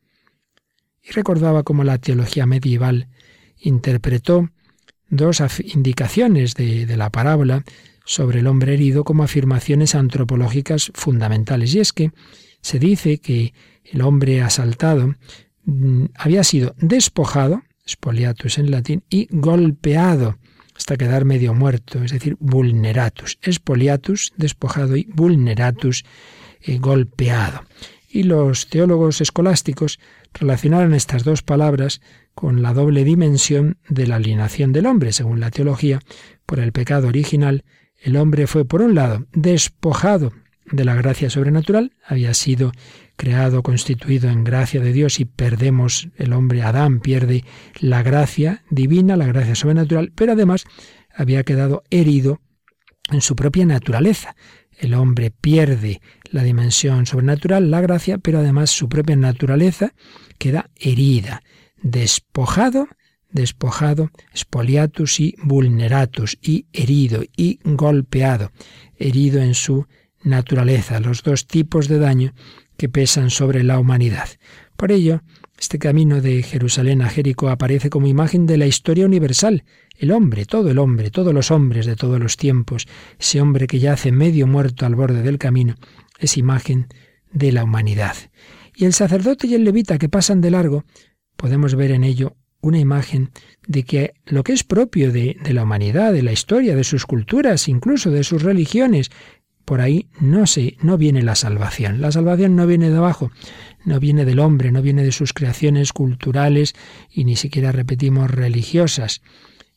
Y 1.04 1.12
recordaba 1.12 1.64
cómo 1.64 1.84
la 1.84 2.00
teología 2.00 2.46
medieval 2.46 3.08
interpretó 3.60 4.50
dos 5.10 5.42
indicaciones 5.64 6.56
de, 6.56 6.98
la 6.98 7.10
parábola 7.12 7.64
sobre 8.06 8.40
el 8.40 8.48
hombre 8.48 8.74
herido 8.74 9.04
como 9.04 9.24
afirmaciones 9.24 9.96
antropológicas 9.96 10.92
fundamentales. 10.94 11.74
Y 11.76 11.80
es 11.80 11.94
que 11.94 12.12
se 12.62 12.80
dice 12.80 13.20
que 13.20 13.54
el 13.84 14.02
hombre 14.02 14.42
asaltado 14.42 15.16
mm, 15.66 16.06
había 16.16 16.44
sido 16.44 16.76
despojado, 16.80 17.62
spoliatus 17.88 18.58
en 18.58 18.72
latín, 18.72 19.04
y 19.10 19.28
golpeado 19.30 20.38
hasta 20.78 20.96
quedar 20.96 21.26
medio 21.26 21.54
muerto, 21.54 22.04
es 22.04 22.12
decir, 22.12 22.38
vulneratus. 22.40 23.40
Spoliatus, 23.50 24.34
despojado, 24.38 24.96
y 24.96 25.08
vulneratus, 25.14 26.06
eh, 26.62 26.78
golpeado. 26.78 27.64
Y 28.10 28.24
los 28.24 28.70
teólogos 28.70 29.20
escolásticos 29.20 30.00
relacionaron 30.34 30.94
estas 30.94 31.24
dos 31.24 31.42
palabras 31.42 32.02
con 32.34 32.62
la 32.62 32.74
doble 32.74 33.04
dimensión 33.04 33.78
de 33.90 34.08
la 34.08 34.16
alienación 34.16 34.72
del 34.72 34.86
hombre, 34.86 35.12
según 35.12 35.40
la 35.40 35.52
teología, 35.52 36.00
por 36.46 36.60
el 36.60 36.72
pecado 36.72 37.08
original 37.08 37.64
el 38.00 38.16
hombre 38.16 38.48
fue, 38.48 38.66
por 38.66 38.82
un 38.82 38.96
lado, 38.96 39.26
despojado 39.34 40.32
de 40.66 40.86
la 40.86 40.96
gracia 40.96 41.30
sobrenatural, 41.30 41.94
había 42.06 42.34
sido 42.34 42.72
creado, 43.18 43.64
constituido 43.64 44.30
en 44.30 44.44
gracia 44.44 44.80
de 44.80 44.94
Dios 44.94 45.20
y 45.20 45.26
perdemos, 45.26 46.10
el 46.16 46.32
hombre 46.34 46.62
Adán 46.62 47.02
pierde 47.02 47.44
la 47.80 48.04
gracia 48.04 48.64
divina, 48.70 49.18
la 49.18 49.28
gracia 49.28 49.56
sobrenatural, 49.56 50.14
pero 50.16 50.32
además 50.32 50.64
había 51.14 51.44
quedado 51.44 51.84
herido 51.90 52.40
en 53.12 53.22
su 53.22 53.36
propia 53.36 53.66
naturaleza. 53.66 54.36
El 54.78 54.94
hombre 54.94 55.32
pierde 55.32 56.02
la 56.32 56.44
dimensión 56.44 57.06
sobrenatural, 57.06 57.72
la 57.72 57.82
gracia, 57.82 58.20
pero 58.20 58.40
además 58.40 58.70
su 58.70 58.88
propia 58.88 59.16
naturaleza 59.16 59.94
queda 60.38 60.70
herida, 60.76 61.42
despojado 61.82 62.88
despojado, 63.32 64.10
spoliatus 64.36 65.20
y 65.20 65.36
vulneratus, 65.44 66.38
y 66.42 66.68
herido 66.74 67.24
y 67.36 67.60
golpeado, 67.64 68.52
herido 68.98 69.42
en 69.42 69.54
su 69.54 69.86
naturaleza, 70.24 71.00
los 71.00 71.24
dos 71.24 71.48
tipos 71.48 71.88
de 71.88 72.00
daño 72.00 72.34
que 72.78 72.90
pesan 72.90 73.30
sobre 73.30 73.64
la 73.64 73.80
humanidad. 73.80 74.30
Por 74.76 74.92
ello, 74.92 75.22
este 75.60 75.80
camino 75.80 76.22
de 76.22 76.44
Jerusalén 76.44 77.02
a 77.02 77.10
Jericó 77.10 77.50
aparece 77.50 77.90
como 77.90 78.08
imagen 78.08 78.46
de 78.46 78.58
la 78.58 78.68
historia 78.68 79.06
universal. 79.06 79.64
El 79.98 80.12
hombre, 80.12 80.46
todo 80.46 80.70
el 80.70 80.78
hombre, 80.78 81.10
todos 81.10 81.34
los 81.34 81.50
hombres 81.50 81.88
de 81.88 81.96
todos 81.96 82.20
los 82.20 82.38
tiempos, 82.38 82.88
ese 83.20 83.42
hombre 83.42 83.66
que 83.66 83.80
yace 83.80 84.12
medio 84.12 84.46
muerto 84.46 84.86
al 84.86 84.96
borde 84.96 85.24
del 85.24 85.40
camino, 85.40 85.76
es 86.20 86.38
imagen 86.38 86.88
de 87.32 87.52
la 87.52 87.64
humanidad. 87.64 88.16
Y 88.76 88.86
el 88.86 88.94
sacerdote 88.94 89.48
y 89.48 89.56
el 89.56 89.64
levita 89.64 89.98
que 89.98 90.10
pasan 90.10 90.42
de 90.42 90.52
largo, 90.52 90.86
podemos 91.36 91.74
ver 91.74 91.92
en 91.92 92.04
ello 92.04 92.36
una 92.62 92.80
imagen 92.80 93.32
de 93.68 93.84
que 93.84 94.14
lo 94.26 94.44
que 94.44 94.54
es 94.54 94.64
propio 94.64 95.12
de, 95.12 95.38
la 95.50 95.64
humanidad, 95.64 96.14
de 96.14 96.24
la 96.24 96.32
historia, 96.32 96.76
de 96.76 96.84
sus 96.84 97.06
culturas, 97.06 97.68
incluso 97.68 98.12
de 98.12 98.24
sus 98.24 98.44
religiones, 98.44 99.10
por 99.68 99.82
ahí 99.82 100.08
no 100.22 100.48
se, 100.48 100.78
no 100.82 100.98
viene 100.98 101.24
la 101.24 101.36
salvación. 101.36 102.00
La 102.00 102.14
salvación 102.14 102.56
no 102.56 102.66
viene 102.66 102.90
de 102.90 102.96
abajo, 102.96 103.32
no 103.84 104.00
viene 104.00 104.24
del 104.24 104.40
hombre, 104.40 104.72
no 104.72 104.82
viene 104.82 105.04
de 105.04 105.12
sus 105.12 105.34
creaciones 105.34 105.92
culturales 105.92 106.74
y 107.12 107.26
ni 107.26 107.36
siquiera 107.36 107.74
repetimos 107.74 108.32
religiosas. 108.32 109.22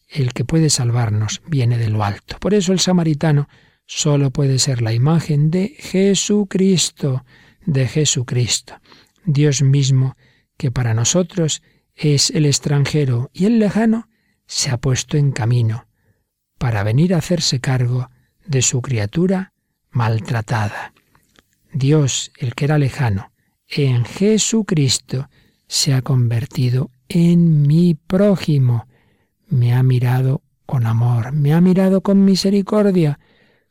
El 0.06 0.32
que 0.32 0.44
puede 0.44 0.70
salvarnos 0.70 1.42
viene 1.44 1.76
de 1.76 1.90
lo 1.90 2.04
alto. 2.04 2.36
Por 2.38 2.54
eso 2.54 2.72
el 2.72 2.78
samaritano 2.78 3.48
solo 3.84 4.30
puede 4.30 4.60
ser 4.60 4.80
la 4.80 4.92
imagen 4.92 5.50
de 5.50 5.74
Jesucristo, 5.76 7.24
de 7.66 7.88
Jesucristo, 7.88 8.74
Dios 9.24 9.60
mismo, 9.60 10.16
que 10.56 10.70
para 10.70 10.94
nosotros 10.94 11.62
es 11.96 12.30
el 12.30 12.46
extranjero 12.46 13.28
y 13.32 13.46
el 13.46 13.58
lejano, 13.58 14.08
se 14.46 14.70
ha 14.70 14.76
puesto 14.76 15.16
en 15.16 15.32
camino 15.32 15.88
para 16.58 16.84
venir 16.84 17.12
a 17.12 17.18
hacerse 17.18 17.58
cargo 17.58 18.08
de 18.46 18.62
su 18.62 18.82
criatura 18.82 19.52
maltratada. 19.90 20.92
Dios, 21.72 22.32
el 22.38 22.54
que 22.54 22.64
era 22.64 22.78
lejano, 22.78 23.32
en 23.68 24.04
Jesucristo 24.04 25.28
se 25.66 25.94
ha 25.94 26.02
convertido 26.02 26.90
en 27.08 27.62
mi 27.62 27.94
prójimo, 27.94 28.86
me 29.48 29.74
ha 29.74 29.82
mirado 29.82 30.42
con 30.66 30.86
amor, 30.86 31.32
me 31.32 31.52
ha 31.52 31.60
mirado 31.60 32.00
con 32.00 32.24
misericordia, 32.24 33.18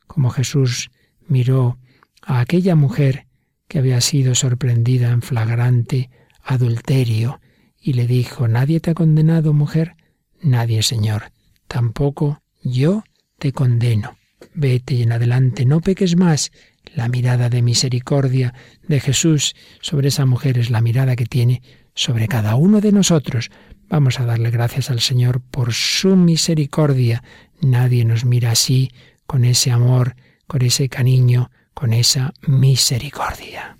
como 0.06 0.30
Jesús 0.30 0.90
miró 1.26 1.78
a 2.22 2.40
aquella 2.40 2.74
mujer 2.74 3.26
que 3.68 3.78
había 3.78 4.00
sido 4.00 4.34
sorprendida 4.34 5.10
en 5.10 5.22
flagrante 5.22 6.10
adulterio 6.42 7.40
y 7.80 7.94
le 7.94 8.06
dijo, 8.06 8.48
¿Nadie 8.48 8.80
te 8.80 8.90
ha 8.90 8.94
condenado, 8.94 9.52
mujer? 9.52 9.96
Nadie, 10.42 10.82
Señor. 10.82 11.32
Tampoco 11.66 12.42
yo 12.62 13.04
te 13.38 13.52
condeno. 13.52 14.16
Vete 14.54 14.94
y 14.94 15.02
en 15.02 15.12
adelante, 15.12 15.64
no 15.64 15.80
peques 15.80 16.16
más. 16.16 16.52
La 16.94 17.08
mirada 17.08 17.48
de 17.48 17.62
misericordia 17.62 18.54
de 18.86 19.00
Jesús 19.00 19.54
sobre 19.80 20.08
esa 20.08 20.26
mujer 20.26 20.58
es 20.58 20.70
la 20.70 20.80
mirada 20.80 21.16
que 21.16 21.26
tiene 21.26 21.62
sobre 21.94 22.28
cada 22.28 22.56
uno 22.56 22.80
de 22.80 22.92
nosotros. 22.92 23.50
Vamos 23.88 24.20
a 24.20 24.24
darle 24.24 24.50
gracias 24.50 24.90
al 24.90 25.00
Señor 25.00 25.40
por 25.40 25.72
su 25.72 26.16
misericordia. 26.16 27.22
Nadie 27.60 28.04
nos 28.04 28.24
mira 28.24 28.52
así, 28.52 28.90
con 29.26 29.44
ese 29.44 29.70
amor, 29.70 30.16
con 30.46 30.62
ese 30.62 30.88
cariño, 30.88 31.50
con 31.74 31.92
esa 31.92 32.32
misericordia. 32.46 33.79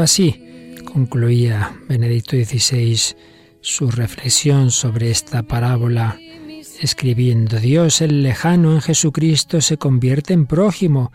Así, 0.00 0.74
concluía 0.84 1.76
Benedicto 1.88 2.36
XVI 2.36 3.16
su 3.60 3.90
reflexión 3.90 4.70
sobre 4.70 5.10
esta 5.10 5.42
parábola, 5.42 6.18
escribiendo, 6.80 7.58
Dios 7.58 8.00
el 8.00 8.22
lejano 8.22 8.72
en 8.72 8.80
Jesucristo 8.80 9.60
se 9.60 9.78
convierte 9.78 10.32
en 10.32 10.46
prójimo, 10.46 11.12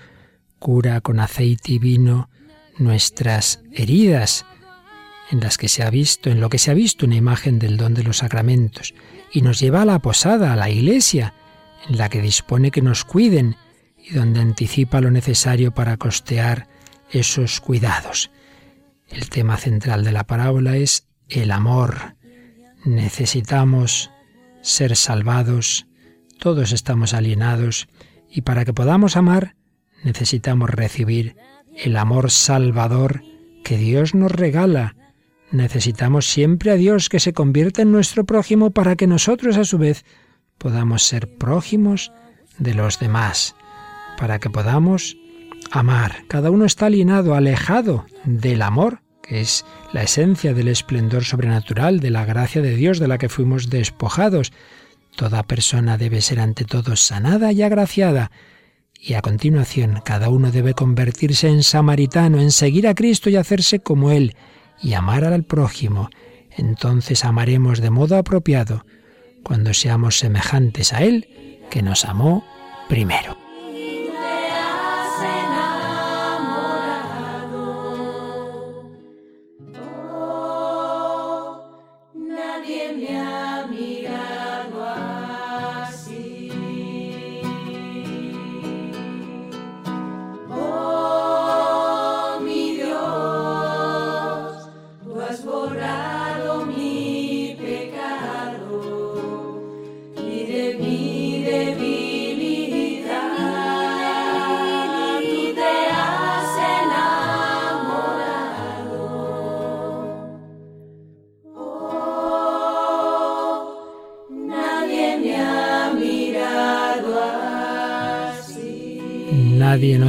cura 0.59 1.01
con 1.01 1.19
aceite 1.19 1.73
y 1.73 1.79
vino 1.79 2.29
nuestras 2.77 3.61
heridas, 3.71 4.45
en 5.31 5.39
las 5.39 5.57
que 5.57 5.67
se 5.67 5.83
ha 5.83 5.89
visto, 5.89 6.29
en 6.29 6.41
lo 6.41 6.49
que 6.49 6.59
se 6.59 6.71
ha 6.71 6.73
visto 6.73 7.05
una 7.05 7.15
imagen 7.15 7.59
del 7.59 7.77
don 7.77 7.93
de 7.93 8.03
los 8.03 8.17
sacramentos, 8.17 8.93
y 9.31 9.41
nos 9.41 9.59
lleva 9.59 9.81
a 9.81 9.85
la 9.85 9.99
posada, 9.99 10.53
a 10.53 10.55
la 10.55 10.69
iglesia, 10.69 11.33
en 11.89 11.97
la 11.97 12.09
que 12.09 12.21
dispone 12.21 12.71
que 12.71 12.81
nos 12.81 13.03
cuiden 13.03 13.55
y 13.97 14.13
donde 14.13 14.41
anticipa 14.41 15.01
lo 15.01 15.11
necesario 15.11 15.73
para 15.73 15.97
costear 15.97 16.67
esos 17.11 17.61
cuidados. 17.61 18.31
El 19.13 19.29
tema 19.29 19.57
central 19.57 20.03
de 20.03 20.11
la 20.11 20.23
parábola 20.23 20.75
es 20.77 21.07
el 21.29 21.51
amor. 21.51 22.15
Necesitamos 22.83 24.11
ser 24.61 24.95
salvados, 24.95 25.85
todos 26.39 26.71
estamos 26.71 27.13
alienados 27.13 27.87
y 28.29 28.41
para 28.41 28.65
que 28.65 28.73
podamos 28.73 29.15
amar 29.15 29.55
necesitamos 30.03 30.69
recibir 30.69 31.35
el 31.75 31.95
amor 31.95 32.31
salvador 32.31 33.23
que 33.63 33.77
Dios 33.77 34.13
nos 34.15 34.31
regala. 34.31 34.95
Necesitamos 35.51 36.27
siempre 36.27 36.71
a 36.71 36.75
Dios 36.75 37.07
que 37.07 37.19
se 37.19 37.33
convierta 37.33 37.83
en 37.83 37.91
nuestro 37.91 38.25
prójimo 38.25 38.71
para 38.71 38.95
que 38.95 39.07
nosotros 39.07 39.57
a 39.57 39.63
su 39.63 39.77
vez 39.77 40.03
podamos 40.57 41.03
ser 41.03 41.37
prójimos 41.37 42.11
de 42.57 42.73
los 42.73 42.99
demás, 42.99 43.55
para 44.17 44.39
que 44.39 44.49
podamos 44.49 45.15
amar. 45.71 46.23
Cada 46.27 46.51
uno 46.51 46.65
está 46.65 46.87
alienado, 46.87 47.35
alejado 47.35 48.05
del 48.25 48.61
amor, 48.61 49.02
es 49.33 49.65
la 49.91 50.03
esencia 50.03 50.53
del 50.53 50.67
esplendor 50.67 51.23
sobrenatural, 51.23 51.99
de 51.99 52.09
la 52.09 52.25
gracia 52.25 52.61
de 52.61 52.75
Dios 52.75 52.99
de 52.99 53.07
la 53.07 53.17
que 53.17 53.29
fuimos 53.29 53.69
despojados. 53.69 54.51
Toda 55.15 55.43
persona 55.43 55.97
debe 55.97 56.21
ser 56.21 56.39
ante 56.39 56.65
todo 56.65 56.95
sanada 56.95 57.51
y 57.51 57.61
agraciada. 57.61 58.31
Y 58.99 59.15
a 59.15 59.21
continuación 59.21 60.01
cada 60.03 60.29
uno 60.29 60.51
debe 60.51 60.73
convertirse 60.73 61.49
en 61.49 61.63
samaritano, 61.63 62.39
en 62.39 62.51
seguir 62.51 62.87
a 62.87 62.95
Cristo 62.95 63.29
y 63.29 63.35
hacerse 63.35 63.79
como 63.79 64.11
Él, 64.11 64.35
y 64.81 64.93
amar 64.93 65.25
al 65.25 65.43
prójimo. 65.43 66.09
Entonces 66.57 67.25
amaremos 67.25 67.81
de 67.81 67.89
modo 67.89 68.17
apropiado, 68.17 68.85
cuando 69.43 69.73
seamos 69.73 70.19
semejantes 70.19 70.93
a 70.93 71.03
Él, 71.03 71.59
que 71.69 71.81
nos 71.81 72.05
amó 72.05 72.45
primero. 72.87 73.42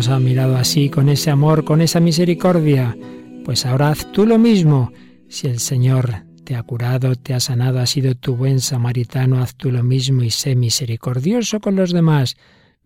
Ha 0.08 0.18
mirado 0.18 0.56
así, 0.56 0.88
con 0.88 1.08
ese 1.08 1.30
amor, 1.30 1.64
con 1.64 1.80
esa 1.80 2.00
misericordia. 2.00 2.96
Pues 3.44 3.66
ahora 3.66 3.90
haz 3.90 4.10
tú 4.12 4.26
lo 4.26 4.38
mismo. 4.38 4.92
Si 5.28 5.46
el 5.46 5.60
Señor 5.60 6.24
te 6.44 6.56
ha 6.56 6.62
curado, 6.62 7.14
te 7.14 7.34
ha 7.34 7.40
sanado, 7.40 7.80
ha 7.80 7.86
sido 7.86 8.14
tu 8.14 8.36
buen 8.36 8.60
samaritano, 8.60 9.42
haz 9.42 9.54
tú 9.54 9.70
lo 9.70 9.82
mismo 9.82 10.22
y 10.22 10.30
sé 10.30 10.56
misericordioso 10.56 11.60
con 11.60 11.76
los 11.76 11.92
demás. 11.92 12.36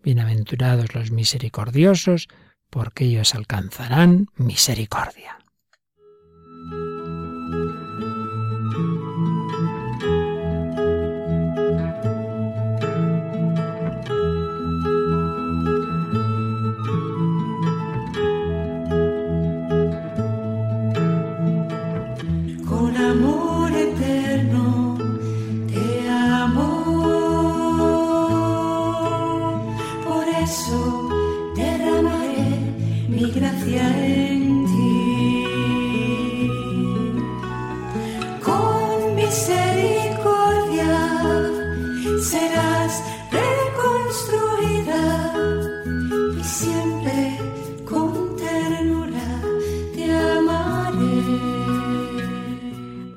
Bienaventurados 0.03 0.95
los 0.95 1.11
misericordiosos, 1.11 2.27
porque 2.69 3.05
ellos 3.05 3.35
alcanzarán 3.35 4.27
misericordia. 4.37 5.38